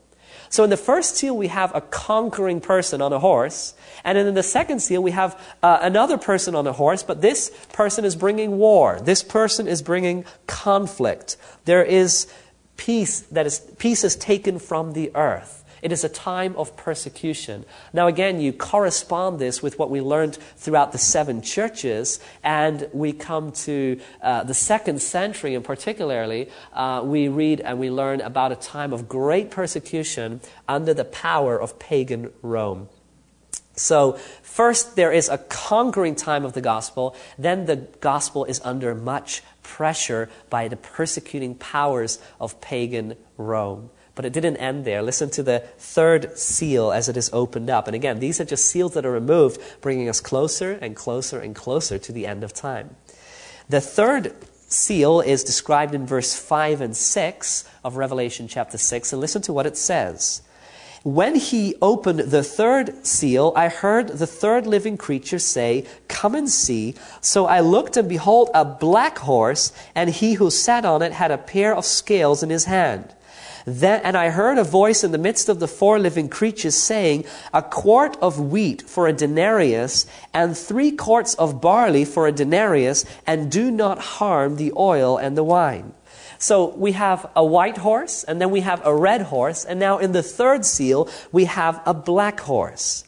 So 0.49 0.63
in 0.63 0.71
the 0.71 0.77
first 0.77 1.15
seal, 1.15 1.37
we 1.37 1.45
have 1.49 1.75
a 1.75 1.81
conquering 1.81 2.59
person 2.59 3.03
on 3.03 3.13
a 3.13 3.19
horse. 3.19 3.75
And 4.03 4.17
then 4.17 4.25
in 4.25 4.33
the 4.33 4.41
second 4.41 4.79
seal, 4.79 5.03
we 5.03 5.11
have 5.11 5.39
uh, 5.61 5.77
another 5.83 6.17
person 6.17 6.55
on 6.55 6.65
a 6.65 6.73
horse, 6.73 7.03
but 7.03 7.21
this 7.21 7.51
person 7.71 8.03
is 8.03 8.15
bringing 8.15 8.57
war. 8.57 8.99
This 8.99 9.21
person 9.21 9.67
is 9.67 9.83
bringing 9.83 10.25
conflict. 10.47 11.37
There 11.65 11.83
is 11.83 12.25
peace 12.77 13.19
that 13.31 13.45
is, 13.45 13.59
peace 13.77 14.03
is 14.03 14.15
taken 14.15 14.57
from 14.57 14.93
the 14.93 15.11
earth. 15.15 15.60
It 15.81 15.91
is 15.91 16.03
a 16.03 16.09
time 16.09 16.55
of 16.57 16.75
persecution. 16.77 17.65
Now, 17.93 18.07
again, 18.07 18.39
you 18.39 18.53
correspond 18.53 19.39
this 19.39 19.63
with 19.63 19.79
what 19.79 19.89
we 19.89 20.01
learned 20.01 20.37
throughout 20.57 20.91
the 20.91 20.97
seven 20.97 21.41
churches, 21.41 22.19
and 22.43 22.87
we 22.93 23.13
come 23.13 23.51
to 23.51 23.99
uh, 24.21 24.43
the 24.43 24.53
second 24.53 25.01
century, 25.01 25.55
and 25.55 25.65
particularly, 25.65 26.49
uh, 26.73 27.01
we 27.03 27.27
read 27.27 27.61
and 27.61 27.79
we 27.79 27.89
learn 27.89 28.21
about 28.21 28.51
a 28.51 28.55
time 28.55 28.93
of 28.93 29.09
great 29.09 29.49
persecution 29.49 30.41
under 30.67 30.93
the 30.93 31.05
power 31.05 31.59
of 31.59 31.79
pagan 31.79 32.31
Rome. 32.41 32.89
So, 33.73 34.13
first 34.43 34.95
there 34.95 35.11
is 35.11 35.29
a 35.29 35.37
conquering 35.37 36.15
time 36.15 36.45
of 36.45 36.53
the 36.53 36.61
gospel, 36.61 37.15
then 37.39 37.65
the 37.65 37.77
gospel 38.01 38.45
is 38.45 38.61
under 38.63 38.93
much 38.93 39.41
pressure 39.63 40.29
by 40.49 40.67
the 40.67 40.75
persecuting 40.75 41.55
powers 41.55 42.19
of 42.39 42.59
pagan 42.61 43.15
Rome. 43.37 43.89
But 44.21 44.27
it 44.27 44.33
didn't 44.33 44.57
end 44.57 44.85
there. 44.85 45.01
Listen 45.01 45.31
to 45.31 45.41
the 45.41 45.61
third 45.79 46.37
seal 46.37 46.91
as 46.91 47.09
it 47.09 47.17
is 47.17 47.31
opened 47.33 47.71
up. 47.71 47.87
And 47.87 47.95
again, 47.95 48.19
these 48.19 48.39
are 48.39 48.45
just 48.45 48.65
seals 48.65 48.93
that 48.93 49.03
are 49.03 49.11
removed, 49.11 49.59
bringing 49.81 50.07
us 50.07 50.19
closer 50.19 50.73
and 50.73 50.95
closer 50.95 51.39
and 51.39 51.55
closer 51.55 51.97
to 51.97 52.11
the 52.11 52.27
end 52.27 52.43
of 52.43 52.53
time. 52.53 52.95
The 53.67 53.81
third 53.81 54.35
seal 54.67 55.21
is 55.21 55.43
described 55.43 55.95
in 55.95 56.05
verse 56.05 56.35
5 56.35 56.81
and 56.81 56.95
6 56.95 57.69
of 57.83 57.97
Revelation 57.97 58.47
chapter 58.47 58.77
6. 58.77 59.11
And 59.11 59.19
listen 59.19 59.41
to 59.41 59.53
what 59.53 59.65
it 59.65 59.75
says. 59.75 60.43
When 61.01 61.33
he 61.33 61.73
opened 61.81 62.19
the 62.19 62.43
third 62.43 63.03
seal, 63.03 63.53
I 63.55 63.69
heard 63.69 64.09
the 64.09 64.27
third 64.27 64.67
living 64.67 64.97
creature 64.97 65.39
say, 65.39 65.87
Come 66.07 66.35
and 66.35 66.47
see. 66.47 66.93
So 67.21 67.47
I 67.47 67.61
looked, 67.61 67.97
and 67.97 68.07
behold, 68.07 68.51
a 68.53 68.65
black 68.65 69.17
horse, 69.17 69.73
and 69.95 70.11
he 70.11 70.33
who 70.33 70.51
sat 70.51 70.85
on 70.85 71.01
it 71.01 71.11
had 71.11 71.31
a 71.31 71.39
pair 71.39 71.75
of 71.75 71.85
scales 71.85 72.43
in 72.43 72.51
his 72.51 72.65
hand. 72.65 73.15
Then, 73.65 74.01
and 74.03 74.17
I 74.17 74.29
heard 74.29 74.57
a 74.57 74.63
voice 74.63 75.03
in 75.03 75.11
the 75.11 75.17
midst 75.17 75.49
of 75.49 75.59
the 75.59 75.67
four 75.67 75.99
living 75.99 76.29
creatures 76.29 76.75
saying, 76.75 77.25
A 77.53 77.61
quart 77.61 78.17
of 78.21 78.39
wheat 78.39 78.81
for 78.81 79.07
a 79.07 79.13
denarius, 79.13 80.05
and 80.33 80.57
three 80.57 80.91
quarts 80.91 81.33
of 81.35 81.61
barley 81.61 82.05
for 82.05 82.27
a 82.27 82.31
denarius, 82.31 83.05
and 83.27 83.51
do 83.51 83.71
not 83.71 83.99
harm 83.99 84.55
the 84.55 84.73
oil 84.75 85.17
and 85.17 85.37
the 85.37 85.43
wine. 85.43 85.93
So 86.39 86.69
we 86.75 86.93
have 86.93 87.29
a 87.35 87.45
white 87.45 87.77
horse, 87.77 88.23
and 88.23 88.41
then 88.41 88.49
we 88.49 88.61
have 88.61 88.81
a 88.83 88.95
red 88.95 89.21
horse, 89.21 89.63
and 89.63 89.79
now 89.79 89.99
in 89.99 90.11
the 90.11 90.23
third 90.23 90.65
seal, 90.65 91.07
we 91.31 91.45
have 91.45 91.81
a 91.85 91.93
black 91.93 92.39
horse. 92.39 93.03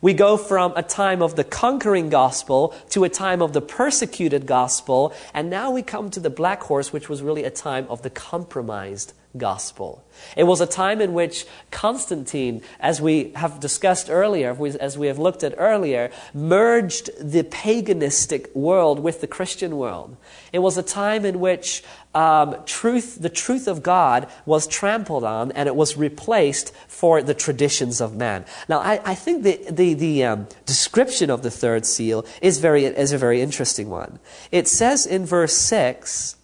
We 0.00 0.14
go 0.14 0.38
from 0.38 0.72
a 0.76 0.82
time 0.82 1.20
of 1.20 1.36
the 1.36 1.44
conquering 1.44 2.08
gospel 2.08 2.74
to 2.88 3.04
a 3.04 3.10
time 3.10 3.42
of 3.42 3.52
the 3.52 3.60
persecuted 3.60 4.46
gospel, 4.46 5.12
and 5.34 5.50
now 5.50 5.70
we 5.70 5.82
come 5.82 6.08
to 6.10 6.20
the 6.20 6.30
black 6.30 6.62
horse, 6.62 6.90
which 6.90 7.10
was 7.10 7.20
really 7.20 7.44
a 7.44 7.50
time 7.50 7.86
of 7.90 8.00
the 8.00 8.08
compromised 8.08 9.12
gospel. 9.36 10.04
It 10.36 10.44
was 10.44 10.60
a 10.60 10.66
time 10.66 11.00
in 11.00 11.12
which 11.12 11.46
Constantine, 11.70 12.62
as 12.80 13.00
we 13.00 13.32
have 13.36 13.60
discussed 13.60 14.10
earlier, 14.10 14.56
as 14.80 14.98
we 14.98 15.06
have 15.06 15.18
looked 15.18 15.44
at 15.44 15.54
earlier, 15.56 16.10
merged 16.34 17.10
the 17.20 17.44
paganistic 17.44 18.54
world 18.54 19.00
with 19.00 19.20
the 19.20 19.26
Christian 19.26 19.76
world. 19.76 20.16
It 20.52 20.58
was 20.58 20.76
a 20.76 20.82
time 20.82 21.24
in 21.24 21.38
which 21.38 21.84
um, 22.12 22.56
truth, 22.66 23.18
the 23.20 23.28
truth 23.28 23.68
of 23.68 23.82
God 23.82 24.28
was 24.46 24.66
trampled 24.66 25.22
on 25.22 25.52
and 25.52 25.68
it 25.68 25.76
was 25.76 25.96
replaced 25.96 26.74
for 26.88 27.22
the 27.22 27.34
traditions 27.34 28.00
of 28.00 28.16
man. 28.16 28.44
Now, 28.68 28.80
I, 28.80 29.00
I 29.04 29.14
think 29.14 29.44
the, 29.44 29.60
the, 29.70 29.94
the 29.94 30.24
um, 30.24 30.48
description 30.66 31.30
of 31.30 31.42
the 31.42 31.50
third 31.50 31.86
seal 31.86 32.26
is, 32.42 32.58
very, 32.58 32.84
is 32.84 33.12
a 33.12 33.18
very 33.18 33.40
interesting 33.40 33.90
one. 33.90 34.18
It 34.50 34.66
says 34.66 35.06
in 35.06 35.24
verse 35.24 35.56
6 35.56 36.36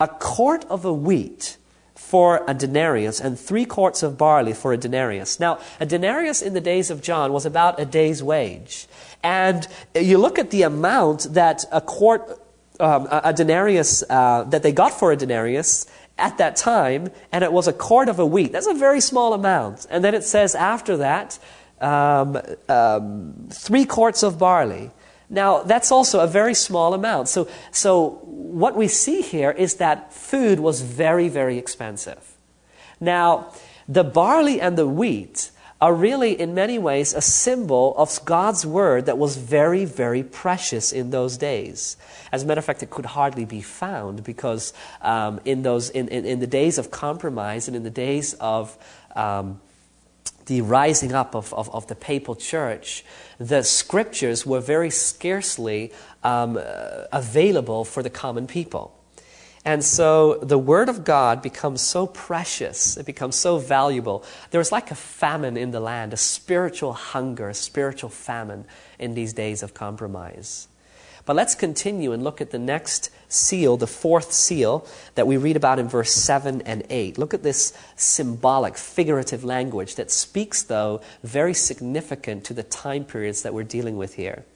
a 0.00 0.06
quart 0.06 0.64
of 0.66 0.84
a 0.84 0.92
wheat 0.92 1.56
for 2.08 2.42
a 2.48 2.54
denarius 2.54 3.20
and 3.20 3.38
three 3.38 3.66
quarts 3.66 4.02
of 4.02 4.16
barley 4.16 4.54
for 4.54 4.72
a 4.72 4.78
denarius. 4.78 5.38
Now, 5.38 5.58
a 5.78 5.84
denarius 5.84 6.40
in 6.40 6.54
the 6.54 6.60
days 6.60 6.88
of 6.90 7.02
John 7.02 7.34
was 7.34 7.44
about 7.44 7.78
a 7.78 7.84
day's 7.84 8.22
wage. 8.22 8.86
And 9.22 9.68
you 9.94 10.16
look 10.16 10.38
at 10.38 10.50
the 10.50 10.62
amount 10.62 11.34
that 11.34 11.66
a 11.70 11.82
quart, 11.82 12.22
um, 12.80 13.08
a, 13.10 13.34
denarius, 13.34 14.02
uh, 14.08 14.44
that 14.44 14.62
they 14.62 14.72
got 14.72 14.98
for 14.98 15.12
a 15.12 15.16
denarius 15.16 15.86
at 16.16 16.38
that 16.38 16.56
time, 16.56 17.10
and 17.30 17.44
it 17.44 17.52
was 17.52 17.68
a 17.68 17.74
quart 17.74 18.08
of 18.08 18.18
a 18.18 18.24
wheat. 18.24 18.52
That's 18.52 18.66
a 18.66 18.74
very 18.74 19.02
small 19.02 19.34
amount. 19.34 19.86
And 19.90 20.02
then 20.02 20.14
it 20.14 20.24
says 20.24 20.54
after 20.54 20.96
that, 20.96 21.38
um, 21.80 22.40
um, 22.70 23.48
three 23.50 23.84
quarts 23.84 24.22
of 24.22 24.38
barley. 24.38 24.90
Now, 25.30 25.62
that's 25.62 25.92
also 25.92 26.20
a 26.20 26.26
very 26.26 26.54
small 26.54 26.94
amount. 26.94 27.28
So, 27.28 27.48
so 27.70 28.20
what 28.22 28.76
we 28.76 28.88
see 28.88 29.20
here 29.20 29.50
is 29.50 29.74
that 29.74 30.12
food 30.12 30.58
was 30.60 30.80
very, 30.80 31.28
very 31.28 31.58
expensive. 31.58 32.36
Now, 32.98 33.52
the 33.86 34.04
barley 34.04 34.60
and 34.60 34.76
the 34.76 34.86
wheat 34.86 35.50
are 35.80 35.94
really, 35.94 36.38
in 36.38 36.54
many 36.54 36.78
ways, 36.78 37.14
a 37.14 37.20
symbol 37.20 37.94
of 37.96 38.24
God's 38.24 38.66
word 38.66 39.06
that 39.06 39.16
was 39.16 39.36
very, 39.36 39.84
very 39.84 40.24
precious 40.24 40.92
in 40.92 41.10
those 41.10 41.36
days. 41.36 41.96
As 42.32 42.42
a 42.42 42.46
matter 42.46 42.58
of 42.58 42.64
fact, 42.64 42.82
it 42.82 42.90
could 42.90 43.06
hardly 43.06 43.44
be 43.44 43.60
found 43.60 44.24
because 44.24 44.72
um, 45.02 45.40
in, 45.44 45.62
those, 45.62 45.90
in, 45.90 46.08
in, 46.08 46.24
in, 46.24 46.40
the 46.40 46.48
days 46.48 46.78
of 46.78 46.90
compromise 46.90 47.68
and 47.68 47.76
in 47.76 47.84
the 47.84 47.90
days 47.90 48.34
of 48.34 48.76
um, 49.14 49.60
the 50.48 50.62
rising 50.62 51.12
up 51.12 51.34
of, 51.34 51.54
of, 51.54 51.70
of, 51.70 51.86
the 51.86 51.94
papal 51.94 52.34
church, 52.34 53.04
the 53.38 53.62
scriptures 53.62 54.44
were 54.44 54.60
very 54.60 54.90
scarcely 54.90 55.92
um, 56.24 56.58
available 57.12 57.84
for 57.84 58.02
the 58.02 58.10
common 58.10 58.46
people. 58.46 58.94
And 59.64 59.84
so 59.84 60.38
the 60.38 60.58
Word 60.58 60.88
of 60.88 61.04
God 61.04 61.42
becomes 61.42 61.82
so 61.82 62.06
precious, 62.06 62.96
it 62.96 63.04
becomes 63.04 63.36
so 63.36 63.58
valuable. 63.58 64.24
There 64.50 64.58
was 64.58 64.72
like 64.72 64.90
a 64.90 64.94
famine 64.94 65.56
in 65.56 65.70
the 65.70 65.80
land, 65.80 66.12
a 66.12 66.16
spiritual 66.16 66.94
hunger, 66.94 67.50
a 67.50 67.54
spiritual 67.54 68.10
famine 68.10 68.64
in 68.98 69.14
these 69.14 69.34
days 69.34 69.62
of 69.62 69.74
compromise. 69.74 70.68
But 71.28 71.36
let's 71.36 71.54
continue 71.54 72.12
and 72.12 72.24
look 72.24 72.40
at 72.40 72.52
the 72.52 72.58
next 72.58 73.10
seal, 73.28 73.76
the 73.76 73.86
fourth 73.86 74.32
seal 74.32 74.86
that 75.14 75.26
we 75.26 75.36
read 75.36 75.56
about 75.56 75.78
in 75.78 75.86
verse 75.86 76.10
7 76.10 76.62
and 76.62 76.84
8. 76.88 77.18
Look 77.18 77.34
at 77.34 77.42
this 77.42 77.74
symbolic, 77.96 78.78
figurative 78.78 79.44
language 79.44 79.96
that 79.96 80.10
speaks, 80.10 80.62
though, 80.62 81.02
very 81.22 81.52
significant 81.52 82.44
to 82.44 82.54
the 82.54 82.62
time 82.62 83.04
periods 83.04 83.42
that 83.42 83.52
we're 83.52 83.62
dealing 83.62 83.98
with 83.98 84.14
here. 84.14 84.46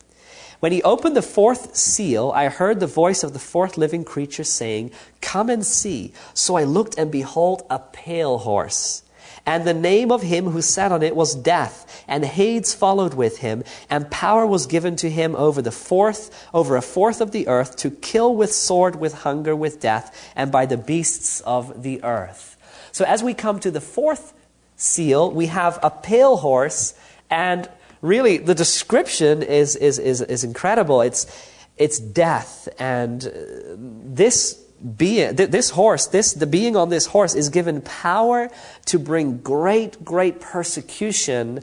When 0.61 0.73
he 0.73 0.83
opened 0.83 1.15
the 1.15 1.21
fourth 1.21 1.77
seal, 1.77 2.33
I 2.35 2.49
heard 2.49 2.81
the 2.81 2.87
voice 2.87 3.23
of 3.23 3.35
the 3.35 3.39
fourth 3.39 3.77
living 3.77 4.03
creature 4.03 4.43
saying, 4.43 4.93
Come 5.21 5.51
and 5.51 5.67
see. 5.67 6.15
So 6.33 6.57
I 6.57 6.65
looked, 6.65 6.97
and 6.97 7.13
behold, 7.13 7.67
a 7.69 7.81
pale 7.81 8.39
horse. 8.39 9.03
And 9.45 9.65
the 9.65 9.75
name 9.75 10.13
of 10.13 10.23
him 10.23 10.51
who 10.51 10.63
sat 10.63 10.93
on 10.93 11.03
it 11.03 11.17
was 11.17 11.35
Death, 11.35 12.05
and 12.07 12.25
Hades 12.25 12.75
followed 12.75 13.15
with 13.15 13.39
him, 13.39 13.65
and 13.91 14.11
power 14.11 14.47
was 14.47 14.67
given 14.67 14.95
to 14.97 15.11
him 15.11 15.35
over 15.35 15.61
the 15.61 15.73
fourth, 15.73 16.49
over 16.55 16.77
a 16.77 16.83
fourth 16.83 17.21
of 17.21 17.33
the 17.33 17.49
earth, 17.49 17.77
to 17.79 17.91
kill 17.91 18.37
with 18.37 18.53
sword, 18.53 18.97
with 18.97 19.15
hunger, 19.15 19.57
with 19.57 19.81
death, 19.81 20.33
and 20.37 20.53
by 20.53 20.67
the 20.67 20.77
beasts 20.77 21.41
of 21.41 21.83
the 21.83 22.03
earth. 22.05 22.57
So 22.93 23.05
as 23.05 23.23
we 23.23 23.35
come 23.35 23.59
to 23.61 23.71
the 23.71 23.81
fourth 23.81 24.33
seal, 24.77 25.31
we 25.31 25.47
have 25.47 25.79
a 25.83 25.91
pale 25.91 26.37
horse, 26.37 26.95
and 27.29 27.69
really 28.01 28.39
the 28.39 28.55
description 28.55 29.43
is, 29.43 29.75
is, 29.75 29.99
is, 29.99 30.21
is 30.21 30.45
incredible. 30.45 31.01
It's, 31.01 31.27
it's 31.77 31.99
death, 31.99 32.69
and 32.79 33.27
uh, 33.27 33.31
this 34.05 34.63
being, 34.97 35.35
this 35.37 35.71
horse, 35.71 36.07
this, 36.07 36.33
the 36.33 36.47
being 36.47 36.77
on 36.77 36.89
this 36.89 37.07
horse 37.07 37.35
is 37.35 37.49
given 37.49 37.81
power 37.83 38.51
to 38.87 38.99
bring 38.99 39.39
great, 39.39 40.05
great 40.05 40.41
persecution. 40.41 41.61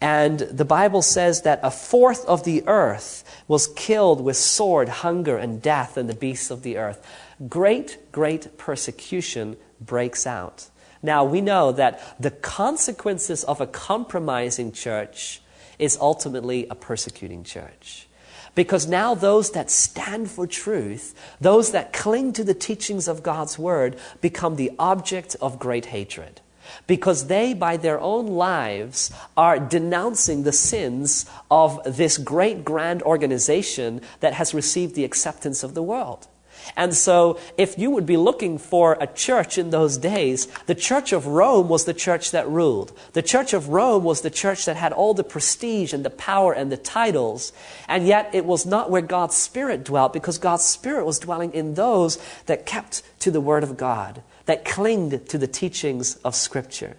And 0.00 0.40
the 0.40 0.64
Bible 0.64 1.02
says 1.02 1.42
that 1.42 1.60
a 1.62 1.70
fourth 1.70 2.24
of 2.26 2.44
the 2.44 2.64
earth 2.66 3.24
was 3.46 3.68
killed 3.68 4.20
with 4.20 4.36
sword, 4.36 4.88
hunger, 4.88 5.36
and 5.36 5.60
death, 5.60 5.96
and 5.96 6.08
the 6.08 6.14
beasts 6.14 6.50
of 6.50 6.62
the 6.62 6.76
earth. 6.78 7.06
Great, 7.48 8.10
great 8.10 8.58
persecution 8.58 9.56
breaks 9.80 10.26
out. 10.26 10.68
Now, 11.02 11.24
we 11.24 11.40
know 11.40 11.72
that 11.72 12.00
the 12.20 12.30
consequences 12.30 13.44
of 13.44 13.60
a 13.60 13.66
compromising 13.66 14.72
church 14.72 15.42
is 15.78 15.98
ultimately 16.00 16.66
a 16.68 16.74
persecuting 16.74 17.42
church. 17.42 18.06
Because 18.54 18.86
now 18.86 19.14
those 19.14 19.52
that 19.52 19.70
stand 19.70 20.30
for 20.30 20.46
truth, 20.46 21.14
those 21.40 21.72
that 21.72 21.92
cling 21.92 22.32
to 22.34 22.44
the 22.44 22.54
teachings 22.54 23.08
of 23.08 23.22
God's 23.22 23.58
word, 23.58 23.96
become 24.20 24.56
the 24.56 24.72
object 24.78 25.36
of 25.40 25.58
great 25.58 25.86
hatred. 25.86 26.40
Because 26.86 27.26
they, 27.26 27.54
by 27.54 27.76
their 27.76 28.00
own 28.00 28.26
lives, 28.26 29.10
are 29.36 29.58
denouncing 29.58 30.42
the 30.42 30.52
sins 30.52 31.26
of 31.50 31.80
this 31.84 32.18
great 32.18 32.64
grand 32.64 33.02
organization 33.02 34.00
that 34.20 34.34
has 34.34 34.54
received 34.54 34.94
the 34.94 35.04
acceptance 35.04 35.62
of 35.62 35.74
the 35.74 35.82
world. 35.82 36.28
And 36.76 36.94
so, 36.94 37.38
if 37.58 37.78
you 37.78 37.90
would 37.90 38.06
be 38.06 38.16
looking 38.16 38.58
for 38.58 38.96
a 39.00 39.06
church 39.06 39.58
in 39.58 39.70
those 39.70 39.98
days, 39.98 40.46
the 40.66 40.74
Church 40.74 41.12
of 41.12 41.26
Rome 41.26 41.68
was 41.68 41.84
the 41.84 41.94
church 41.94 42.30
that 42.30 42.48
ruled. 42.48 42.92
The 43.12 43.22
Church 43.22 43.52
of 43.52 43.68
Rome 43.68 44.04
was 44.04 44.20
the 44.20 44.30
church 44.30 44.64
that 44.64 44.76
had 44.76 44.92
all 44.92 45.14
the 45.14 45.24
prestige 45.24 45.92
and 45.92 46.04
the 46.04 46.10
power 46.10 46.52
and 46.52 46.72
the 46.72 46.76
titles. 46.76 47.52
And 47.88 48.06
yet, 48.06 48.30
it 48.34 48.44
was 48.44 48.64
not 48.64 48.90
where 48.90 49.02
God's 49.02 49.36
Spirit 49.36 49.84
dwelt 49.84 50.12
because 50.12 50.38
God's 50.38 50.64
Spirit 50.64 51.04
was 51.04 51.18
dwelling 51.18 51.52
in 51.52 51.74
those 51.74 52.18
that 52.46 52.66
kept 52.66 53.02
to 53.20 53.30
the 53.30 53.40
Word 53.40 53.62
of 53.62 53.76
God, 53.76 54.22
that 54.46 54.64
clinged 54.64 55.28
to 55.28 55.38
the 55.38 55.46
teachings 55.46 56.16
of 56.16 56.34
Scripture. 56.34 56.96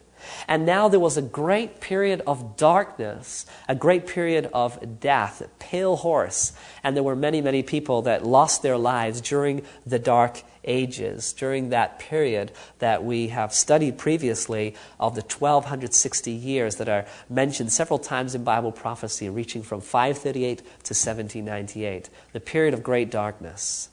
And 0.48 0.66
now 0.66 0.88
there 0.88 1.00
was 1.00 1.18
a 1.18 1.22
great 1.22 1.80
period 1.80 2.22
of 2.28 2.58
darkness, 2.58 3.46
a 3.68 3.76
great 3.76 4.08
period 4.08 4.50
of 4.54 5.00
death, 5.00 5.42
pale 5.60 5.96
horse. 5.98 6.54
And 6.84 6.96
there 6.96 7.04
were 7.04 7.16
many, 7.16 7.42
many 7.42 7.64
people 7.64 8.02
that 8.04 8.26
lost 8.26 8.62
their 8.62 8.78
lives 8.78 9.22
during 9.22 9.64
the 9.86 10.00
dark 10.00 10.44
ages, 10.66 11.34
during 11.34 11.70
that 11.70 12.00
period 12.00 12.52
that 12.80 13.04
we 13.04 13.28
have 13.30 13.54
studied 13.54 13.98
previously 13.98 14.76
of 15.00 15.16
the 15.16 15.22
1260 15.22 16.32
years 16.32 16.78
that 16.78 16.90
are 16.90 17.06
mentioned 17.30 17.72
several 17.72 18.00
times 18.00 18.36
in 18.36 18.44
Bible 18.44 18.72
prophecy, 18.72 19.30
reaching 19.30 19.62
from 19.62 19.82
538 19.82 20.58
to 20.58 20.64
1798, 20.94 22.10
the 22.32 22.40
period 22.40 22.74
of 22.74 22.84
great 22.84 23.12
darkness. 23.12 23.90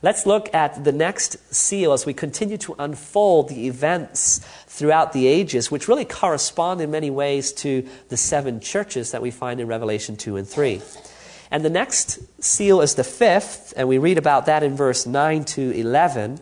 Let's 0.00 0.26
look 0.26 0.54
at 0.54 0.84
the 0.84 0.92
next 0.92 1.52
seal 1.52 1.92
as 1.92 2.06
we 2.06 2.14
continue 2.14 2.56
to 2.58 2.76
unfold 2.78 3.48
the 3.48 3.66
events 3.66 4.38
throughout 4.66 5.12
the 5.12 5.26
ages, 5.26 5.70
which 5.70 5.88
really 5.88 6.04
correspond 6.04 6.80
in 6.80 6.90
many 6.90 7.10
ways 7.10 7.52
to 7.54 7.86
the 8.08 8.16
seven 8.16 8.60
churches 8.60 9.10
that 9.10 9.22
we 9.22 9.32
find 9.32 9.60
in 9.60 9.66
Revelation 9.66 10.16
2 10.16 10.36
and 10.36 10.46
3. 10.46 10.80
And 11.50 11.64
the 11.64 11.70
next 11.70 12.20
seal 12.42 12.80
is 12.80 12.94
the 12.94 13.02
fifth, 13.02 13.74
and 13.76 13.88
we 13.88 13.98
read 13.98 14.18
about 14.18 14.46
that 14.46 14.62
in 14.62 14.76
verse 14.76 15.04
9 15.04 15.44
to 15.46 15.72
11. 15.72 16.40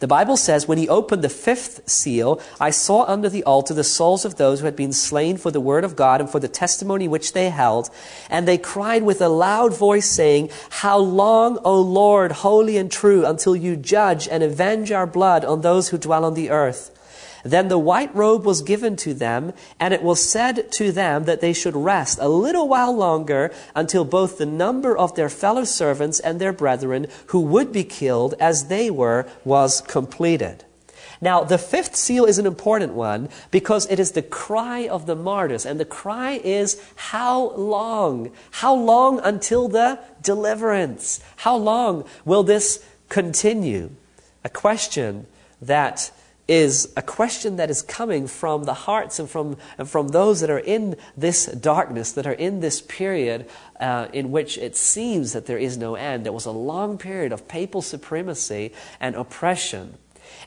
The 0.00 0.06
Bible 0.06 0.36
says, 0.36 0.66
When 0.66 0.78
he 0.78 0.88
opened 0.88 1.22
the 1.22 1.28
fifth 1.28 1.88
seal, 1.88 2.40
I 2.60 2.70
saw 2.70 3.04
under 3.04 3.28
the 3.28 3.44
altar 3.44 3.74
the 3.74 3.84
souls 3.84 4.24
of 4.24 4.36
those 4.36 4.60
who 4.60 4.66
had 4.66 4.76
been 4.76 4.92
slain 4.92 5.36
for 5.36 5.50
the 5.50 5.60
word 5.60 5.84
of 5.84 5.96
God 5.96 6.20
and 6.20 6.28
for 6.28 6.40
the 6.40 6.48
testimony 6.48 7.08
which 7.08 7.32
they 7.32 7.50
held. 7.50 7.90
And 8.28 8.46
they 8.46 8.58
cried 8.58 9.02
with 9.02 9.20
a 9.20 9.28
loud 9.28 9.76
voice, 9.76 10.06
saying, 10.06 10.50
How 10.70 10.98
long, 10.98 11.58
O 11.64 11.80
Lord, 11.80 12.32
holy 12.32 12.76
and 12.76 12.90
true, 12.90 13.24
until 13.24 13.56
you 13.56 13.76
judge 13.76 14.28
and 14.28 14.42
avenge 14.42 14.92
our 14.92 15.06
blood 15.06 15.44
on 15.44 15.60
those 15.60 15.88
who 15.88 15.98
dwell 15.98 16.24
on 16.24 16.34
the 16.34 16.50
earth? 16.50 16.90
Then 17.44 17.68
the 17.68 17.78
white 17.78 18.14
robe 18.14 18.44
was 18.44 18.62
given 18.62 18.96
to 18.96 19.12
them, 19.12 19.52
and 19.78 19.92
it 19.92 20.02
was 20.02 20.28
said 20.28 20.72
to 20.72 20.90
them 20.90 21.24
that 21.24 21.40
they 21.40 21.52
should 21.52 21.76
rest 21.76 22.18
a 22.20 22.28
little 22.28 22.68
while 22.68 22.96
longer 22.96 23.52
until 23.74 24.04
both 24.04 24.38
the 24.38 24.46
number 24.46 24.96
of 24.96 25.14
their 25.14 25.28
fellow 25.28 25.64
servants 25.64 26.20
and 26.20 26.40
their 26.40 26.52
brethren 26.52 27.06
who 27.26 27.40
would 27.40 27.70
be 27.70 27.84
killed 27.84 28.34
as 28.40 28.66
they 28.68 28.90
were 28.90 29.28
was 29.44 29.82
completed. 29.82 30.64
Now, 31.20 31.44
the 31.44 31.58
fifth 31.58 31.96
seal 31.96 32.24
is 32.24 32.38
an 32.38 32.46
important 32.46 32.94
one 32.94 33.28
because 33.50 33.86
it 33.90 34.00
is 34.00 34.12
the 34.12 34.22
cry 34.22 34.88
of 34.88 35.06
the 35.06 35.16
martyrs. 35.16 35.64
And 35.64 35.78
the 35.78 35.84
cry 35.84 36.32
is, 36.32 36.80
How 36.96 37.50
long? 37.52 38.30
How 38.50 38.74
long 38.74 39.20
until 39.20 39.68
the 39.68 40.00
deliverance? 40.22 41.20
How 41.36 41.56
long 41.56 42.04
will 42.24 42.42
this 42.42 42.84
continue? 43.08 43.90
A 44.44 44.50
question 44.50 45.26
that 45.62 46.10
is 46.46 46.92
a 46.96 47.02
question 47.02 47.56
that 47.56 47.70
is 47.70 47.80
coming 47.80 48.26
from 48.26 48.64
the 48.64 48.74
hearts 48.74 49.18
and 49.18 49.30
from, 49.30 49.56
and 49.78 49.88
from 49.88 50.08
those 50.08 50.40
that 50.40 50.50
are 50.50 50.58
in 50.58 50.96
this 51.16 51.46
darkness, 51.46 52.12
that 52.12 52.26
are 52.26 52.32
in 52.32 52.60
this 52.60 52.80
period 52.82 53.48
uh, 53.80 54.08
in 54.12 54.30
which 54.30 54.58
it 54.58 54.76
seems 54.76 55.32
that 55.32 55.46
there 55.46 55.58
is 55.58 55.76
no 55.76 55.94
end. 55.94 56.24
There 56.24 56.32
was 56.32 56.46
a 56.46 56.50
long 56.50 56.98
period 56.98 57.32
of 57.32 57.48
papal 57.48 57.82
supremacy 57.82 58.72
and 59.00 59.16
oppression. 59.16 59.96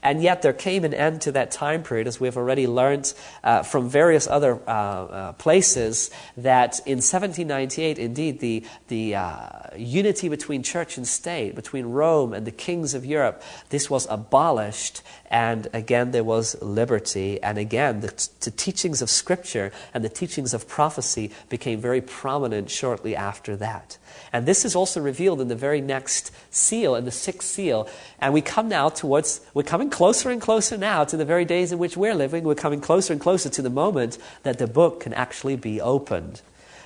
And 0.08 0.24
yet 0.24 0.42
there 0.42 0.54
came 0.54 0.86
an 0.86 0.94
end 0.94 1.20
to 1.24 1.34
that 1.34 1.52
time 1.52 1.84
period, 1.84 2.08
as 2.08 2.18
we've 2.18 2.38
already 2.38 2.66
learned 2.66 3.14
uh, 3.44 3.62
from 3.64 3.90
various 3.90 4.26
other 4.26 4.58
uh, 4.66 4.72
uh, 4.72 5.34
places, 5.34 6.10
that 6.38 6.80
in 6.86 7.00
1798, 7.00 8.00
indeed, 8.00 8.40
the, 8.40 8.64
the 8.88 9.16
uh, 9.16 9.50
unity 9.76 10.30
between 10.30 10.64
church 10.64 10.96
and 10.96 11.06
state, 11.06 11.56
between 11.56 11.88
Rome 11.88 12.32
and 12.32 12.48
the 12.48 12.52
kings 12.52 12.94
of 12.94 13.06
Europe, 13.06 13.44
this 13.68 13.90
was 13.90 14.08
abolished. 14.10 15.02
And 15.30 15.68
again, 15.74 16.12
there 16.12 16.24
was 16.24 16.56
liberty. 16.62 17.44
And 17.44 17.58
again, 17.58 18.00
the, 18.00 18.30
the 18.40 18.52
teachings 18.52 19.02
of 19.02 19.10
Scripture 19.10 19.74
and 19.94 20.06
the 20.06 20.10
teachings 20.10 20.54
of 20.54 20.70
prophecy 20.70 21.32
became 21.50 21.82
very 21.82 22.00
prominent 22.00 22.70
shortly 22.70 23.14
after 23.14 23.58
that. 23.58 23.98
And 24.34 24.46
this 24.46 24.66
is 24.66 24.76
also 24.76 25.02
revealed 25.02 25.42
in 25.42 25.48
the 25.48 25.56
very 25.56 25.82
next 25.82 26.32
seal, 26.52 26.96
in 26.96 27.06
the 27.06 27.12
sixth 27.12 27.48
seal. 27.48 27.88
And 28.20 28.34
we 28.34 28.42
come 28.42 28.68
now 28.70 28.90
towards, 28.90 29.42
we're 29.54 29.64
coming 29.64 29.90
closer 29.90 30.30
and 30.30 30.42
closer 30.42 30.78
now 30.78 31.04
to 31.06 31.18
the 31.18 31.26
very 31.26 31.46
days 31.46 31.72
in 31.72 31.80
which 31.80 31.98
we're 31.98 32.16
living. 32.16 32.44
We're 32.44 32.56
coming 32.56 32.82
closer 32.82 33.14
and 33.14 33.22
closer 33.22 33.50
to 33.50 33.62
the 33.62 33.70
moment 33.70 34.18
that 34.44 34.58
the 34.58 34.68
book 34.68 35.02
can 35.02 35.14
actually 35.14 35.56
be 35.56 35.80
opened. 35.82 36.42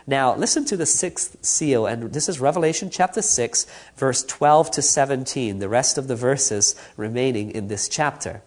Now, 0.08 0.36
listen 0.36 0.66
to 0.66 0.78
the 0.78 0.86
sixth 0.86 1.38
seal, 1.46 1.86
and 1.86 2.12
this 2.12 2.28
is 2.28 2.40
Revelation 2.40 2.90
chapter 2.90 3.22
6, 3.22 3.68
verse 3.96 4.24
12 4.24 4.72
to 4.72 4.82
17, 4.82 5.60
the 5.60 5.70
rest 5.70 5.98
of 5.98 6.08
the 6.08 6.16
verses 6.16 6.76
remaining 6.98 7.52
in 7.52 7.68
this 7.68 7.88
chapter. 7.88 8.42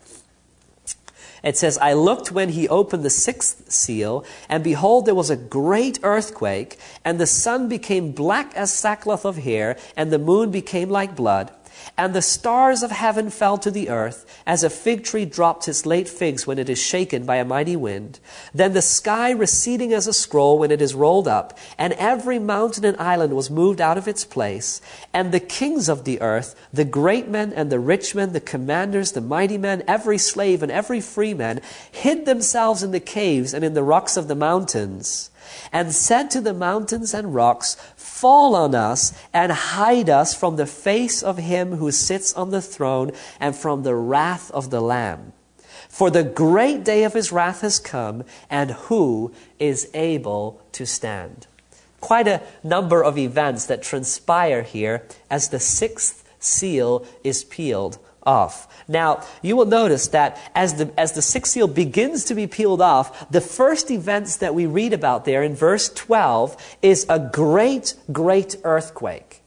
It 1.45 1.59
says, 1.59 1.77
I 1.77 1.93
looked 1.93 2.33
when 2.33 2.49
he 2.49 2.67
opened 2.69 3.05
the 3.05 3.11
sixth 3.11 3.71
seal, 3.71 4.25
and 4.49 4.65
behold, 4.65 5.05
there 5.05 5.15
was 5.15 5.29
a 5.29 5.37
great 5.37 5.99
earthquake, 6.03 6.79
and 7.05 7.21
the 7.21 7.27
sun 7.27 7.69
became 7.69 8.13
black 8.13 8.55
as 8.55 8.73
sackcloth 8.73 9.27
of 9.27 9.37
hair, 9.37 9.77
and 9.95 10.11
the 10.11 10.19
moon 10.19 10.51
became 10.51 10.89
like 10.89 11.15
blood. 11.15 11.53
And 11.97 12.15
the 12.15 12.23
stars 12.23 12.83
of 12.83 12.91
heaven 12.91 13.31
fell 13.31 13.59
to 13.59 13.71
the 13.71 13.89
earth, 13.89 14.43
as 14.47 14.65
a 14.65 14.71
fig 14.71 15.05
tree 15.05 15.25
drops 15.25 15.69
its 15.69 15.87
late 15.87 16.09
figs 16.09 16.47
when 16.47 16.59
it 16.59 16.69
is 16.69 16.79
shaken 16.79 17.25
by 17.25 17.37
a 17.37 17.45
mighty 17.45 17.77
wind. 17.77 18.21
Then 18.53 18.73
the 18.73 18.83
sky 18.83 19.31
receding 19.31 19.93
as 19.93 20.07
a 20.07 20.13
scroll 20.13 20.59
when 20.59 20.71
it 20.71 20.83
is 20.83 20.95
rolled 20.95 21.29
up, 21.29 21.59
and 21.79 21.93
every 21.95 22.39
mountain 22.39 22.85
and 22.85 22.97
island 22.99 23.35
was 23.35 23.51
moved 23.51 23.81
out 23.81 23.99
of 23.99 24.09
its 24.09 24.25
place. 24.25 24.81
And 25.13 25.33
the 25.33 25.41
kings 25.41 25.89
of 25.89 26.05
the 26.05 26.21
earth, 26.21 26.55
the 26.73 26.85
great 26.85 27.29
men 27.29 27.53
and 27.53 27.71
the 27.71 27.81
rich 27.81 28.15
men, 28.15 28.33
the 28.33 28.41
commanders, 28.41 29.13
the 29.13 29.21
mighty 29.21 29.59
men, 29.59 29.83
every 29.87 30.19
slave 30.19 30.63
and 30.63 30.73
every 30.73 31.01
free 31.01 31.35
man, 31.35 31.61
hid 31.91 32.27
themselves 32.27 32.83
in 32.83 32.91
the 32.91 33.01
caves 33.01 33.55
and 33.55 33.65
in 33.65 33.75
the 33.75 33.83
rocks 33.83 34.17
of 34.17 34.29
the 34.29 34.35
mountains 34.35 35.31
and 35.73 35.93
said 35.93 36.31
to 36.31 36.41
the 36.41 36.55
mountains 36.55 37.15
and 37.15 37.35
rocks, 37.35 37.77
Fall 37.97 38.55
on 38.55 38.75
us 38.75 39.13
and 39.33 39.53
hide 39.53 40.09
us 40.09 40.35
from 40.35 40.57
the 40.57 40.67
face 40.67 41.23
of 41.23 41.39
him 41.39 41.77
who 41.77 41.91
sits 41.91 42.33
on 42.35 42.51
the 42.51 42.63
throne 42.63 43.13
and 43.41 43.57
from 43.57 43.83
the 43.83 43.95
wrath 43.95 44.51
of 44.51 44.71
the 44.71 44.81
Lamb. 44.81 45.33
For 45.89 46.11
the 46.11 46.25
great 46.25 46.85
day 46.85 47.05
of 47.05 47.15
his 47.15 47.31
wrath 47.31 47.61
has 47.61 47.79
come, 47.79 48.25
and 48.51 48.73
who 48.73 49.33
is 49.59 49.89
able 49.95 50.61
to 50.73 50.87
stand? 50.87 51.47
Quite 52.01 52.27
a 52.27 52.43
number 52.63 53.03
of 53.03 53.17
events 53.17 53.67
that 53.67 53.83
transpire 53.83 54.63
here 54.63 55.07
as 55.31 55.49
the 55.49 55.61
sixth 55.61 56.25
seal 56.39 57.07
is 57.23 57.45
peeled 57.45 57.99
off. 58.27 58.69
Now, 58.89 59.25
you 59.43 59.57
will 59.57 59.67
notice 59.67 60.09
that 60.09 60.39
as 60.55 60.75
the, 60.75 60.93
as 60.99 61.13
the 61.13 61.23
sixth 61.23 61.53
seal 61.53 61.69
begins 61.69 62.25
to 62.25 62.35
be 62.35 62.47
peeled 62.47 62.83
off, 62.83 63.31
the 63.31 63.41
first 63.41 63.91
events 63.91 64.37
that 64.37 64.55
we 64.55 64.67
read 64.67 64.93
about 64.93 65.25
there 65.25 65.43
in 65.43 65.55
verse 65.55 65.89
12 65.91 66.57
is 66.83 67.07
a 67.09 67.19
great, 67.19 67.95
great 68.13 68.57
earthquake. 68.65 69.43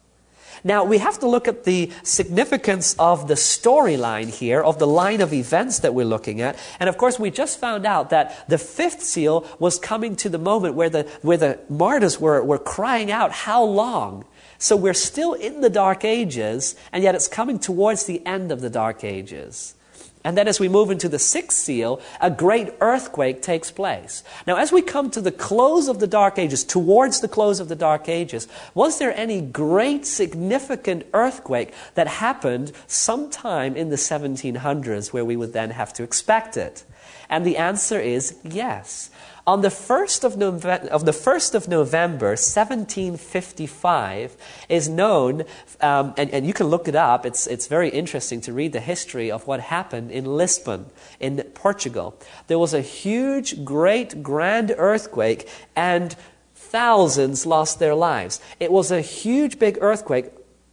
Now, 0.64 0.84
we 0.84 0.98
have 0.98 1.20
to 1.20 1.28
look 1.28 1.48
at 1.48 1.64
the 1.64 1.92
significance 2.04 2.96
of 3.00 3.28
the 3.28 3.36
storyline 3.36 4.28
here, 4.28 4.62
of 4.62 4.80
the 4.80 4.88
line 4.88 5.22
of 5.22 5.32
events 5.32 5.80
that 5.80 5.94
we're 5.94 6.06
looking 6.06 6.42
at. 6.42 6.58
And 6.80 6.90
of 6.90 6.98
course, 6.98 7.20
we 7.20 7.32
just 7.32 7.60
found 7.60 7.86
out 7.86 8.10
that 8.10 8.50
the 8.50 8.58
fifth 8.58 9.02
seal 9.02 9.48
was 9.60 9.80
coming 9.80 10.16
to 10.18 10.30
the 10.30 10.38
moment 10.38 10.76
where 10.76 10.90
the, 10.90 11.04
where 11.22 11.38
the 11.38 11.60
martyrs 11.70 12.20
were, 12.20 12.44
were 12.44 12.58
crying 12.58 13.12
out, 13.12 13.32
How 13.32 13.64
long? 13.64 14.26
So 14.60 14.76
we're 14.76 14.94
still 14.94 15.34
in 15.34 15.62
the 15.62 15.70
Dark 15.70 16.04
Ages, 16.04 16.76
and 16.92 17.04
yet 17.04 17.16
it's 17.16 17.28
coming 17.28 17.60
towards 17.60 18.06
the 18.06 18.26
end 18.26 18.52
of 18.52 18.62
the 18.62 18.70
Dark 18.70 19.04
Ages. 19.04 19.76
And 20.24 20.38
then 20.38 20.50
as 20.50 20.60
we 20.60 20.68
move 20.68 20.92
into 20.92 21.08
the 21.08 21.20
sixth 21.20 21.58
seal, 21.58 22.02
a 22.20 22.30
great 22.30 22.74
earthquake 22.82 23.42
takes 23.42 23.72
place. 23.72 24.24
Now, 24.46 24.58
as 24.58 24.74
we 24.74 24.82
come 24.82 25.10
to 25.12 25.22
the 25.22 25.32
close 25.32 25.88
of 25.88 26.00
the 26.00 26.08
Dark 26.08 26.38
Ages, 26.38 26.66
towards 26.66 27.22
the 27.22 27.30
close 27.30 27.62
of 27.62 27.70
the 27.70 27.78
Dark 27.78 28.10
Ages, 28.10 28.48
was 28.74 29.00
there 29.00 29.16
any 29.16 29.40
great 29.40 30.06
significant 30.06 31.06
earthquake 31.14 31.74
that 31.94 32.08
happened 32.08 32.74
sometime 32.88 33.78
in 33.78 33.90
the 33.90 33.96
1700s 33.96 35.14
where 35.14 35.24
we 35.24 35.38
would 35.38 35.54
then 35.54 35.70
have 35.70 35.94
to 35.94 36.04
expect 36.04 36.58
it? 36.58 36.84
And 37.30 37.46
the 37.46 37.56
answer 37.56 38.00
is 38.00 38.38
yes. 38.44 39.10
On 39.48 39.62
the 39.62 39.70
1st 39.70 40.26
of, 40.26 40.36
November, 40.36 40.90
of 40.90 41.06
the 41.06 41.14
1st 41.14 41.56
of 41.56 41.70
November, 41.70 42.32
1755, 42.32 44.36
is 44.68 44.90
known, 44.90 45.46
um, 45.80 46.14
and, 46.18 46.30
and 46.32 46.46
you 46.46 46.52
can 46.52 46.68
look 46.68 46.90
it 46.90 46.96
up, 46.96 47.26
it's, 47.26 47.48
it's 47.48 47.68
very 47.68 47.88
interesting 47.88 48.42
to 48.42 48.52
read 48.52 48.74
the 48.74 48.82
history 48.82 49.32
of 49.32 49.48
what 49.48 49.62
happened 49.62 50.12
in 50.12 50.26
Lisbon, 50.26 50.88
in 51.22 51.42
Portugal. 51.54 52.20
There 52.48 52.60
was 52.60 52.74
a 52.74 52.82
huge, 52.82 53.64
great, 53.64 54.22
grand 54.22 54.76
earthquake, 54.78 55.48
and 55.78 56.14
thousands 56.54 57.46
lost 57.46 57.80
their 57.80 57.96
lives. 57.96 58.42
It 58.60 58.70
was 58.70 58.92
a 58.92 59.00
huge, 59.00 59.60
big 59.60 59.78
earthquake, 59.80 60.26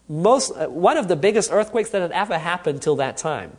most, 0.09 0.51
uh, 0.51 0.67
one 0.67 0.97
of 0.97 1.07
the 1.07 1.15
biggest 1.15 1.53
earthquakes 1.53 1.91
that 1.91 2.03
had 2.03 2.11
ever 2.11 2.39
happened 2.39 2.83
till 2.83 2.97
that 2.97 3.19
time. 3.19 3.57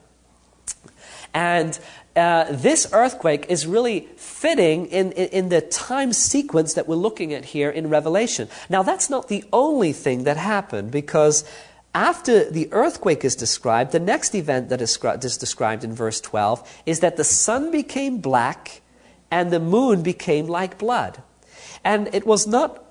And 1.33 1.79
uh, 2.15 2.45
this 2.49 2.87
earthquake 2.93 3.45
is 3.49 3.67
really 3.67 4.07
fitting 4.15 4.85
in, 4.87 5.11
in, 5.13 5.27
in, 5.29 5.49
the 5.49 5.59
time 5.59 6.13
sequence 6.13 6.73
that 6.75 6.87
we're 6.87 6.95
looking 6.95 7.33
at 7.33 7.45
here 7.45 7.69
in 7.69 7.89
Revelation. 7.89 8.47
Now, 8.69 8.83
that's 8.83 9.09
not 9.09 9.27
the 9.27 9.43
only 9.51 9.91
thing 9.91 10.23
that 10.23 10.37
happened 10.37 10.91
because 10.91 11.43
after 11.93 12.49
the 12.49 12.71
earthquake 12.71 13.25
is 13.25 13.35
described, 13.35 13.91
the 13.91 13.99
next 13.99 14.33
event 14.33 14.69
that 14.69 14.81
is, 14.81 14.97
is 15.23 15.37
described 15.37 15.83
in 15.83 15.93
verse 15.93 16.21
12 16.21 16.81
is 16.85 17.01
that 17.01 17.17
the 17.17 17.23
sun 17.23 17.71
became 17.71 18.19
black 18.19 18.81
and 19.29 19.51
the 19.51 19.59
moon 19.59 20.01
became 20.01 20.47
like 20.47 20.77
blood. 20.77 21.21
And 21.83 22.13
it 22.13 22.25
was 22.25 22.47
not 22.47 22.84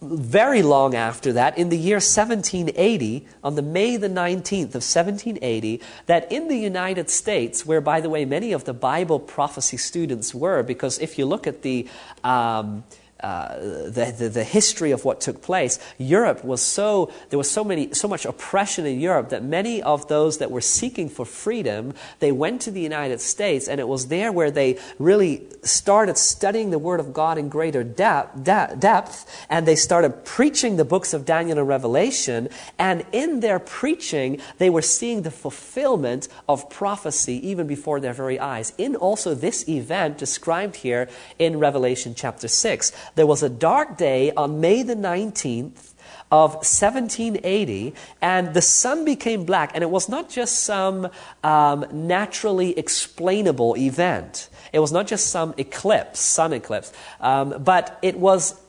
very 0.00 0.62
long 0.62 0.94
after 0.94 1.32
that, 1.32 1.58
in 1.58 1.70
the 1.70 1.76
year 1.76 1.96
1780, 1.96 3.26
on 3.42 3.56
the 3.56 3.62
May 3.62 3.96
the 3.96 4.08
19th 4.08 4.74
of 4.74 4.84
1780, 4.84 5.80
that 6.06 6.30
in 6.30 6.48
the 6.48 6.56
United 6.56 7.10
States, 7.10 7.66
where, 7.66 7.80
by 7.80 8.00
the 8.00 8.08
way, 8.08 8.24
many 8.24 8.52
of 8.52 8.64
the 8.64 8.74
Bible 8.74 9.18
prophecy 9.18 9.76
students 9.76 10.34
were, 10.34 10.62
because 10.62 10.98
if 11.00 11.18
you 11.18 11.26
look 11.26 11.46
at 11.46 11.62
the 11.62 11.88
um, 12.22 12.84
uh, 13.20 13.58
the, 13.58 14.14
the, 14.16 14.28
the, 14.28 14.44
history 14.44 14.92
of 14.92 15.04
what 15.04 15.20
took 15.20 15.42
place, 15.42 15.78
Europe 15.98 16.44
was 16.44 16.62
so, 16.62 17.12
there 17.30 17.38
was 17.38 17.50
so, 17.50 17.64
many, 17.64 17.92
so 17.92 18.06
much 18.06 18.24
oppression 18.24 18.86
in 18.86 19.00
Europe 19.00 19.30
that 19.30 19.42
many 19.42 19.82
of 19.82 20.06
those 20.06 20.38
that 20.38 20.52
were 20.52 20.60
seeking 20.60 21.08
for 21.08 21.24
freedom, 21.24 21.92
they 22.20 22.30
went 22.30 22.60
to 22.62 22.70
the 22.70 22.80
United 22.80 23.20
States, 23.20 23.66
and 23.66 23.80
it 23.80 23.88
was 23.88 24.06
there 24.06 24.30
where 24.30 24.52
they 24.52 24.78
really 25.00 25.42
started 25.64 26.16
studying 26.16 26.70
the 26.70 26.78
Word 26.78 27.00
of 27.00 27.12
God 27.12 27.38
in 27.38 27.48
greater 27.48 27.82
depth, 27.82 28.44
de- 28.44 28.76
depth 28.78 29.26
and 29.50 29.66
they 29.66 29.76
started 29.76 30.24
preaching 30.24 30.76
the 30.76 30.84
books 30.84 31.12
of 31.12 31.24
Daniel 31.24 31.58
and 31.58 31.66
Revelation, 31.66 32.48
and 32.78 33.04
in 33.10 33.40
their 33.40 33.58
preaching, 33.58 34.40
they 34.58 34.70
were 34.70 34.82
seeing 34.82 35.22
the 35.22 35.30
fulfillment 35.32 36.28
of 36.48 36.70
prophecy 36.70 37.46
even 37.48 37.66
before 37.66 37.98
their 37.98 38.12
very 38.12 38.38
eyes. 38.38 38.72
In 38.78 38.94
also 38.94 39.34
this 39.34 39.68
event 39.68 40.18
described 40.18 40.76
here 40.76 41.08
in 41.38 41.58
Revelation 41.58 42.14
chapter 42.14 42.46
6 42.46 42.92
there 43.14 43.26
was 43.26 43.42
a 43.42 43.48
dark 43.48 43.96
day 43.96 44.32
on 44.32 44.60
May 44.60 44.82
the 44.82 44.96
19th 44.96 45.94
of 46.30 46.54
1780, 46.56 47.94
and 48.20 48.52
the 48.52 48.60
sun 48.60 49.04
became 49.04 49.44
black, 49.44 49.70
and 49.74 49.82
it 49.82 49.90
was 49.90 50.08
not 50.08 50.28
just 50.28 50.60
some 50.60 51.08
um, 51.42 51.86
naturally 51.92 52.78
explainable 52.78 53.76
event. 53.76 54.48
It 54.72 54.80
was 54.80 54.92
not 54.92 55.06
just 55.06 55.28
some 55.28 55.54
eclipse, 55.56 56.20
sun 56.20 56.52
eclipse, 56.52 56.92
um, 57.20 57.62
but 57.62 57.98
it 58.02 58.18
was 58.18 58.60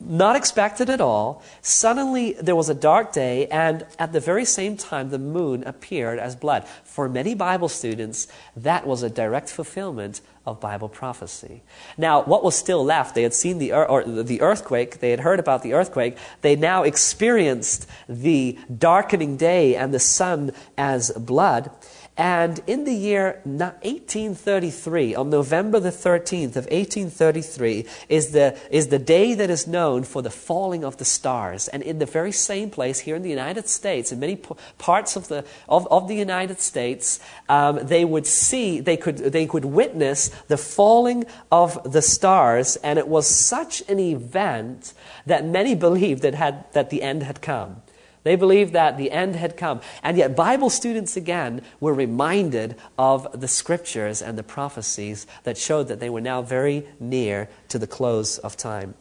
not 0.00 0.36
expected 0.36 0.90
at 0.90 1.00
all. 1.00 1.42
Suddenly, 1.62 2.34
there 2.34 2.56
was 2.56 2.68
a 2.68 2.74
dark 2.74 3.12
day, 3.12 3.46
and 3.46 3.86
at 3.98 4.12
the 4.12 4.20
very 4.20 4.44
same 4.44 4.76
time, 4.76 5.10
the 5.10 5.18
moon 5.18 5.64
appeared 5.64 6.18
as 6.18 6.36
blood. 6.36 6.66
For 6.84 7.08
many 7.08 7.34
Bible 7.34 7.68
students, 7.68 8.28
that 8.56 8.86
was 8.86 9.02
a 9.02 9.10
direct 9.10 9.48
fulfillment 9.50 10.20
of 10.46 10.60
Bible 10.60 10.88
prophecy. 10.88 11.62
Now, 11.96 12.22
what 12.22 12.44
was 12.44 12.54
still 12.54 12.84
left? 12.84 13.14
They 13.14 13.22
had 13.22 13.32
seen 13.32 13.58
the, 13.58 13.72
or 13.72 14.04
the 14.04 14.42
earthquake, 14.42 15.00
they 15.00 15.10
had 15.10 15.20
heard 15.20 15.40
about 15.40 15.62
the 15.62 15.72
earthquake, 15.72 16.18
they 16.42 16.54
now 16.54 16.82
experienced 16.82 17.88
the 18.08 18.58
darkening 18.76 19.36
day 19.36 19.74
and 19.74 19.94
the 19.94 19.98
sun 19.98 20.52
as 20.76 21.10
blood. 21.12 21.70
And 22.16 22.60
in 22.68 22.84
the 22.84 22.94
year 22.94 23.40
1833, 23.42 25.16
on 25.16 25.30
November 25.30 25.80
the 25.80 25.90
13th 25.90 26.54
of 26.54 26.66
1833, 26.66 27.86
is 28.08 28.30
the, 28.30 28.56
is 28.70 28.88
the 28.88 29.00
day 29.00 29.34
that 29.34 29.50
is 29.50 29.66
known 29.66 30.04
for 30.04 30.22
the 30.22 30.30
falling 30.30 30.84
of 30.84 30.98
the 30.98 31.04
stars. 31.04 31.66
And 31.66 31.82
in 31.82 31.98
the 31.98 32.06
very 32.06 32.30
same 32.30 32.70
place 32.70 33.00
here 33.00 33.16
in 33.16 33.22
the 33.22 33.30
United 33.30 33.68
States, 33.68 34.12
in 34.12 34.20
many 34.20 34.40
parts 34.78 35.16
of 35.16 35.26
the, 35.26 35.44
of, 35.68 35.88
of 35.88 36.06
the 36.06 36.14
United 36.14 36.60
States, 36.60 37.18
um, 37.48 37.80
they 37.82 38.04
would 38.04 38.26
see, 38.26 38.78
they 38.78 38.96
could, 38.96 39.18
they 39.18 39.46
could 39.46 39.64
witness 39.64 40.28
the 40.46 40.56
falling 40.56 41.24
of 41.50 41.90
the 41.90 42.02
stars. 42.02 42.76
And 42.76 42.96
it 42.96 43.08
was 43.08 43.26
such 43.26 43.82
an 43.88 43.98
event 43.98 44.94
that 45.26 45.44
many 45.44 45.74
believed 45.74 46.22
that, 46.22 46.34
had, 46.34 46.72
that 46.74 46.90
the 46.90 47.02
end 47.02 47.24
had 47.24 47.42
come. 47.42 47.82
They 48.24 48.36
believed 48.36 48.72
that 48.72 48.96
the 48.96 49.12
end 49.12 49.36
had 49.36 49.56
come. 49.56 49.80
And 50.02 50.16
yet, 50.16 50.34
Bible 50.34 50.70
students 50.70 51.16
again 51.16 51.62
were 51.78 51.94
reminded 51.94 52.74
of 52.98 53.28
the 53.38 53.48
scriptures 53.48 54.20
and 54.20 54.36
the 54.36 54.42
prophecies 54.42 55.26
that 55.44 55.58
showed 55.58 55.88
that 55.88 56.00
they 56.00 56.10
were 56.10 56.22
now 56.22 56.42
very 56.42 56.86
near 56.98 57.48
to 57.68 57.78
the 57.78 57.86
close 57.86 58.38
of 58.38 58.56
time. 58.56 58.94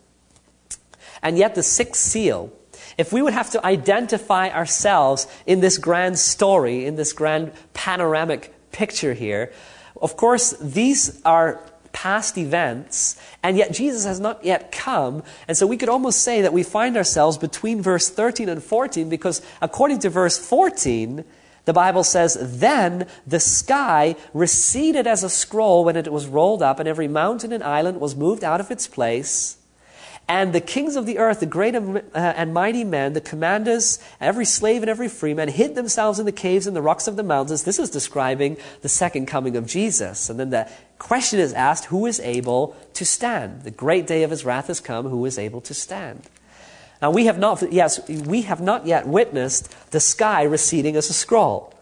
And 1.21 1.37
yet, 1.37 1.55
the 1.55 1.63
sixth 1.63 2.01
seal, 2.01 2.51
if 2.97 3.13
we 3.13 3.21
would 3.21 3.33
have 3.33 3.49
to 3.51 3.65
identify 3.65 4.49
ourselves 4.49 5.25
in 5.45 5.61
this 5.61 5.77
grand 5.77 6.19
story, 6.19 6.85
in 6.85 6.97
this 6.97 7.13
grand 7.13 7.53
panoramic 7.73 8.53
picture 8.73 9.13
here, 9.13 9.53
of 10.01 10.17
course, 10.17 10.51
these 10.59 11.21
are 11.23 11.61
past 11.93 12.37
events, 12.37 13.15
and 13.41 13.55
yet 13.55 13.71
Jesus 13.71 14.03
has 14.03 14.19
not 14.19 14.43
yet 14.43 14.71
come. 14.71 15.23
And 15.47 15.55
so 15.55 15.65
we 15.65 15.77
could 15.77 15.89
almost 15.89 16.21
say 16.21 16.41
that 16.41 16.51
we 16.51 16.63
find 16.63 16.97
ourselves 16.97 17.37
between 17.37 17.81
verse 17.81 18.09
13 18.09 18.49
and 18.49 18.61
14 18.61 19.07
because 19.07 19.41
according 19.61 19.99
to 19.99 20.09
verse 20.09 20.37
14, 20.37 21.23
the 21.65 21.73
Bible 21.73 22.03
says, 22.03 22.37
Then 22.41 23.07
the 23.25 23.39
sky 23.39 24.15
receded 24.33 25.07
as 25.07 25.23
a 25.23 25.29
scroll 25.29 25.85
when 25.85 25.95
it 25.95 26.11
was 26.11 26.27
rolled 26.27 26.61
up, 26.61 26.79
and 26.79 26.89
every 26.89 27.07
mountain 27.07 27.53
and 27.53 27.63
island 27.63 28.01
was 28.01 28.15
moved 28.15 28.43
out 28.43 28.59
of 28.59 28.69
its 28.69 28.87
place. 28.87 29.57
And 30.27 30.53
the 30.53 30.61
kings 30.61 30.95
of 30.95 31.05
the 31.05 31.17
earth, 31.17 31.41
the 31.41 31.45
great 31.45 31.75
uh, 31.75 31.99
and 32.13 32.53
mighty 32.53 32.85
men, 32.85 33.13
the 33.13 33.21
commanders, 33.21 33.99
every 34.21 34.45
slave 34.45 34.81
and 34.81 34.89
every 34.89 35.09
free 35.09 35.33
man, 35.33 35.49
hid 35.49 35.75
themselves 35.75 36.17
in 36.17 36.25
the 36.25 36.31
caves 36.31 36.65
and 36.65 36.75
the 36.75 36.81
rocks 36.81 37.07
of 37.07 37.17
the 37.17 37.23
mountains. 37.23 37.63
This 37.63 37.77
is 37.77 37.89
describing 37.89 38.57
the 38.81 38.89
second 38.89 39.25
coming 39.25 39.57
of 39.57 39.67
Jesus. 39.67 40.29
And 40.29 40.39
then 40.39 40.49
the 40.49 40.69
question 40.97 41.39
is 41.39 41.51
asked 41.53 41.85
who 41.85 42.05
is 42.05 42.21
able 42.21 42.75
to 42.93 43.05
stand? 43.05 43.63
The 43.63 43.71
great 43.71 44.07
day 44.07 44.23
of 44.23 44.31
his 44.31 44.45
wrath 44.45 44.67
has 44.67 44.79
come. 44.79 45.09
Who 45.09 45.25
is 45.25 45.37
able 45.37 45.59
to 45.61 45.73
stand? 45.73 46.29
Now, 47.01 47.11
we 47.11 47.25
have 47.25 47.37
not, 47.37 47.73
yes, 47.73 48.07
we 48.07 48.43
have 48.43 48.61
not 48.61 48.87
yet 48.87 49.05
witnessed 49.05 49.91
the 49.91 49.99
sky 49.99 50.43
receding 50.43 50.95
as 50.95 51.09
a 51.09 51.13
scroll. 51.13 51.72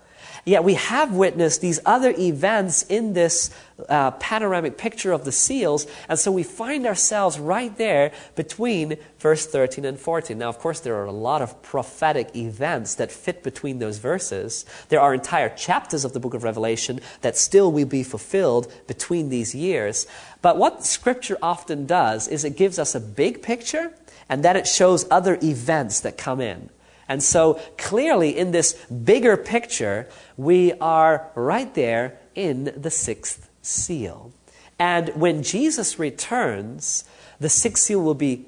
Yet 0.43 0.63
we 0.63 0.73
have 0.73 1.13
witnessed 1.13 1.61
these 1.61 1.79
other 1.85 2.13
events 2.17 2.81
in 2.83 3.13
this 3.13 3.51
uh, 3.87 4.11
panoramic 4.11 4.77
picture 4.77 5.11
of 5.11 5.23
the 5.23 5.31
seals, 5.31 5.85
and 6.09 6.17
so 6.17 6.31
we 6.31 6.41
find 6.43 6.87
ourselves 6.87 7.39
right 7.39 7.75
there 7.77 8.11
between 8.35 8.97
verse 9.19 9.45
13 9.45 9.85
and 9.85 9.99
14. 9.99 10.37
Now, 10.37 10.49
of 10.49 10.57
course, 10.57 10.79
there 10.79 10.95
are 10.95 11.05
a 11.05 11.11
lot 11.11 11.43
of 11.43 11.61
prophetic 11.61 12.35
events 12.35 12.95
that 12.95 13.11
fit 13.11 13.43
between 13.43 13.77
those 13.77 13.99
verses. 13.99 14.65
There 14.89 14.99
are 14.99 15.13
entire 15.13 15.49
chapters 15.49 16.03
of 16.03 16.13
the 16.13 16.19
book 16.19 16.33
of 16.33 16.43
Revelation 16.43 17.01
that 17.21 17.37
still 17.37 17.71
will 17.71 17.85
be 17.85 18.03
fulfilled 18.03 18.71
between 18.87 19.29
these 19.29 19.53
years. 19.53 20.07
But 20.41 20.57
what 20.57 20.83
Scripture 20.83 21.37
often 21.41 21.85
does 21.85 22.27
is 22.27 22.43
it 22.43 22.57
gives 22.57 22.79
us 22.79 22.95
a 22.95 22.99
big 22.99 23.43
picture, 23.43 23.93
and 24.27 24.43
then 24.43 24.55
it 24.55 24.67
shows 24.67 25.05
other 25.11 25.37
events 25.43 25.99
that 25.99 26.17
come 26.17 26.41
in. 26.41 26.69
And 27.11 27.21
so 27.21 27.55
clearly, 27.77 28.37
in 28.37 28.51
this 28.51 28.71
bigger 28.85 29.35
picture, 29.35 30.07
we 30.37 30.71
are 30.79 31.29
right 31.35 31.73
there 31.73 32.17
in 32.35 32.71
the 32.73 32.89
sixth 32.89 33.49
seal. 33.61 34.31
And 34.79 35.09
when 35.09 35.43
Jesus 35.43 35.99
returns, 35.99 37.03
the 37.37 37.49
sixth 37.49 37.83
seal 37.83 38.01
will 38.01 38.15
be 38.15 38.45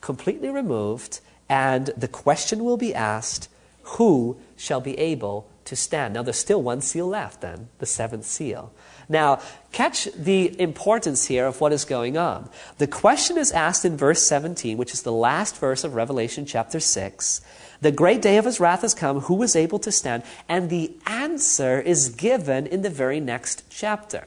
completely 0.00 0.48
removed, 0.48 1.18
and 1.48 1.86
the 1.96 2.06
question 2.06 2.62
will 2.62 2.76
be 2.76 2.94
asked 2.94 3.48
who 3.82 4.36
shall 4.56 4.80
be 4.80 4.96
able 4.96 5.48
to 5.64 5.74
stand? 5.74 6.14
Now, 6.14 6.22
there's 6.22 6.38
still 6.38 6.62
one 6.62 6.80
seal 6.80 7.08
left, 7.08 7.40
then, 7.40 7.68
the 7.78 7.86
seventh 7.86 8.24
seal. 8.24 8.72
Now, 9.08 9.40
catch 9.72 10.04
the 10.16 10.58
importance 10.60 11.26
here 11.26 11.46
of 11.46 11.60
what 11.60 11.72
is 11.72 11.84
going 11.84 12.16
on. 12.16 12.48
The 12.78 12.86
question 12.86 13.38
is 13.38 13.52
asked 13.52 13.84
in 13.84 13.96
verse 13.96 14.22
17, 14.22 14.76
which 14.76 14.92
is 14.92 15.02
the 15.02 15.12
last 15.12 15.56
verse 15.56 15.84
of 15.84 15.94
Revelation 15.94 16.46
chapter 16.46 16.80
6. 16.80 17.40
The 17.80 17.92
great 17.92 18.22
day 18.22 18.38
of 18.38 18.44
his 18.44 18.58
wrath 18.58 18.82
has 18.82 18.94
come. 18.94 19.20
Who 19.20 19.42
is 19.42 19.54
able 19.54 19.78
to 19.80 19.92
stand? 19.92 20.24
And 20.48 20.68
the 20.68 20.92
answer 21.06 21.80
is 21.80 22.08
given 22.08 22.66
in 22.66 22.82
the 22.82 22.90
very 22.90 23.20
next 23.20 23.64
chapter. 23.70 24.26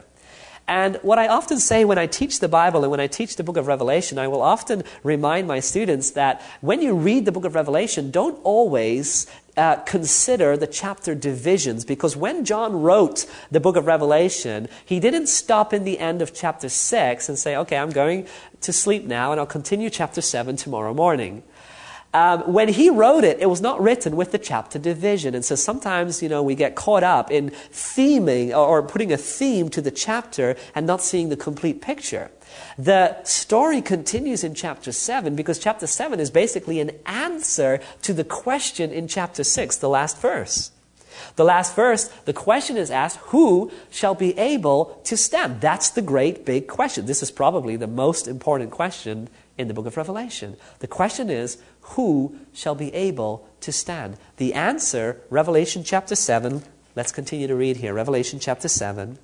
And 0.68 0.98
what 1.02 1.20
I 1.20 1.28
often 1.28 1.60
say 1.60 1.84
when 1.84 1.98
I 1.98 2.08
teach 2.08 2.40
the 2.40 2.48
Bible 2.48 2.84
and 2.84 2.92
when 2.92 3.02
I 3.02 3.08
teach 3.08 3.36
the 3.36 3.44
book 3.44 3.58
of 3.58 3.68
Revelation, 3.68 4.18
I 4.18 4.30
will 4.30 4.42
often 4.42 4.84
remind 5.04 5.48
my 5.48 5.60
students 5.60 6.12
that 6.12 6.42
when 6.62 6.82
you 6.82 6.96
read 6.96 7.26
the 7.26 7.32
book 7.34 7.44
of 7.44 7.56
Revelation, 7.56 8.10
don't 8.10 8.40
always 8.46 9.28
uh, 9.58 9.78
consider 9.78 10.56
the 10.56 10.68
chapter 10.68 11.14
divisions 11.14 11.84
because 11.84 12.16
when 12.16 12.46
John 12.46 12.82
wrote 12.82 13.26
the 13.50 13.60
book 13.60 13.76
of 13.76 13.86
Revelation, 13.86 14.70
he 14.86 15.02
didn't 15.02 15.28
stop 15.28 15.74
in 15.74 15.84
the 15.84 16.00
end 16.00 16.22
of 16.22 16.34
chapter 16.34 16.70
6 16.70 17.28
and 17.28 17.38
say, 17.38 17.58
okay, 17.58 17.78
I'm 17.78 17.90
going 17.90 18.28
to 18.62 18.72
sleep 18.72 19.04
now 19.04 19.32
and 19.32 19.42
I'll 19.42 19.46
continue 19.46 19.90
chapter 19.90 20.22
7 20.22 20.56
tomorrow 20.56 20.94
morning. 20.94 21.44
Um, 22.14 22.42
when 22.52 22.68
he 22.68 22.90
wrote 22.90 23.24
it, 23.24 23.40
it 23.40 23.46
was 23.46 23.62
not 23.62 23.82
written 23.82 24.18
with 24.18 24.32
the 24.32 24.38
chapter 24.38 24.78
division. 24.78 25.34
And 25.34 25.46
so 25.46 25.56
sometimes, 25.56 26.22
you 26.22 26.28
know, 26.28 26.44
we 26.44 26.56
get 26.56 26.76
caught 26.76 27.04
up 27.04 27.32
in 27.32 27.52
theming 27.72 28.50
or, 28.50 28.68
or 28.68 28.84
putting 28.84 29.14
a 29.14 29.18
theme 29.18 29.70
to 29.70 29.82
the 29.82 29.92
chapter 29.92 30.58
and 30.76 30.86
not 30.86 31.02
seeing 31.02 31.30
the 31.30 31.38
complete 31.38 31.82
picture. 31.82 32.30
The 32.78 33.24
story 33.24 33.82
continues 33.82 34.44
in 34.44 34.56
chapter 34.56 34.92
7 34.92 35.36
because 35.36 35.58
chapter 35.58 35.88
7 35.88 36.20
is 36.20 36.30
basically 36.30 36.82
an 36.82 36.92
answer 37.06 37.80
to 38.02 38.14
the 38.14 38.26
question 38.26 38.92
in 38.92 39.08
chapter 39.08 39.46
6, 39.46 39.78
the 39.78 39.88
last 39.88 40.20
verse. 40.20 40.72
The 41.36 41.44
last 41.44 41.76
verse, 41.76 42.08
the 42.26 42.34
question 42.34 42.78
is 42.78 42.92
asked, 42.92 43.18
Who 43.28 43.72
shall 43.90 44.16
be 44.16 44.38
able 44.38 45.00
to 45.06 45.16
stand? 45.16 45.62
That's 45.62 45.90
the 45.90 46.02
great 46.02 46.46
big 46.46 46.68
question. 46.68 47.06
This 47.06 47.24
is 47.24 47.32
probably 47.32 47.76
the 47.76 47.88
most 47.88 48.28
important 48.28 48.72
question 48.72 49.30
in 49.58 49.68
the 49.68 49.74
book 49.74 49.86
of 49.86 49.98
Revelation. 49.98 50.58
The 50.80 50.88
question 50.88 51.30
is, 51.30 51.58
who 51.96 52.36
shall 52.54 52.76
be 52.76 52.94
able 52.94 53.48
to 53.62 53.72
stand? 53.72 54.18
The 54.38 54.54
answer, 54.54 55.22
Revelation 55.30 55.84
chapter 55.84 56.16
7. 56.16 56.64
Let's 56.96 57.12
continue 57.12 57.48
to 57.48 57.56
read 57.56 57.78
here. 57.78 57.94
Revelation 57.94 58.40
chapter 58.40 58.68
7. 58.68 59.18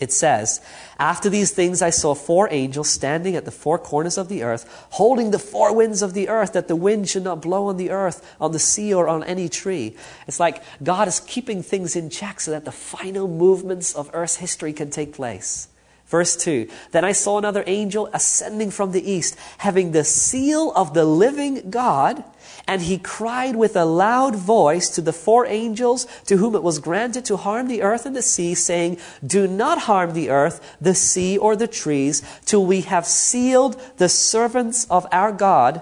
It 0.00 0.12
says, 0.12 0.62
After 0.98 1.28
these 1.28 1.50
things 1.50 1.82
I 1.82 1.90
saw 1.90 2.14
four 2.14 2.48
angels 2.50 2.88
standing 2.88 3.36
at 3.36 3.44
the 3.44 3.50
four 3.50 3.78
corners 3.78 4.16
of 4.16 4.28
the 4.28 4.42
earth, 4.42 4.86
holding 4.90 5.30
the 5.30 5.38
four 5.38 5.74
winds 5.74 6.00
of 6.00 6.14
the 6.14 6.30
earth, 6.30 6.54
that 6.54 6.68
the 6.68 6.76
wind 6.76 7.08
should 7.08 7.24
not 7.24 7.42
blow 7.42 7.66
on 7.66 7.76
the 7.76 7.90
earth, 7.90 8.36
on 8.40 8.52
the 8.52 8.58
sea, 8.58 8.94
or 8.94 9.08
on 9.08 9.22
any 9.24 9.48
tree. 9.48 9.94
It's 10.26 10.40
like 10.40 10.62
God 10.82 11.06
is 11.06 11.20
keeping 11.20 11.62
things 11.62 11.96
in 11.96 12.08
check 12.08 12.40
so 12.40 12.50
that 12.50 12.64
the 12.64 12.72
final 12.72 13.28
movements 13.28 13.94
of 13.94 14.10
earth's 14.14 14.36
history 14.36 14.72
can 14.72 14.90
take 14.90 15.12
place. 15.12 15.68
Verse 16.10 16.36
2 16.36 16.68
Then 16.90 17.04
I 17.04 17.12
saw 17.12 17.38
another 17.38 17.64
angel 17.66 18.10
ascending 18.12 18.72
from 18.72 18.90
the 18.90 19.10
east, 19.10 19.36
having 19.58 19.92
the 19.92 20.04
seal 20.04 20.72
of 20.74 20.92
the 20.92 21.04
living 21.04 21.70
God, 21.70 22.24
and 22.66 22.82
he 22.82 22.98
cried 22.98 23.54
with 23.54 23.76
a 23.76 23.84
loud 23.84 24.34
voice 24.34 24.88
to 24.90 25.00
the 25.00 25.12
four 25.12 25.46
angels 25.46 26.06
to 26.26 26.36
whom 26.36 26.56
it 26.56 26.64
was 26.64 26.80
granted 26.80 27.24
to 27.26 27.36
harm 27.36 27.68
the 27.68 27.82
earth 27.82 28.06
and 28.06 28.16
the 28.16 28.22
sea, 28.22 28.54
saying, 28.54 28.98
Do 29.24 29.46
not 29.46 29.82
harm 29.82 30.12
the 30.12 30.30
earth, 30.30 30.76
the 30.80 30.96
sea, 30.96 31.38
or 31.38 31.54
the 31.54 31.68
trees, 31.68 32.22
till 32.44 32.66
we 32.66 32.82
have 32.82 33.06
sealed 33.06 33.80
the 33.98 34.08
servants 34.08 34.86
of 34.90 35.06
our 35.12 35.30
God 35.30 35.80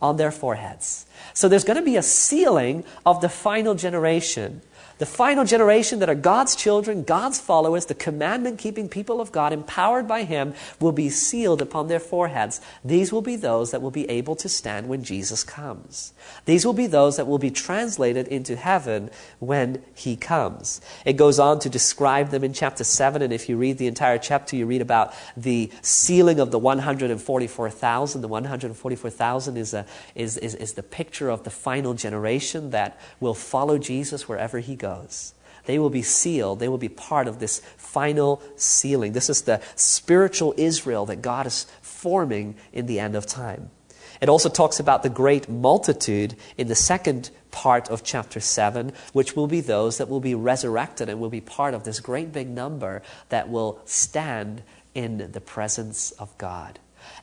on 0.00 0.18
their 0.18 0.30
foreheads. 0.30 1.06
So 1.32 1.48
there's 1.48 1.64
going 1.64 1.78
to 1.78 1.84
be 1.84 1.96
a 1.96 2.02
sealing 2.02 2.84
of 3.06 3.20
the 3.20 3.28
final 3.28 3.74
generation. 3.74 4.60
The 5.00 5.06
final 5.06 5.46
generation 5.46 6.00
that 6.00 6.10
are 6.10 6.14
God's 6.14 6.54
children, 6.54 7.04
God's 7.04 7.40
followers, 7.40 7.86
the 7.86 7.94
commandment 7.94 8.58
keeping 8.58 8.86
people 8.86 9.18
of 9.18 9.32
God, 9.32 9.50
empowered 9.50 10.06
by 10.06 10.24
Him, 10.24 10.52
will 10.78 10.92
be 10.92 11.08
sealed 11.08 11.62
upon 11.62 11.88
their 11.88 11.98
foreheads. 11.98 12.60
These 12.84 13.10
will 13.10 13.22
be 13.22 13.36
those 13.36 13.70
that 13.70 13.80
will 13.80 13.90
be 13.90 14.06
able 14.10 14.36
to 14.36 14.46
stand 14.46 14.90
when 14.90 15.02
Jesus 15.02 15.42
comes. 15.42 16.12
These 16.44 16.66
will 16.66 16.74
be 16.74 16.86
those 16.86 17.16
that 17.16 17.26
will 17.26 17.38
be 17.38 17.50
translated 17.50 18.28
into 18.28 18.56
heaven 18.56 19.08
when 19.38 19.82
He 19.94 20.16
comes. 20.16 20.82
It 21.06 21.14
goes 21.14 21.38
on 21.38 21.60
to 21.60 21.70
describe 21.70 22.28
them 22.28 22.44
in 22.44 22.52
chapter 22.52 22.84
7, 22.84 23.22
and 23.22 23.32
if 23.32 23.48
you 23.48 23.56
read 23.56 23.78
the 23.78 23.86
entire 23.86 24.18
chapter, 24.18 24.54
you 24.54 24.66
read 24.66 24.82
about 24.82 25.14
the 25.34 25.70
sealing 25.80 26.38
of 26.40 26.50
the 26.50 26.58
144,000. 26.58 28.20
The 28.20 28.28
144,000 28.28 29.56
is, 29.56 29.74
is, 30.14 30.36
is, 30.36 30.54
is 30.54 30.74
the 30.74 30.82
picture 30.82 31.30
of 31.30 31.44
the 31.44 31.50
final 31.50 31.94
generation 31.94 32.68
that 32.72 33.00
will 33.18 33.32
follow 33.32 33.78
Jesus 33.78 34.28
wherever 34.28 34.58
He 34.58 34.76
goes 34.76 34.89
They 35.66 35.78
will 35.78 35.90
be 35.90 36.02
sealed. 36.02 36.58
They 36.58 36.68
will 36.68 36.78
be 36.78 36.88
part 36.88 37.28
of 37.28 37.38
this 37.38 37.60
final 37.76 38.42
sealing. 38.56 39.12
This 39.12 39.30
is 39.30 39.42
the 39.42 39.60
spiritual 39.74 40.54
Israel 40.56 41.06
that 41.06 41.22
God 41.22 41.46
is 41.46 41.66
forming 41.82 42.56
in 42.72 42.86
the 42.86 42.98
end 42.98 43.14
of 43.14 43.26
time. 43.26 43.70
It 44.20 44.28
also 44.28 44.48
talks 44.48 44.80
about 44.80 45.02
the 45.02 45.08
great 45.08 45.48
multitude 45.48 46.36
in 46.58 46.68
the 46.68 46.74
second 46.74 47.30
part 47.50 47.88
of 47.88 48.04
chapter 48.04 48.40
7, 48.40 48.92
which 49.12 49.34
will 49.34 49.46
be 49.46 49.60
those 49.60 49.98
that 49.98 50.08
will 50.08 50.20
be 50.20 50.34
resurrected 50.34 51.08
and 51.08 51.20
will 51.20 51.30
be 51.30 51.40
part 51.40 51.74
of 51.74 51.84
this 51.84 52.00
great 52.00 52.32
big 52.32 52.48
number 52.48 53.02
that 53.30 53.48
will 53.48 53.80
stand 53.86 54.62
in 54.94 55.30
the 55.32 55.40
presence 55.40 56.10
of 56.12 56.36
God. 56.36 56.78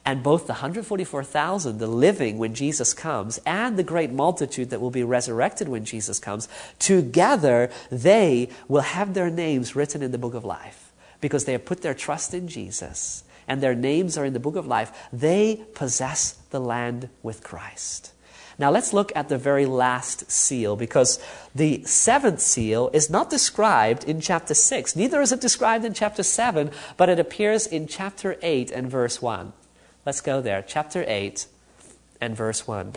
And 0.07 0.23
both 0.23 0.47
the 0.47 0.53
144,000, 0.53 1.79
the 1.79 1.85
living 1.85 2.37
when 2.37 2.53
Jesus 2.53 2.93
comes, 2.93 3.41
and 3.45 3.75
the 3.75 3.83
great 3.83 4.09
multitude 4.09 4.69
that 4.69 4.79
will 4.79 4.89
be 4.89 5.03
resurrected 5.03 5.67
when 5.67 5.83
Jesus 5.83 6.17
comes, 6.17 6.47
together 6.79 7.69
they 7.91 8.47
will 8.69 8.83
have 8.83 9.13
their 9.13 9.29
names 9.29 9.75
written 9.75 10.01
in 10.01 10.13
the 10.13 10.17
book 10.17 10.33
of 10.33 10.45
life 10.45 10.93
because 11.19 11.43
they 11.43 11.51
have 11.51 11.65
put 11.65 11.81
their 11.81 11.93
trust 11.93 12.33
in 12.33 12.47
Jesus 12.47 13.25
and 13.49 13.59
their 13.59 13.75
names 13.75 14.17
are 14.17 14.23
in 14.23 14.31
the 14.31 14.39
book 14.39 14.55
of 14.55 14.65
life. 14.65 15.09
They 15.11 15.65
possess 15.73 16.31
the 16.51 16.61
land 16.61 17.09
with 17.21 17.43
Christ. 17.43 18.13
Now 18.57 18.71
let's 18.71 18.93
look 18.93 19.11
at 19.13 19.27
the 19.27 19.37
very 19.37 19.65
last 19.65 20.31
seal 20.31 20.77
because 20.77 21.19
the 21.53 21.83
seventh 21.83 22.39
seal 22.39 22.89
is 22.93 23.09
not 23.09 23.29
described 23.29 24.05
in 24.05 24.21
chapter 24.21 24.53
6. 24.53 24.95
Neither 24.95 25.19
is 25.19 25.33
it 25.33 25.41
described 25.41 25.83
in 25.83 25.93
chapter 25.93 26.23
7, 26.23 26.71
but 26.95 27.09
it 27.09 27.19
appears 27.19 27.67
in 27.67 27.87
chapter 27.87 28.37
8 28.41 28.71
and 28.71 28.89
verse 28.89 29.21
1. 29.21 29.51
Let's 30.07 30.21
go 30.21 30.39
there. 30.39 30.63
Chapter 30.65 31.03
8 31.05 31.47
and 32.21 32.33
verse 32.33 32.65
1. 32.65 32.95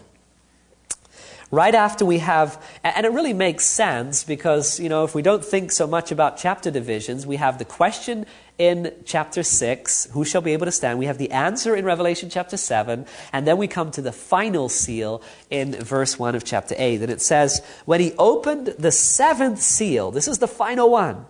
Right 1.51 1.75
after 1.75 2.07
we 2.07 2.19
have, 2.19 2.65
and 2.85 3.05
it 3.05 3.11
really 3.11 3.33
makes 3.33 3.65
sense 3.65 4.23
because, 4.23 4.79
you 4.79 4.89
know, 4.89 5.03
if 5.03 5.13
we 5.13 5.21
don't 5.21 5.45
think 5.45 5.73
so 5.73 5.89
much 5.89 6.13
about 6.13 6.37
chapter 6.37 6.71
divisions, 6.71 7.27
we 7.27 7.35
have 7.35 7.59
the 7.59 7.65
question 7.65 8.27
in 8.59 8.95
chapter 9.05 9.43
6, 9.43 10.07
who 10.13 10.25
shall 10.25 10.41
be 10.41 10.53
able 10.53 10.67
to 10.67 10.71
stand? 10.71 11.01
We 11.01 11.07
have 11.07 11.19
the 11.19 11.33
answer 11.33 11.75
in 11.75 11.85
Revelation 11.85 12.31
chapter 12.31 12.57
7, 12.57 13.05
and 13.33 13.45
then 13.45 13.59
we 13.59 13.67
come 13.67 13.91
to 13.91 14.03
the 14.03 14.13
final 14.13 14.69
seal 14.69 15.21
in 15.51 15.73
verse 15.73 16.17
1 16.17 16.37
of 16.37 16.45
chapter 16.45 16.77
8. 16.79 17.03
And 17.03 17.11
it 17.11 17.21
says, 17.21 17.61
When 17.87 17.99
he 17.99 18.13
opened 18.19 18.69
the 18.79 18.93
seventh 18.93 19.61
seal, 19.61 20.13
this 20.13 20.29
is 20.29 20.39
the 20.39 20.47
final 20.47 20.89
one, 20.89 21.27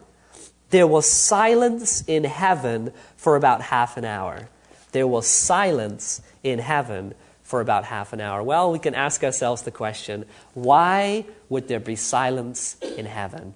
there 0.68 0.86
was 0.86 1.06
silence 1.06 2.04
in 2.06 2.24
heaven 2.24 2.92
for 3.16 3.34
about 3.34 3.62
half 3.62 3.96
an 3.96 4.04
hour 4.04 4.50
there 4.90 5.06
was 5.06 5.26
silence 5.26 6.20
in 6.42 6.58
heaven 6.58 7.14
for 7.42 7.60
about 7.60 7.84
half 7.84 8.12
an 8.12 8.20
hour. 8.20 8.42
Well, 8.42 8.70
we 8.70 8.78
can 8.78 8.94
ask 8.94 9.24
ourselves 9.24 9.62
the 9.62 9.70
question 9.70 10.24
why 10.54 11.24
would 11.48 11.68
there 11.68 11.80
be 11.80 11.96
silence 11.96 12.76
in 12.96 13.06
heaven? 13.06 13.54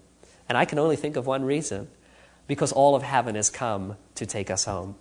And 0.48 0.58
I 0.58 0.64
can 0.64 0.78
only 0.78 0.96
think 0.96 1.16
of 1.16 1.26
one 1.26 1.44
reason 1.44 1.88
because 2.46 2.72
all 2.72 2.94
of 2.94 3.02
heaven 3.02 3.34
has 3.36 3.50
come 3.50 3.96
to 4.16 4.26
take 4.26 4.50
us 4.50 4.64
home. 4.64 4.96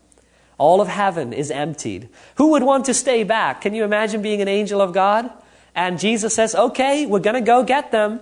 All 0.57 0.79
of 0.79 0.87
heaven 0.87 1.33
is 1.33 1.51
emptied. 1.51 2.09
Who 2.35 2.51
would 2.51 2.63
want 2.63 2.85
to 2.85 2.93
stay 2.93 3.23
back? 3.23 3.61
Can 3.61 3.73
you 3.73 3.83
imagine 3.83 4.21
being 4.21 4.41
an 4.41 4.47
angel 4.47 4.81
of 4.81 4.93
God? 4.93 5.29
And 5.75 5.99
Jesus 5.99 6.35
says, 6.35 6.53
okay, 6.53 7.05
we're 7.05 7.19
going 7.19 7.33
to 7.33 7.41
go 7.41 7.63
get 7.63 7.91
them. 7.91 8.21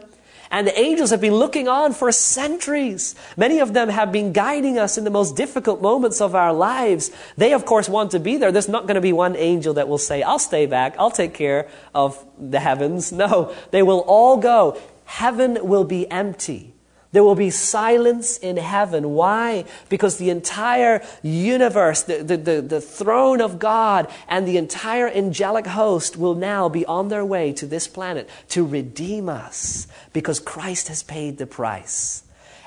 And 0.51 0.67
the 0.67 0.77
angels 0.77 1.11
have 1.11 1.21
been 1.21 1.33
looking 1.33 1.69
on 1.69 1.93
for 1.93 2.11
centuries. 2.11 3.15
Many 3.37 3.59
of 3.59 3.73
them 3.73 3.87
have 3.87 4.11
been 4.11 4.33
guiding 4.33 4.77
us 4.77 4.97
in 4.97 5.05
the 5.05 5.09
most 5.09 5.37
difficult 5.37 5.81
moments 5.81 6.19
of 6.19 6.35
our 6.35 6.51
lives. 6.51 7.09
They, 7.37 7.53
of 7.53 7.65
course, 7.65 7.87
want 7.87 8.11
to 8.11 8.19
be 8.19 8.35
there. 8.35 8.51
There's 8.51 8.67
not 8.67 8.83
going 8.83 8.95
to 8.95 9.01
be 9.01 9.13
one 9.13 9.37
angel 9.37 9.75
that 9.75 9.87
will 9.87 9.97
say, 9.97 10.21
I'll 10.21 10.39
stay 10.39 10.65
back. 10.65 10.95
I'll 10.99 11.09
take 11.09 11.33
care 11.33 11.69
of 11.95 12.23
the 12.37 12.59
heavens. 12.59 13.13
No, 13.13 13.55
they 13.71 13.81
will 13.81 14.01
all 14.01 14.37
go. 14.37 14.77
Heaven 15.05 15.57
will 15.61 15.85
be 15.85 16.09
empty. 16.11 16.70
There 17.11 17.23
will 17.23 17.35
be 17.35 17.49
silence 17.49 18.37
in 18.37 18.55
heaven. 18.55 19.13
Why? 19.13 19.65
Because 19.89 20.17
the 20.17 20.29
entire 20.29 21.03
universe, 21.21 22.03
the, 22.03 22.23
the, 22.23 22.37
the, 22.37 22.61
the, 22.61 22.81
throne 22.81 23.41
of 23.41 23.59
God, 23.59 24.07
and 24.29 24.47
the 24.47 24.57
entire 24.57 25.09
angelic 25.09 25.67
host 25.67 26.15
will 26.15 26.35
now 26.35 26.69
be 26.69 26.85
on 26.85 27.09
their 27.09 27.25
way 27.25 27.51
to 27.53 27.65
this 27.65 27.87
planet 27.87 28.29
to 28.49 28.65
redeem 28.65 29.27
us 29.27 29.87
because 30.13 30.39
Christ 30.39 30.87
has 30.87 31.03
paid 31.03 31.37
the 31.37 31.45
price. 31.45 32.23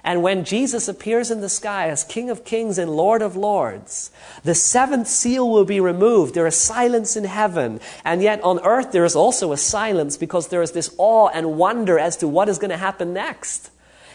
And 0.07 0.23
when 0.23 0.45
Jesus 0.45 0.87
appears 0.87 1.31
in 1.31 1.41
the 1.41 1.49
sky 1.49 1.89
as 1.89 2.05
King 2.05 2.29
of 2.29 2.45
Kings 2.45 2.77
and 2.77 2.91
Lord 2.91 3.23
of 3.23 3.37
Lords, 3.37 4.11
the 4.43 4.55
seventh 4.55 5.09
seal 5.09 5.49
will 5.49 5.65
be 5.65 5.81
removed. 5.81 6.35
There 6.35 6.47
is 6.47 6.57
silence 6.57 7.17
in 7.17 7.25
heaven. 7.25 7.81
And 8.05 8.21
yet 8.21 8.43
on 8.43 8.61
earth 8.61 8.93
there 8.93 9.07
is 9.07 9.17
also 9.17 9.53
a 9.53 9.57
silence 9.57 10.19
because 10.19 10.49
there 10.49 10.61
is 10.61 10.73
this 10.73 10.95
awe 10.99 11.31
and 11.33 11.57
wonder 11.57 11.99
as 11.99 12.19
to 12.19 12.29
what 12.29 12.51
is 12.51 12.59
going 12.59 12.71
to 12.71 12.77
happen 12.77 13.15
next. 13.15 13.71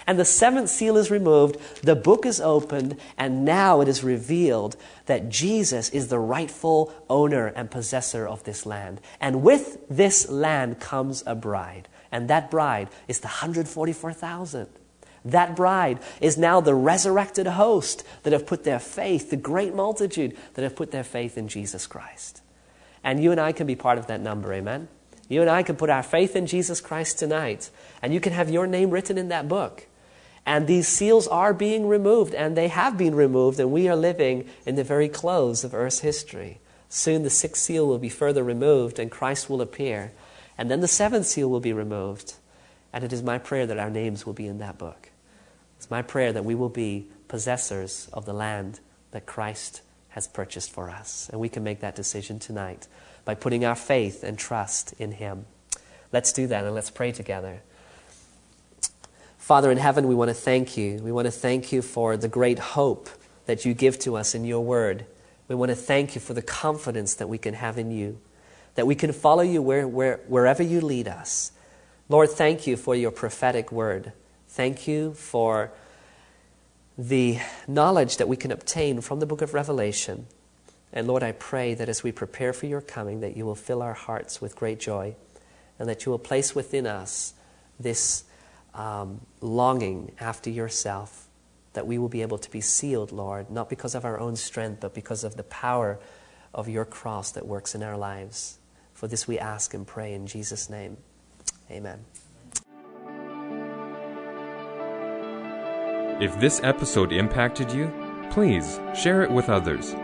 And 0.09 0.17
the 0.17 0.25
seventh 0.25 0.71
seal 0.71 0.97
is 0.97 1.11
removed, 1.11 1.57
the 1.83 1.95
book 1.95 2.25
is 2.25 2.41
opened, 2.41 2.97
and 3.15 3.45
now 3.45 3.79
it 3.79 3.87
is 3.87 4.03
revealed 4.03 4.75
that 5.05 5.29
Jesus 5.29 5.87
is 5.91 6.07
the 6.07 6.17
rightful 6.17 6.91
owner 7.07 7.45
and 7.45 7.69
possessor 7.69 8.27
of 8.27 8.43
this 8.43 8.65
land. 8.65 9.01
And 9.21 9.43
with 9.43 9.87
this 9.87 10.27
land 10.27 10.79
comes 10.79 11.21
a 11.27 11.35
bride. 11.35 11.87
And 12.11 12.27
that 12.27 12.49
bride 12.49 12.89
is 13.07 13.19
the 13.19 13.27
144,000. 13.27 14.67
That 15.25 15.55
bride 15.55 15.99
is 16.19 16.39
now 16.39 16.59
the 16.59 16.73
resurrected 16.73 17.45
host 17.45 18.03
that 18.23 18.33
have 18.33 18.47
put 18.47 18.63
their 18.63 18.79
faith, 18.79 19.29
the 19.29 19.37
great 19.37 19.75
multitude 19.75 20.35
that 20.55 20.63
have 20.63 20.75
put 20.75 20.89
their 20.89 21.03
faith 21.03 21.37
in 21.37 21.47
Jesus 21.47 21.85
Christ. 21.85 22.41
And 23.03 23.21
you 23.21 23.29
and 23.29 23.39
I 23.39 23.51
can 23.51 23.67
be 23.67 23.75
part 23.75 23.99
of 23.99 24.07
that 24.07 24.21
number, 24.21 24.51
amen? 24.53 24.87
You 25.27 25.41
and 25.41 25.51
I 25.51 25.61
can 25.61 25.75
put 25.75 25.91
our 25.91 26.01
faith 26.01 26.35
in 26.35 26.47
Jesus 26.47 26.81
Christ 26.81 27.19
tonight, 27.19 27.69
and 28.01 28.11
you 28.11 28.19
can 28.19 28.33
have 28.33 28.49
your 28.49 28.65
name 28.65 28.89
written 28.89 29.15
in 29.15 29.27
that 29.27 29.47
book. 29.47 29.85
And 30.45 30.65
these 30.65 30.87
seals 30.87 31.27
are 31.27 31.53
being 31.53 31.87
removed, 31.87 32.33
and 32.33 32.55
they 32.55 32.69
have 32.69 32.97
been 32.97 33.15
removed, 33.15 33.59
and 33.59 33.71
we 33.71 33.87
are 33.87 33.95
living 33.95 34.47
in 34.65 34.75
the 34.75 34.83
very 34.83 35.09
close 35.09 35.63
of 35.63 35.73
Earth's 35.73 35.99
history. 35.99 36.59
Soon 36.89 37.23
the 37.23 37.29
sixth 37.29 37.61
seal 37.61 37.87
will 37.87 37.99
be 37.99 38.09
further 38.09 38.43
removed, 38.43 38.97
and 38.97 39.11
Christ 39.11 39.49
will 39.49 39.61
appear. 39.61 40.11
And 40.57 40.71
then 40.71 40.81
the 40.81 40.87
seventh 40.87 41.27
seal 41.27 41.49
will 41.49 41.59
be 41.59 41.73
removed. 41.73 42.33
And 42.91 43.03
it 43.03 43.13
is 43.13 43.21
my 43.21 43.37
prayer 43.37 43.67
that 43.67 43.77
our 43.77 43.89
names 43.89 44.25
will 44.25 44.33
be 44.33 44.47
in 44.47 44.57
that 44.57 44.77
book. 44.77 45.11
It's 45.77 45.91
my 45.91 46.01
prayer 46.01 46.33
that 46.33 46.45
we 46.45 46.55
will 46.55 46.69
be 46.69 47.07
possessors 47.27 48.09
of 48.11 48.25
the 48.25 48.33
land 48.33 48.79
that 49.11 49.25
Christ 49.25 49.81
has 50.09 50.27
purchased 50.27 50.71
for 50.71 50.89
us. 50.89 51.29
And 51.31 51.39
we 51.39 51.49
can 51.49 51.63
make 51.63 51.79
that 51.81 51.95
decision 51.95 52.39
tonight 52.39 52.87
by 53.23 53.35
putting 53.35 53.63
our 53.63 53.75
faith 53.75 54.23
and 54.23 54.37
trust 54.37 54.93
in 54.97 55.13
Him. 55.13 55.45
Let's 56.11 56.33
do 56.33 56.47
that 56.47 56.65
and 56.65 56.73
let's 56.73 56.89
pray 56.89 57.11
together. 57.11 57.61
Father 59.49 59.71
in 59.71 59.79
heaven, 59.79 60.07
we 60.07 60.13
want 60.13 60.29
to 60.29 60.35
thank 60.35 60.77
you. 60.77 60.99
We 61.01 61.11
want 61.11 61.25
to 61.25 61.31
thank 61.31 61.71
you 61.71 61.81
for 61.81 62.15
the 62.15 62.27
great 62.27 62.59
hope 62.59 63.09
that 63.47 63.65
you 63.65 63.73
give 63.73 63.97
to 64.01 64.15
us 64.15 64.35
in 64.35 64.45
your 64.45 64.63
word. 64.63 65.07
We 65.47 65.55
want 65.55 65.69
to 65.71 65.75
thank 65.75 66.13
you 66.13 66.21
for 66.21 66.35
the 66.35 66.43
confidence 66.43 67.15
that 67.15 67.27
we 67.27 67.39
can 67.39 67.55
have 67.55 67.79
in 67.79 67.89
you, 67.89 68.19
that 68.75 68.85
we 68.85 68.93
can 68.93 69.11
follow 69.11 69.41
you 69.41 69.63
where, 69.63 69.87
where, 69.87 70.19
wherever 70.27 70.61
you 70.61 70.81
lead 70.81 71.07
us. 71.07 71.51
Lord, 72.09 72.29
thank 72.29 72.67
you 72.67 72.77
for 72.77 72.93
your 72.93 73.09
prophetic 73.09 73.71
word. 73.71 74.11
Thank 74.49 74.87
you 74.87 75.15
for 75.15 75.71
the 76.95 77.39
knowledge 77.67 78.17
that 78.17 78.27
we 78.27 78.37
can 78.37 78.51
obtain 78.51 79.01
from 79.01 79.19
the 79.19 79.25
book 79.25 79.41
of 79.41 79.55
Revelation. 79.55 80.27
And 80.93 81.07
Lord, 81.07 81.23
I 81.23 81.31
pray 81.31 81.73
that 81.73 81.89
as 81.89 82.03
we 82.03 82.11
prepare 82.11 82.53
for 82.53 82.67
your 82.67 82.81
coming, 82.81 83.21
that 83.21 83.35
you 83.35 83.47
will 83.47 83.55
fill 83.55 83.81
our 83.81 83.95
hearts 83.95 84.39
with 84.39 84.55
great 84.55 84.79
joy 84.79 85.15
and 85.79 85.89
that 85.89 86.05
you 86.05 86.11
will 86.11 86.19
place 86.19 86.53
within 86.53 86.85
us 86.85 87.33
this 87.79 88.25
um, 88.73 89.21
longing 89.41 90.11
after 90.19 90.49
yourself, 90.49 91.27
that 91.73 91.87
we 91.87 91.97
will 91.97 92.09
be 92.09 92.21
able 92.21 92.37
to 92.37 92.49
be 92.51 92.61
sealed, 92.61 93.11
Lord, 93.11 93.49
not 93.49 93.69
because 93.69 93.95
of 93.95 94.05
our 94.05 94.19
own 94.19 94.35
strength, 94.35 94.81
but 94.81 94.93
because 94.93 95.23
of 95.23 95.35
the 95.35 95.43
power 95.43 95.99
of 96.53 96.67
your 96.67 96.85
cross 96.85 97.31
that 97.31 97.45
works 97.45 97.75
in 97.75 97.83
our 97.83 97.97
lives. 97.97 98.59
For 98.93 99.07
this 99.07 99.27
we 99.27 99.39
ask 99.39 99.73
and 99.73 99.85
pray 99.85 100.13
in 100.13 100.27
Jesus' 100.27 100.69
name. 100.69 100.97
Amen. 101.71 102.05
If 106.21 106.37
this 106.39 106.59
episode 106.63 107.13
impacted 107.13 107.71
you, 107.71 107.89
please 108.29 108.79
share 108.93 109.21
it 109.21 109.31
with 109.31 109.47
others. 109.49 109.95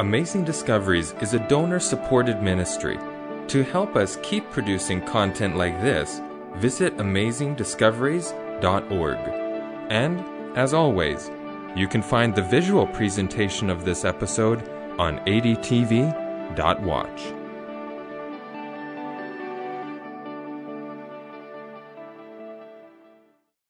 Amazing 0.00 0.44
Discoveries 0.44 1.14
is 1.20 1.34
a 1.34 1.46
donor 1.46 1.78
supported 1.78 2.42
ministry. 2.42 2.98
To 3.48 3.62
help 3.62 3.94
us 3.94 4.18
keep 4.22 4.50
producing 4.50 5.00
content 5.02 5.56
like 5.56 5.80
this, 5.80 6.20
visit 6.56 6.96
amazingdiscoveries.org. 6.96 9.18
And, 9.90 10.24
as 10.56 10.74
always, 10.74 11.30
you 11.76 11.86
can 11.88 12.02
find 12.02 12.34
the 12.34 12.42
visual 12.42 12.86
presentation 12.86 13.70
of 13.70 13.84
this 13.84 14.04
episode 14.04 14.68
on 14.98 15.20
adtv.watch. 15.26 17.39